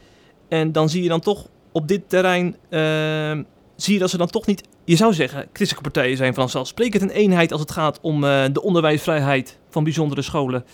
En 0.47 0.71
dan 0.71 0.89
zie 0.89 1.03
je 1.03 1.09
dan 1.09 1.19
toch 1.19 1.47
op 1.71 1.87
dit 1.87 2.09
terrein, 2.09 2.55
uh, 2.69 2.79
zie 3.75 3.93
je 3.93 3.99
dat 3.99 4.09
ze 4.09 4.17
dan 4.17 4.27
toch 4.27 4.45
niet, 4.45 4.63
je 4.85 4.95
zou 4.95 5.13
zeggen, 5.13 5.47
christelijke 5.53 5.91
partijen 5.91 6.17
zijn 6.17 6.33
vanzelfsprekend 6.33 7.01
een 7.01 7.09
eenheid 7.09 7.51
als 7.51 7.61
het 7.61 7.71
gaat 7.71 7.99
om 8.01 8.23
uh, 8.23 8.43
de 8.51 8.61
onderwijsvrijheid 8.61 9.59
van 9.69 9.83
bijzondere 9.83 10.21
scholen. 10.21 10.65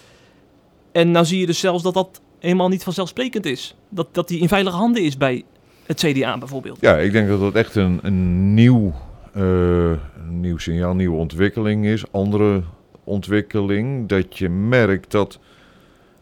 En 0.91 1.11
nou 1.11 1.25
zie 1.25 1.39
je 1.39 1.45
dus 1.45 1.59
zelfs 1.59 1.83
dat 1.83 1.93
dat 1.93 2.21
helemaal 2.39 2.69
niet 2.69 2.83
vanzelfsprekend 2.83 3.45
is. 3.45 3.75
Dat, 3.89 4.07
dat 4.11 4.27
die 4.27 4.39
in 4.39 4.47
veilige 4.47 4.77
handen 4.77 5.03
is 5.03 5.17
bij 5.17 5.43
het 5.85 5.99
CDA 5.99 6.37
bijvoorbeeld. 6.37 6.77
Ja, 6.81 6.97
ik 6.97 7.11
denk 7.11 7.27
dat 7.27 7.39
dat 7.39 7.55
echt 7.55 7.75
een, 7.75 7.99
een 8.01 8.53
nieuw, 8.53 8.93
een 9.33 9.99
nieuw 10.27 10.57
signaal, 10.57 10.95
nieuwe 10.95 11.17
ontwikkeling 11.17 11.85
is. 11.85 12.11
Andere 12.11 12.63
ontwikkeling, 13.03 14.07
dat 14.07 14.37
je 14.37 14.49
merkt 14.49 15.11
dat 15.11 15.39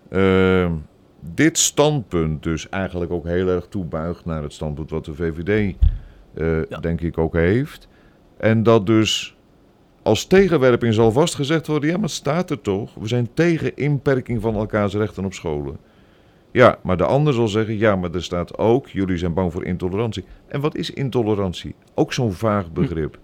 uh, 0.09 0.71
dit 1.19 1.57
standpunt 1.57 2.43
dus 2.43 2.69
eigenlijk 2.69 3.11
ook 3.11 3.25
heel 3.25 3.47
erg 3.47 3.67
toebuigt 3.67 4.25
naar 4.25 4.43
het 4.43 4.53
standpunt 4.53 4.89
wat 4.89 5.05
de 5.05 5.15
VVD, 5.15 5.75
uh, 6.35 6.65
ja. 6.69 6.77
denk 6.77 7.01
ik, 7.01 7.17
ook 7.17 7.33
heeft. 7.33 7.87
En 8.37 8.63
dat 8.63 8.85
dus 8.85 9.37
als 10.01 10.25
tegenwerping 10.25 10.93
zal 10.93 11.11
vastgezegd 11.11 11.67
worden, 11.67 11.89
ja, 11.89 11.95
maar 11.95 12.03
het 12.03 12.11
staat 12.11 12.49
er 12.49 12.61
toch. 12.61 12.93
We 12.93 13.07
zijn 13.07 13.29
tegen 13.33 13.75
inperking 13.75 14.41
van 14.41 14.55
elkaars 14.55 14.93
rechten 14.93 15.25
op 15.25 15.33
scholen. 15.33 15.77
Ja, 16.51 16.79
maar 16.83 16.97
de 16.97 17.05
ander 17.05 17.33
zal 17.33 17.47
zeggen, 17.47 17.77
ja, 17.77 17.95
maar 17.95 18.13
er 18.13 18.23
staat 18.23 18.57
ook, 18.57 18.87
jullie 18.87 19.17
zijn 19.17 19.33
bang 19.33 19.51
voor 19.51 19.65
intolerantie. 19.65 20.23
En 20.47 20.61
wat 20.61 20.75
is 20.75 20.89
intolerantie? 20.89 21.75
Ook 21.93 22.13
zo'n 22.13 22.33
vaag 22.33 22.71
begrip. 22.71 23.19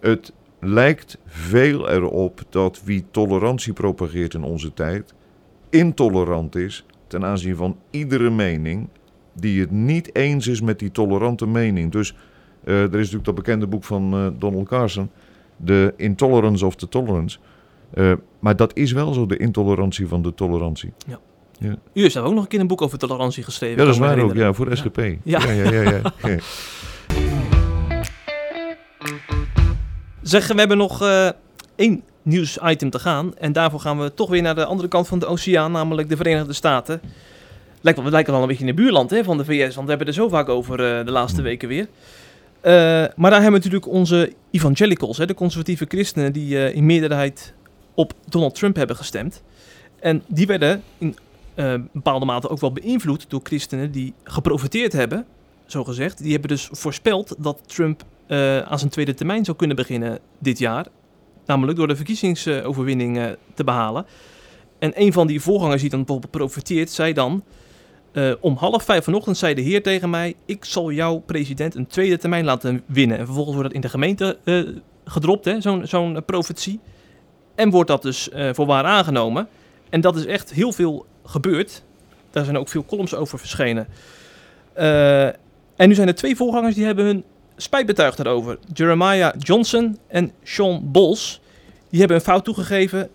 Het 0.00 0.32
lijkt 0.60 1.18
veel 1.26 1.90
erop 1.90 2.40
dat 2.48 2.82
wie 2.84 3.04
tolerantie 3.10 3.72
propageert 3.72 4.34
in 4.34 4.42
onze 4.42 4.74
tijd, 4.74 5.14
intolerant 5.72 6.56
is 6.56 6.84
ten 7.06 7.24
aanzien 7.24 7.56
van 7.56 7.76
iedere 7.90 8.30
mening 8.30 8.88
die 9.32 9.60
het 9.60 9.70
niet 9.70 10.14
eens 10.14 10.46
is 10.46 10.60
met 10.60 10.78
die 10.78 10.90
tolerante 10.90 11.46
mening. 11.46 11.92
Dus 11.92 12.14
uh, 12.64 12.74
er 12.74 12.84
is 12.84 12.92
natuurlijk 12.92 13.24
dat 13.24 13.34
bekende 13.34 13.66
boek 13.66 13.84
van 13.84 14.14
uh, 14.14 14.26
Donald 14.38 14.68
Carson, 14.68 15.10
The 15.64 15.94
Intolerance 15.96 16.66
of 16.66 16.74
the 16.74 16.88
Tolerance. 16.88 17.38
Uh, 17.94 18.12
maar 18.38 18.56
dat 18.56 18.76
is 18.76 18.92
wel 18.92 19.12
zo, 19.12 19.26
de 19.26 19.36
intolerantie 19.36 20.08
van 20.08 20.22
de 20.22 20.34
tolerantie. 20.34 20.92
Ja. 21.06 21.18
Ja. 21.58 21.76
U 21.92 22.02
heeft 22.02 22.16
ook 22.16 22.34
nog 22.34 22.42
een 22.42 22.48
keer 22.48 22.60
een 22.60 22.66
boek 22.66 22.82
over 22.82 22.98
tolerantie 22.98 23.42
geschreven. 23.42 23.78
Ja, 23.78 23.84
dat 23.84 23.94
is 23.94 24.00
waar 24.00 24.18
ook. 24.18 24.34
Ja, 24.34 24.52
voor 24.52 24.68
de 24.68 24.76
SGP. 24.76 24.98
Ja. 24.98 25.16
ja, 25.22 25.50
ja, 25.50 25.70
ja. 25.70 25.82
ja, 25.82 26.00
ja. 26.22 26.38
Zeg, 30.22 30.46
we 30.46 30.54
hebben 30.54 30.76
nog 30.76 31.02
één 31.76 32.02
nieuwsitem 32.22 32.90
te 32.90 32.98
gaan. 32.98 33.38
En 33.38 33.52
daarvoor 33.52 33.80
gaan 33.80 34.00
we 34.00 34.14
toch 34.14 34.30
weer 34.30 34.42
naar 34.42 34.54
de 34.54 34.64
andere 34.64 34.88
kant 34.88 35.08
van 35.08 35.18
de 35.18 35.26
oceaan, 35.26 35.72
namelijk 35.72 36.08
de 36.08 36.16
Verenigde 36.16 36.52
Staten. 36.52 37.00
Lijkt 37.80 37.98
wel, 37.98 38.06
we 38.06 38.14
lijken 38.14 38.32
wel 38.32 38.42
een 38.42 38.48
beetje 38.48 38.62
in 38.62 38.68
het 38.68 38.76
buurland 38.76 39.10
hè, 39.10 39.24
van 39.24 39.36
de 39.36 39.44
VS, 39.44 39.74
want 39.74 39.84
we 39.84 39.88
hebben 39.88 40.06
er 40.06 40.12
zo 40.12 40.28
vaak 40.28 40.48
over 40.48 40.98
uh, 40.98 41.04
de 41.04 41.10
laatste 41.10 41.42
weken 41.42 41.68
weer. 41.68 41.82
Uh, 41.82 42.72
maar 43.16 43.30
daar 43.30 43.42
hebben 43.42 43.60
we 43.60 43.68
natuurlijk 43.68 43.86
onze 43.86 44.32
evangelicals, 44.50 45.18
hè, 45.18 45.26
de 45.26 45.34
conservatieve 45.34 45.84
christenen, 45.88 46.32
die 46.32 46.54
uh, 46.54 46.74
in 46.74 46.86
meerderheid 46.86 47.54
op 47.94 48.12
Donald 48.28 48.54
Trump 48.54 48.76
hebben 48.76 48.96
gestemd. 48.96 49.42
En 50.00 50.22
die 50.26 50.46
werden 50.46 50.82
in 50.98 51.16
bepaalde 51.92 52.24
mate 52.24 52.48
ook 52.48 52.60
wel 52.60 52.72
beïnvloed 52.72 53.24
door 53.28 53.40
christenen 53.42 53.92
die 53.92 54.14
geprofiteerd 54.24 54.92
hebben, 54.92 55.26
zo 55.66 55.84
gezegd. 55.84 56.22
Die 56.22 56.32
hebben 56.32 56.48
dus 56.48 56.68
voorspeld 56.70 57.34
dat 57.38 57.60
Trump 57.66 58.04
aan 58.64 58.78
zijn 58.78 58.90
tweede 58.90 59.14
termijn 59.14 59.44
zou 59.44 59.56
kunnen 59.56 59.76
beginnen 59.76 60.18
dit 60.38 60.58
jaar. 60.58 60.86
Namelijk 61.52 61.78
door 61.78 61.88
de 61.88 61.96
verkiezingsoverwinning 61.96 63.16
uh, 63.16 63.24
te 63.54 63.64
behalen. 63.64 64.06
En 64.78 64.92
een 64.94 65.12
van 65.12 65.26
die 65.26 65.40
voorgangers 65.40 65.80
die 65.80 65.90
dan 65.90 65.98
bijvoorbeeld 65.98 66.32
profiteert, 66.32 66.90
zei 66.90 67.12
dan... 67.12 67.44
Uh, 68.12 68.32
om 68.40 68.56
half 68.56 68.84
vijf 68.84 69.04
vanochtend 69.04 69.36
zei 69.36 69.54
de 69.54 69.60
heer 69.60 69.82
tegen 69.82 70.10
mij... 70.10 70.34
ik 70.46 70.64
zal 70.64 70.90
jouw 70.90 71.18
president 71.18 71.74
een 71.74 71.86
tweede 71.86 72.18
termijn 72.18 72.44
laten 72.44 72.82
winnen. 72.86 73.18
En 73.18 73.24
vervolgens 73.24 73.54
wordt 73.54 73.68
dat 73.68 73.76
in 73.76 73.80
de 73.80 73.88
gemeente 73.88 74.38
gedropt, 75.04 75.50
zo'n 75.58 75.86
zo'n 75.86 76.24
profetie. 76.26 76.80
En 77.54 77.70
wordt 77.70 77.88
dat 77.88 78.02
dus 78.02 78.28
voor 78.52 78.66
waar 78.66 78.84
aangenomen... 78.84 79.48
En 79.92 80.00
dat 80.00 80.16
is 80.16 80.26
echt 80.26 80.52
heel 80.52 80.72
veel 80.72 81.06
gebeurd. 81.24 81.82
Daar 82.30 82.44
zijn 82.44 82.58
ook 82.58 82.68
veel 82.68 82.84
columns 82.84 83.14
over 83.14 83.38
verschenen. 83.38 83.88
Uh, 84.78 85.26
en 85.76 85.88
nu 85.88 85.94
zijn 85.94 86.08
er 86.08 86.14
twee 86.14 86.36
voorgangers 86.36 86.74
die 86.74 86.84
hebben 86.84 87.04
hun 87.04 87.24
spijt 87.56 87.86
betuigd 87.86 88.16
daarover. 88.16 88.58
Jeremiah 88.72 89.34
Johnson 89.38 89.98
en 90.08 90.32
Sean 90.42 90.90
Bowles. 90.92 91.40
Die 91.92 92.00
hebben 92.00 92.18
een 92.18 92.24
fout 92.24 92.44
toegegeven. 92.44 93.08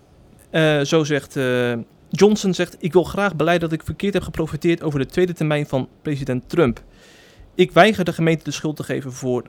Uh, 0.50 0.80
zo 0.80 1.04
zegt 1.04 1.36
uh, 1.36 1.72
Johnson, 2.08 2.54
zegt, 2.54 2.76
ik 2.78 2.92
wil 2.92 3.02
graag 3.02 3.36
beleiden 3.36 3.68
dat 3.68 3.78
ik 3.78 3.84
verkeerd 3.84 4.14
heb 4.14 4.22
geprofiteerd 4.22 4.82
over 4.82 4.98
de 4.98 5.06
tweede 5.06 5.32
termijn 5.32 5.66
van 5.66 5.88
president 6.02 6.48
Trump. 6.48 6.82
Ik 7.54 7.72
weiger 7.72 8.04
de 8.04 8.12
gemeente 8.12 8.44
de 8.44 8.50
schuld 8.50 8.76
te 8.76 8.82
geven 8.82 9.12
voor, 9.12 9.44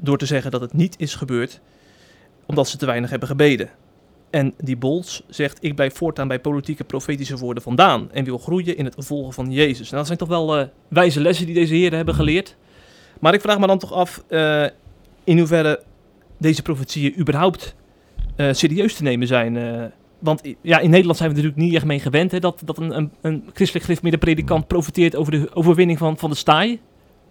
door 0.00 0.18
te 0.18 0.26
zeggen 0.26 0.50
dat 0.50 0.60
het 0.60 0.72
niet 0.72 0.94
is 0.98 1.14
gebeurd, 1.14 1.60
omdat 2.46 2.68
ze 2.68 2.76
te 2.76 2.86
weinig 2.86 3.10
hebben 3.10 3.28
gebeden. 3.28 3.70
En 4.30 4.54
die 4.58 4.76
Bols 4.76 5.22
zegt, 5.28 5.58
ik 5.60 5.74
blijf 5.74 5.96
voortaan 5.96 6.28
bij 6.28 6.40
politieke 6.40 6.84
profetische 6.84 7.36
woorden 7.36 7.62
vandaan 7.62 8.12
en 8.12 8.24
wil 8.24 8.38
groeien 8.38 8.76
in 8.76 8.84
het 8.84 8.94
volgen 8.98 9.32
van 9.32 9.52
Jezus. 9.52 9.84
Nou, 9.84 9.96
dat 9.96 10.06
zijn 10.06 10.18
toch 10.18 10.28
wel 10.28 10.70
wijze 10.88 11.20
lessen 11.20 11.46
die 11.46 11.54
deze 11.54 11.74
heren 11.74 11.96
hebben 11.96 12.14
geleerd. 12.14 12.56
Maar 13.20 13.34
ik 13.34 13.40
vraag 13.40 13.58
me 13.58 13.66
dan 13.66 13.78
toch 13.78 13.92
af 13.92 14.24
in 15.24 15.38
hoeverre 15.38 15.82
deze 16.38 16.62
profetieën 16.62 17.18
überhaupt 17.18 17.74
serieus 18.50 18.94
te 18.94 19.02
nemen 19.02 19.26
zijn. 19.26 19.58
want 20.18 20.42
ja, 20.60 20.78
in 20.78 20.90
Nederland 20.90 21.18
zijn 21.18 21.30
we 21.30 21.34
natuurlijk 21.36 21.62
niet 21.62 21.74
echt 21.74 21.84
mee 21.84 22.00
gewend 22.00 22.30
hè, 22.30 22.38
dat, 22.38 22.62
dat 22.64 22.78
een, 22.78 22.96
een, 22.96 23.10
een 23.20 23.44
christelijk 23.54 23.86
gereformeerde 23.86 24.64
profiteert 24.66 25.16
over 25.16 25.32
de 25.32 25.50
overwinning 25.54 25.98
van, 25.98 26.18
van 26.18 26.30
de 26.30 26.36
staai. 26.36 26.80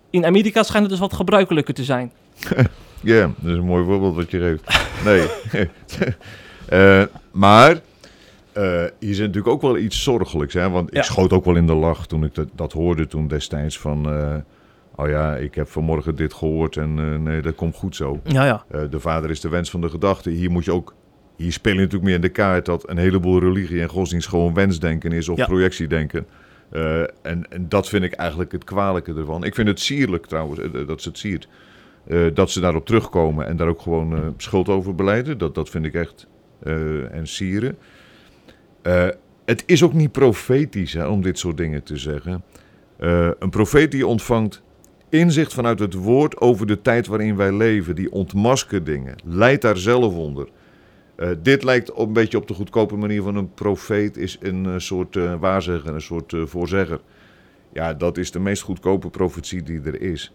In 0.09 0.25
Amerika 0.25 0.63
schijnt 0.63 0.81
het 0.83 0.91
dus 0.91 0.99
wat 1.07 1.13
gebruikelijker 1.13 1.73
te 1.73 1.83
zijn. 1.83 2.11
Ja, 3.01 3.13
yeah, 3.13 3.29
dat 3.37 3.51
is 3.51 3.57
een 3.57 3.65
mooi 3.65 3.85
voorbeeld 3.85 4.15
wat 4.15 4.31
je 4.31 4.39
geeft. 4.39 4.79
Nee. 5.05 5.27
Uh, 6.73 7.05
maar 7.31 7.71
uh, 8.57 8.83
hier 8.99 9.13
zit 9.13 9.25
natuurlijk 9.25 9.47
ook 9.47 9.61
wel 9.61 9.77
iets 9.77 10.03
zorgelijks. 10.03 10.53
Hè? 10.53 10.69
Want 10.69 10.87
ik 10.89 10.93
Ja. 10.95 11.01
schoot 11.01 11.33
ook 11.33 11.45
wel 11.45 11.55
in 11.55 11.67
de 11.67 11.73
lach 11.73 12.07
toen 12.07 12.23
ik 12.23 12.35
dat, 12.35 12.47
dat 12.55 12.71
hoorde 12.73 13.07
toen 13.07 13.27
destijds 13.27 13.77
van... 13.79 14.13
uh, 14.13 14.35
oh 14.95 15.09
ja, 15.09 15.35
ik 15.35 15.55
heb 15.55 15.67
vanmorgen 15.69 16.15
dit 16.15 16.33
gehoord 16.33 16.77
en 16.77 16.99
eh, 16.99 17.19
nee, 17.19 17.41
dat 17.41 17.55
komt 17.55 17.75
goed 17.75 17.95
zo. 17.95 18.19
Ja, 18.23 18.45
ja. 18.45 18.63
Eh, 18.67 18.81
de 18.89 18.99
vader 18.99 19.29
is 19.29 19.39
de 19.39 19.49
wens 19.49 19.69
van 19.69 19.81
de 19.81 19.89
gedachte. 19.89 20.29
Hier 20.29 20.51
moet 20.51 20.65
je 20.65 20.73
ook, 20.73 20.93
hier 21.39 21.51
speel 21.51 21.73
je 21.73 21.77
natuurlijk 21.79 22.05
meer 22.05 22.15
in 22.15 22.21
de 22.21 22.29
kaart 22.29 22.65
dat 22.65 22.89
een 22.89 22.97
heleboel 22.97 23.39
religie 23.39 23.81
en 23.81 23.89
godsdienst 23.89 24.27
gewoon 24.27 24.53
wensdenken 24.53 25.11
is 25.11 25.29
of 25.29 25.37
Ja. 25.37 25.45
projectiedenken. 25.45 26.25
Eh, 26.69 26.99
en, 27.01 27.51
en 27.51 27.65
dat 27.69 27.89
vind 27.89 28.03
ik 28.03 28.13
eigenlijk 28.13 28.51
het 28.51 28.63
kwalijke 28.63 29.13
ervan. 29.13 29.43
Ik 29.43 29.55
vind 29.55 29.67
het 29.67 29.79
sierlijk 29.79 30.25
trouwens, 30.25 30.59
eh, 30.59 30.87
dat 30.87 31.01
ze 31.01 31.09
het 31.09 31.17
siert. 31.17 31.47
Eh, 32.07 32.19
dat 32.33 32.51
ze 32.51 32.59
daarop 32.59 32.85
terugkomen 32.85 33.45
en 33.47 33.57
daar 33.57 33.67
ook 33.67 33.81
gewoon 33.81 34.13
eh, 34.15 34.19
schuld 34.37 34.69
over 34.69 34.95
beleiden. 34.95 35.37
Dat, 35.37 35.55
dat 35.55 35.69
vind 35.69 35.85
ik 35.85 35.93
echt 35.93 36.27
en 37.11 37.21
sieren. 37.27 37.77
Het 39.45 39.63
is 39.65 39.83
ook 39.83 39.93
niet 39.93 40.11
profetisch 40.11 40.93
hè, 40.93 41.07
om 41.07 41.21
dit 41.21 41.39
soort 41.39 41.57
dingen 41.57 41.83
te 41.83 41.97
zeggen. 41.97 42.43
Een 43.39 43.49
profeet 43.49 43.91
die 43.91 44.07
ontvangt 44.07 44.61
inzicht 45.09 45.53
vanuit 45.53 45.79
het 45.79 45.93
woord 45.93 46.37
over 46.41 46.67
de 46.67 46.81
tijd 46.81 47.07
waarin 47.07 47.35
wij 47.35 47.53
leven. 47.53 47.95
Die 47.95 48.11
ontmaskert 48.11 48.85
dingen. 48.85 49.15
Leidt 49.23 49.61
daar 49.61 49.77
zelf 49.77 50.15
onder. 50.15 50.47
Eh, 51.19 51.29
dit 51.41 51.63
lijkt 51.63 51.91
op 51.91 52.07
een 52.07 52.13
beetje 52.13 52.37
op 52.37 52.47
de 52.47 52.53
goedkope 52.53 52.95
manier 52.95 53.21
van 53.21 53.35
een 53.35 53.53
profeet. 53.53 54.17
Is 54.17 54.37
een 54.41 54.65
eh, 54.65 54.73
soort 54.77 55.15
eh, 55.15 55.33
waarzegger, 55.39 55.93
een 55.93 56.01
soort 56.01 56.33
eh, 56.33 56.41
voorzegger. 56.45 56.99
Ja, 57.73 57.93
dat 57.93 58.17
is 58.17 58.31
de 58.31 58.39
meest 58.39 58.61
goedkope 58.61 59.09
profetie 59.09 59.63
die 59.63 59.81
er 59.81 60.01
is. 60.01 60.33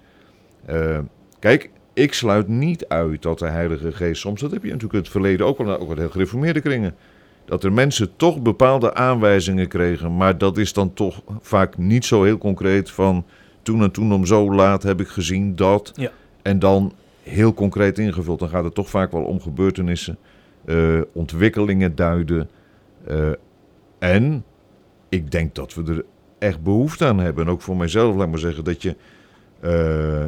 Kijk, 1.38 1.70
ik 1.92 2.14
sluit 2.14 2.48
niet 2.48 2.88
uit 2.88 3.22
dat 3.22 3.38
de 3.38 3.48
Heilige 3.48 3.92
Geest 3.92 4.20
soms, 4.20 4.40
dat 4.40 4.50
heb 4.50 4.62
je 4.62 4.66
natuurlijk 4.66 4.94
in 4.94 5.00
het 5.00 5.08
verleden 5.08 5.46
ook 5.46 5.58
wel, 5.58 5.78
ook 5.78 5.88
wel 5.88 5.96
heel 5.96 6.08
gereformeerde 6.08 6.60
kringen, 6.60 6.94
dat 7.44 7.64
er 7.64 7.72
mensen 7.72 8.16
toch 8.16 8.42
bepaalde 8.42 8.94
aanwijzingen 8.94 9.68
kregen, 9.68 10.16
maar 10.16 10.38
dat 10.38 10.58
is 10.58 10.72
dan 10.72 10.94
toch 10.94 11.22
vaak 11.40 11.78
niet 11.78 12.04
zo 12.04 12.22
heel 12.22 12.38
concreet 12.38 12.90
van 12.90 13.24
toen 13.62 13.82
en 13.82 13.90
toen 13.90 14.12
om 14.12 14.26
zo 14.26 14.54
laat 14.54 14.82
heb 14.82 15.00
ik 15.00 15.08
gezien 15.08 15.56
dat. 15.56 15.92
Ja. 15.94 16.10
En 16.42 16.58
dan 16.58 16.92
heel 17.22 17.54
concreet 17.54 17.98
ingevuld. 17.98 18.38
Dan 18.38 18.48
gaat 18.48 18.64
het 18.64 18.74
toch 18.74 18.90
vaak 18.90 19.12
wel 19.12 19.22
om 19.22 19.40
gebeurtenissen, 19.40 20.18
eh, 20.66 21.00
ontwikkelingen 21.12 21.94
duiden. 21.94 22.50
eh, 23.06 23.28
en 23.98 24.44
ik 25.08 25.30
denk 25.30 25.54
dat 25.54 25.74
we 25.74 25.92
er 25.92 26.04
echt 26.38 26.62
behoefte 26.62 27.04
aan 27.04 27.18
hebben. 27.18 27.44
En 27.46 27.50
ook 27.50 27.62
voor 27.62 27.76
mijzelf, 27.76 28.16
laat 28.16 28.28
maar 28.28 28.38
zeggen, 28.38 28.64
dat 28.64 28.82
je 28.82 28.96
eh, 29.60 30.24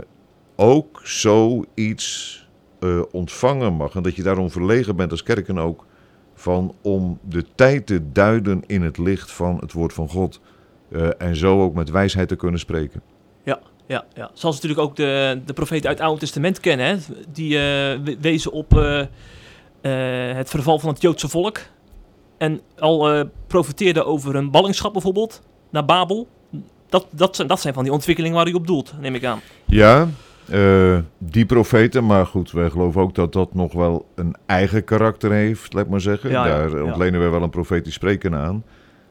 ook 0.57 1.01
zoiets 1.05 2.35
ontvangen 3.11 3.73
mag. 3.73 3.95
En 3.95 4.03
dat 4.03 4.17
je 4.17 4.23
daarom 4.23 4.51
verlegen 4.51 4.97
bent 4.97 5.11
als 5.11 5.23
kerken 5.23 5.59
ook. 5.59 5.87
Van 6.35 6.75
om 6.83 7.19
de 7.29 7.45
tijd 7.55 7.87
te 7.87 8.13
duiden 8.13 8.63
in 8.67 8.83
het 8.83 8.99
licht 8.99 9.33
van 9.33 9.57
het 9.61 9.73
woord 9.73 9.93
van 9.93 10.09
God. 10.09 10.41
En 11.19 11.37
zo 11.37 11.63
ook 11.63 11.75
met 11.75 11.91
wijsheid 11.91 12.29
te 12.29 12.37
kunnen 12.37 12.61
spreken. 12.61 13.03
Ja, 13.43 13.61
ja, 13.87 14.05
ja. 14.15 14.31
Zoals 14.35 14.55
natuurlijk 14.55 14.81
ook 14.83 14.97
de, 14.97 15.41
de 15.45 15.53
profeten 15.53 15.89
uit 15.89 15.99
het 15.99 16.07
Oude 16.07 16.21
Testament 16.21 16.61
kennen. 16.61 16.87
Hè? 16.87 16.97
Die 17.33 17.59
we- 17.59 18.17
wezen 18.21 18.53
op 18.53 18.71
het 20.37 20.51
verval 20.51 20.79
van 20.79 20.89
het 20.89 21.03
Joodse 21.03 21.29
volk. 21.29 21.59
En 22.39 22.61
al 22.79 23.13
eh 23.13 23.25
profeteerden 23.47 24.07
over 24.07 24.35
een 24.35 24.51
ballingschap 24.51 24.93
bijvoorbeeld 24.93 25.43
naar 25.71 25.85
Babel. 25.85 26.29
Dat, 26.89 27.07
dat, 27.11 27.37
zijn, 27.37 27.49
dat 27.49 27.61
zijn 27.61 27.75
van 27.75 27.83
die 27.83 27.93
ontwikkelingen 27.93 28.37
waar 28.37 28.49
u 28.49 28.53
op 28.53 28.67
doelt, 28.67 28.95
neem 29.01 29.15
ik 29.15 29.25
aan. 29.25 29.41
Ja, 29.65 30.09
eh, 30.49 30.99
die 31.19 31.47
profeten, 31.47 32.07
maar 32.07 32.27
goed, 32.27 32.51
wij 32.51 32.71
geloven 32.71 33.01
ook 33.01 33.15
dat 33.15 33.33
dat 33.33 33.55
nog 33.55 33.73
wel 33.73 34.07
een 34.15 34.37
eigen 34.47 34.85
karakter 34.85 35.33
heeft, 35.33 35.73
laat 35.73 35.89
maar 35.89 36.01
zeggen. 36.01 36.31
Ja, 36.31 36.45
Daar 36.45 36.77
ja. 36.77 36.83
ontlenen 36.83 37.21
we 37.21 37.29
wel 37.29 37.43
een 37.43 37.51
profetisch 37.51 37.95
spreken 37.95 38.35
aan. 38.35 38.65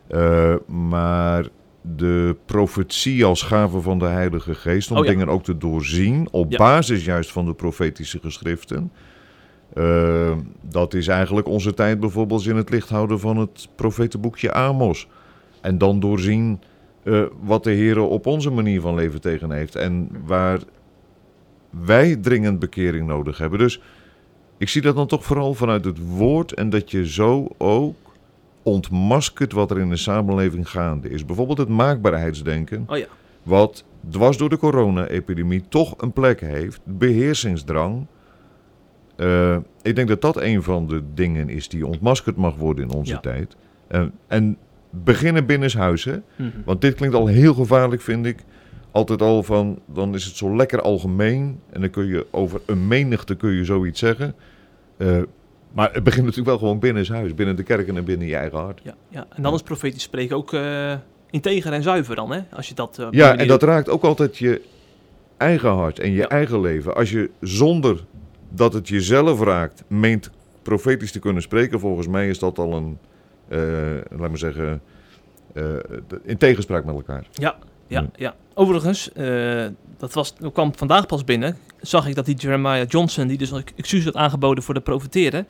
Eh, 0.08 0.56
maar 0.68 1.48
de 1.82 2.36
profetie 2.46 3.26
als 3.26 3.42
gave 3.42 3.82
van 3.82 4.00
de 4.00 4.06
Heilige 4.06 4.54
Geest, 4.54 4.92
om 4.92 4.98
Oh 4.98 5.06
dingen 5.06 5.28
ook 5.28 5.44
te 5.44 5.58
doorzien, 5.58 6.28
op 6.32 6.50
basis 6.50 7.06
juist 7.06 7.32
van 7.32 7.46
de 7.46 7.54
profetische 7.54 8.20
geschriften. 8.22 8.92
Eh, 9.76 10.38
dat 10.62 10.94
is 10.94 11.08
eigenlijk 11.08 11.48
onze 11.48 11.74
tijd 11.74 12.00
bijvoorbeeld 12.00 12.46
in 12.46 12.56
het 12.56 12.70
licht 12.70 12.90
houden 12.90 13.20
van 13.20 13.38
het 13.38 13.68
profetenboekje 13.76 14.54
Amos. 14.54 15.08
En 15.62 15.78
dan 15.78 16.00
doorzien 16.00 16.60
eh, 17.04 17.24
wat 17.42 17.64
de 17.64 17.72
Heer 17.72 18.00
op 18.00 18.26
onze 18.26 18.50
manier 18.50 18.82
van 18.82 18.96
leven 18.96 19.22
tegen 19.22 19.52
heeft. 19.52 19.76
En 19.76 20.10
waar 20.26 20.60
wij 21.70 22.16
dringend 22.16 22.60
bekering 22.60 23.08
nodig 23.08 23.38
hebben. 23.38 23.60
Dus 23.60 23.82
ik 24.58 24.70
zie 24.70 24.82
dat 24.82 24.96
dan 24.96 25.08
toch 25.08 25.24
vooral 25.26 25.54
vanuit 25.54 25.86
het 25.86 26.00
woord. 26.08 26.54
En 26.54 26.70
dat 26.70 26.92
je 26.92 27.08
zo 27.08 27.48
ook 27.58 27.96
ontmaskert 28.64 29.52
wat 29.52 29.72
er 29.72 29.80
in 29.80 29.90
de 29.90 29.96
samenleving 29.96 30.70
gaande 30.70 31.10
is. 31.10 31.26
Bijvoorbeeld 31.26 31.58
het 31.58 31.70
maakbaarheidsdenken. 31.70 32.86
Oh 32.88 32.98
ja. 32.98 33.08
Wat 33.44 33.84
dwars 34.10 34.38
door 34.38 34.50
de 34.50 34.58
corona-epidemie 34.58 35.64
toch 35.70 35.94
een 35.98 36.12
plek 36.12 36.40
heeft. 36.42 36.80
Beheersingsdrang. 36.84 38.08
Eh, 39.16 39.58
ik 39.82 39.96
denk 39.96 40.08
dat 40.08 40.22
dat 40.22 40.42
een 40.42 40.64
van 40.64 40.88
de 40.88 41.02
dingen 41.14 41.50
is 41.50 41.68
die 41.70 41.86
ontmaskerd 41.88 42.36
mag 42.36 42.56
worden 42.56 42.84
in 42.90 42.92
onze 42.96 43.12
Ja. 43.14 43.20
tijd. 43.20 43.56
En 44.28 44.58
beginnen 44.90 45.46
binnenshuis, 45.46 46.04
hè. 46.04 46.16
Mhm. 46.36 46.50
Want 46.66 46.82
dit 46.82 46.96
klinkt 46.96 47.16
al 47.16 47.28
heel 47.28 47.54
gevaarlijk, 47.54 48.02
vind 48.02 48.26
ik. 48.26 48.44
Altijd 48.92 49.22
al 49.22 49.44
van, 49.44 49.80
dan 49.86 50.14
is 50.14 50.26
het 50.26 50.36
zo 50.36 50.56
lekker 50.56 50.82
algemeen. 50.82 51.60
En 51.70 51.82
dan 51.82 51.90
kun 51.90 52.06
je 52.06 52.26
over 52.32 52.62
een 52.66 52.88
menigte 52.88 53.36
kun 53.36 53.52
je 53.52 53.66
zoiets 53.66 54.00
zeggen. 54.00 54.36
Eh, 54.98 55.18
maar 55.74 55.94
het 55.94 56.04
begint 56.04 56.22
natuurlijk 56.24 56.50
wel 56.50 56.58
gewoon 56.58 56.80
binnenshuis. 56.80 57.34
Binnen 57.36 57.56
de 57.56 57.64
kerken 57.64 57.98
en 57.98 58.04
binnen 58.04 58.28
je 58.28 58.36
eigen 58.36 58.58
hart. 58.58 58.82
Ja, 58.84 58.96
ja. 59.10 59.26
En 59.36 59.44
dan 59.44 59.54
is 59.54 59.62
profetisch 59.62 60.02
spreken 60.04 60.36
ook 60.36 60.54
eh, 60.54 60.94
integer 61.30 61.74
en 61.74 61.84
zuiver 61.84 62.16
dan, 62.16 62.32
hè? 62.32 62.40
Als 62.52 62.68
je 62.70 62.74
dat... 62.76 63.08
Ja, 63.12 63.38
en 63.38 63.48
dat 63.48 63.64
raakt 63.64 63.90
ook 63.90 64.04
altijd 64.04 64.38
je 64.38 64.62
eigen 65.38 65.70
hart 65.70 66.00
en 66.00 66.10
je 66.12 66.18
Ja. 66.18 66.28
eigen 66.28 66.62
leven. 66.62 66.96
Als 66.96 67.12
je 67.12 67.30
zonder 67.42 68.04
dat 68.56 68.74
het 68.74 68.88
jezelf 68.88 69.42
raakt, 69.42 69.84
meent 69.88 70.30
profetisch 70.62 71.12
te 71.12 71.20
kunnen 71.20 71.42
spreken, 71.42 71.80
volgens 71.80 72.08
mij 72.08 72.30
is 72.30 72.40
dat 72.40 72.58
al 72.58 72.74
een, 72.74 72.98
eh, 73.48 74.18
laat 74.18 74.30
maar 74.30 74.38
zeggen, 74.38 74.82
eh, 75.54 75.64
in 76.24 76.38
tegenspraak 76.38 76.86
met 76.86 76.96
elkaar. 76.96 77.28
Ja, 77.34 77.56
ja, 77.88 78.10
Ja. 78.16 78.36
Overigens, 78.54 79.12
eh, 79.12 79.66
dat, 79.98 80.14
was, 80.14 80.36
dat 80.36 80.54
kwam 80.54 80.76
vandaag 80.76 81.06
pas 81.06 81.24
binnen. 81.24 81.58
Zag 81.82 82.08
ik 82.08 82.16
dat 82.16 82.26
die 82.26 82.36
Jeremiah 82.36 82.88
Johnson, 82.88 83.28
die 83.28 83.38
dus 83.38 83.52
een 83.52 83.64
excuus 83.76 84.06
had 84.06 84.16
aangeboden 84.16 84.64
voor 84.64 84.74
de 84.74 84.80
profeteren, 84.80 85.48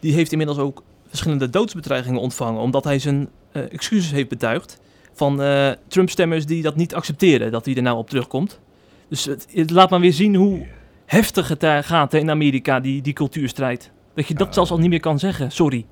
die 0.00 0.12
heeft 0.12 0.32
inmiddels 0.32 0.58
ook 0.58 0.82
verschillende 1.08 1.50
doodsbedreigingen 1.50 2.20
ontvangen, 2.20 2.60
omdat 2.60 2.84
hij 2.84 2.98
zijn 2.98 3.28
excuses 3.52 4.10
heeft 4.10 4.28
betuigd 4.28 4.80
van 5.12 5.42
Trump-stemmers 5.88 6.46
die 6.46 6.62
dat 6.62 6.76
niet 6.76 6.94
accepteren, 6.94 7.52
dat 7.52 7.64
hij 7.64 7.74
er 7.74 7.82
nou 7.82 7.96
op 7.98 8.08
terugkomt. 8.08 8.60
Dus 9.08 9.24
het, 9.24 9.46
het 9.52 9.70
laat 9.70 9.90
maar 9.90 10.00
weer 10.00 10.12
zien 10.12 10.34
hoe 10.34 10.66
heftig 11.08 11.48
het 11.48 11.60
daar 11.60 11.84
gaat 11.84 12.12
hè, 12.12 12.18
in 12.18 12.30
Amerika, 12.30 12.80
die, 12.80 13.02
die 13.02 13.12
cultuurstrijd. 13.12 13.90
Dat 14.14 14.26
je 14.26 14.34
dat 14.34 14.46
Ja. 14.46 14.52
zelfs 14.52 14.70
al 14.70 14.78
niet 14.78 14.90
meer 14.90 15.00
kan 15.00 15.18
zeggen, 15.18 15.50
sorry. 15.50 15.86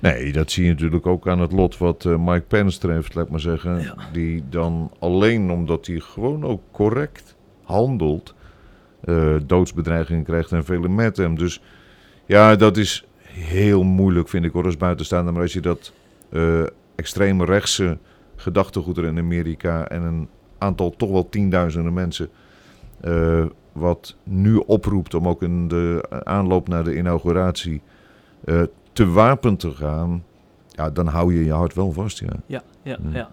Nee, 0.00 0.32
dat 0.32 0.50
zie 0.50 0.64
je 0.64 0.70
natuurlijk 0.70 1.06
ook 1.06 1.28
aan 1.28 1.40
het 1.40 1.52
lot 1.52 1.78
wat 1.78 2.04
eh, 2.04 2.16
Mike 2.16 2.44
Pence 2.48 2.78
treft, 2.78 3.14
laat 3.14 3.30
maar 3.30 3.40
zeggen. 3.40 3.80
Ja. 3.80 3.94
Die 4.12 4.42
dan 4.48 4.90
alleen 4.98 5.50
omdat 5.50 5.86
hij 5.86 5.98
gewoon 6.00 6.44
ook 6.44 6.60
correct 6.72 7.36
handelt, 7.62 8.34
eh, 9.04 9.34
doodsbedreigingen 9.46 10.24
krijgt 10.24 10.52
en 10.52 10.64
vele 10.64 10.88
met 10.88 11.16
hem. 11.16 11.38
Dus 11.38 11.62
ja, 12.26 12.56
dat 12.56 12.76
is 12.76 13.04
heel 13.22 13.82
moeilijk, 13.82 14.28
vind 14.28 14.44
ik 14.44 14.52
hoor, 14.52 14.64
als 14.64 14.76
buitenstaander. 14.76 15.32
Maar 15.32 15.42
als 15.42 15.52
je 15.52 15.60
dat 15.60 15.92
eh 16.32 16.62
extreme 16.94 17.44
rechtse 17.44 17.98
gedachtegoed 18.36 18.96
er 18.96 19.04
in 19.04 19.18
Amerika 19.18 19.88
en 19.88 20.02
een 20.02 20.28
aantal 20.58 20.90
toch 20.96 21.10
wel 21.10 21.28
tienduizenden 21.28 21.92
mensen, 21.92 22.28
wat 23.72 24.16
nu 24.22 24.56
oproept 24.56 25.14
om 25.14 25.28
ook 25.28 25.42
in 25.42 25.68
de 25.68 26.06
aanloop 26.24 26.68
naar 26.68 26.84
de 26.84 26.96
inauguratie 26.96 27.82
eh, 28.44 28.62
te 28.92 29.06
wapen 29.06 29.56
te 29.56 29.70
gaan, 29.70 30.24
ja, 30.68 30.90
dan 30.90 31.06
hou 31.06 31.34
je 31.34 31.44
je 31.44 31.52
hart 31.52 31.74
wel 31.74 31.92
vast, 31.92 32.18
ja. 32.18 32.32
Ja, 32.46 32.62
ja, 32.82 32.96
Ja. 33.02 33.18
ja. 33.18 33.30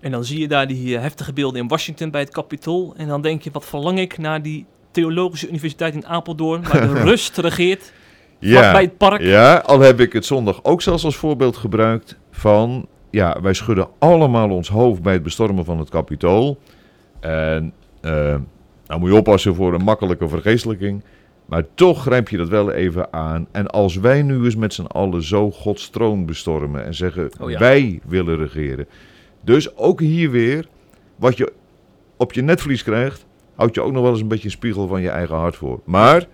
En 0.00 0.10
dan 0.10 0.24
zie 0.24 0.40
je 0.40 0.48
daar 0.48 0.66
die 0.66 0.96
eh, 0.96 1.02
heftige 1.02 1.32
beelden 1.32 1.60
in 1.60 1.68
Washington 1.68 2.10
bij 2.10 2.20
het 2.20 2.30
Capitool. 2.30 2.94
En 2.96 3.08
dan 3.08 3.22
denk 3.22 3.42
je, 3.42 3.50
wat 3.52 3.64
verlang 3.64 3.98
ik 3.98 4.18
naar 4.18 4.42
die 4.42 4.66
Theologische 4.90 5.48
Universiteit 5.48 5.94
in 5.94 6.06
Apeldoorn, 6.06 6.62
waar 6.62 6.80
de 6.80 7.02
rust 7.10 7.38
regeert, 7.38 7.92
vlak 8.40 8.72
bij 8.72 8.82
het 8.82 8.96
park. 8.96 9.20
Ja, 9.20 9.56
al 9.56 9.80
heb 9.80 10.00
ik 10.00 10.12
het 10.12 10.24
zondag 10.24 10.64
ook 10.64 10.82
zelfs 10.82 11.04
als 11.04 11.16
voorbeeld 11.16 11.56
gebruikt 11.56 12.18
van... 12.30 12.86
Ja, 13.10 13.40
wij 13.40 13.54
schudden 13.54 13.88
allemaal 13.98 14.50
ons 14.50 14.68
hoofd 14.68 15.02
bij 15.02 15.12
het 15.12 15.22
bestormen 15.22 15.64
van 15.64 15.78
het 15.78 15.88
kapitool. 15.88 16.58
En 17.20 17.72
eh 18.00 18.34
nou 18.86 19.00
moet 19.00 19.10
je 19.10 19.16
oppassen 19.16 19.54
voor 19.54 19.74
een 19.74 19.84
makkelijke 19.84 20.28
vergeestelijking. 20.28 21.02
Maar 21.46 21.64
toch 21.74 22.02
grijp 22.02 22.28
je 22.28 22.36
dat 22.36 22.48
wel 22.48 22.72
even 22.72 23.12
aan. 23.12 23.46
En 23.52 23.66
als 23.66 23.96
wij 23.96 24.22
nu 24.22 24.44
eens 24.44 24.56
met 24.56 24.74
z'n 24.74 24.84
allen 24.84 25.22
zo 25.22 25.50
Gods 25.50 25.90
troon 25.90 26.26
bestormen 26.26 26.84
en 26.84 26.94
zeggen... 26.94 27.30
Oh 27.40 27.50
ja. 27.50 27.58
wij 27.58 28.00
willen 28.06 28.36
regeren. 28.36 28.86
Dus 29.40 29.76
ook 29.76 30.00
hier 30.00 30.30
weer, 30.30 30.66
wat 31.16 31.36
je 31.36 31.52
op 32.16 32.32
je 32.32 32.42
netvlies 32.42 32.82
krijgt... 32.82 33.26
houd 33.54 33.74
je 33.74 33.80
ook 33.82 33.92
nog 33.92 34.02
wel 34.02 34.10
eens 34.10 34.20
een 34.20 34.28
beetje 34.28 34.44
een 34.44 34.50
spiegel 34.50 34.86
van 34.86 35.00
je 35.02 35.08
eigen 35.10 35.36
hart 35.36 35.56
voor. 35.56 35.80
Maar 35.84 36.26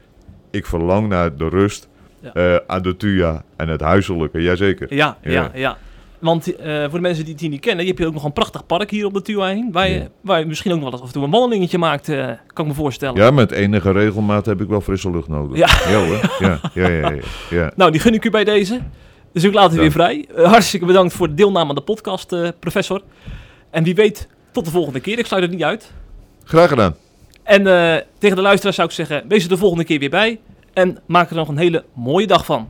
ik 0.50 0.66
verlang 0.66 1.08
naar 1.08 1.36
de 1.36 1.48
rust 1.48 1.88
Ja. 2.20 2.32
eh, 2.32 2.56
aan 2.66 2.82
de 2.82 2.96
Tuya 2.96 3.44
en 3.56 3.68
het 3.68 3.80
huiselijke, 3.80 4.42
jazeker. 4.42 4.94
Ja, 4.94 5.18
ja, 5.22 5.30
Ja. 5.30 5.50
ja. 5.54 5.78
Want 6.22 6.56
eh, 6.56 6.80
voor 6.80 6.90
de 6.92 7.00
mensen 7.00 7.22
die 7.24 7.32
het 7.32 7.42
hier 7.42 7.50
niet 7.50 7.60
kennen, 7.60 7.80
je 7.80 7.86
hebt 7.86 7.98
hier 7.98 8.08
ook 8.08 8.14
nog 8.14 8.24
een 8.24 8.32
prachtig 8.32 8.66
park 8.66 8.90
hier 8.90 9.06
op 9.06 9.14
de 9.14 9.22
Tuwa 9.22 9.46
heen. 9.46 9.68
Waar 9.72 9.88
je, 9.88 9.94
Ja. 9.94 10.08
waar 10.20 10.38
je 10.38 10.46
misschien 10.46 10.72
ook 10.72 10.80
nog 10.80 10.84
wel 10.90 10.92
eens 10.92 11.02
af 11.02 11.06
en 11.08 11.14
toe 11.14 11.24
een 11.24 11.30
wandelingetje 11.30 11.78
maakt, 11.78 12.08
eh, 12.08 12.26
kan 12.46 12.64
ik 12.64 12.70
me 12.70 12.76
voorstellen. 12.76 13.16
Ja, 13.22 13.30
met 13.30 13.50
enige 13.50 13.92
regelmaat 13.92 14.46
heb 14.46 14.60
ik 14.60 14.68
wel 14.68 14.80
frisse 14.80 15.10
lucht 15.10 15.28
nodig. 15.28 15.56
Ja. 15.58 15.94
hoor. 15.94 16.30
Ja, 16.38 16.60
ja, 16.74 16.88
ja, 16.88 17.10
ja, 17.10 17.18
ja. 17.50 17.72
Nou, 17.76 17.90
die 17.90 18.00
gun 18.00 18.14
ik 18.14 18.24
u 18.24 18.30
bij 18.30 18.44
deze. 18.44 18.80
Dus 19.32 19.44
ik 19.44 19.54
laat 19.54 19.64
het 19.64 19.74
Ja. 19.74 19.80
weer 19.80 19.90
vrij. 19.92 20.26
Eh, 20.36 20.44
hartstikke 20.44 20.86
bedankt 20.86 21.12
voor 21.14 21.28
de 21.28 21.34
deelname 21.34 21.68
aan 21.68 21.74
de 21.74 21.80
podcast, 21.80 22.36
professor. 22.58 23.02
En 23.70 23.84
wie 23.84 23.94
weet, 23.94 24.28
tot 24.52 24.64
de 24.64 24.70
volgende 24.70 25.00
keer. 25.00 25.18
Ik 25.18 25.26
sluit 25.26 25.42
het 25.42 25.52
niet 25.52 25.62
uit. 25.62 25.92
Graag 26.44 26.68
gedaan. 26.68 26.94
En 27.42 27.62
tegen 28.18 28.36
de 28.36 28.42
luisteraars 28.42 28.76
zou 28.76 28.88
ik 28.88 28.94
zeggen, 28.94 29.24
wees 29.28 29.42
er 29.42 29.48
de 29.48 29.56
volgende 29.56 29.84
keer 29.84 29.98
weer 29.98 30.10
bij. 30.10 30.40
En 30.72 30.98
maak 31.06 31.30
er 31.30 31.36
nog 31.36 31.48
een 31.48 31.56
hele 31.58 31.84
mooie 31.94 32.26
dag 32.26 32.44
van. 32.44 32.68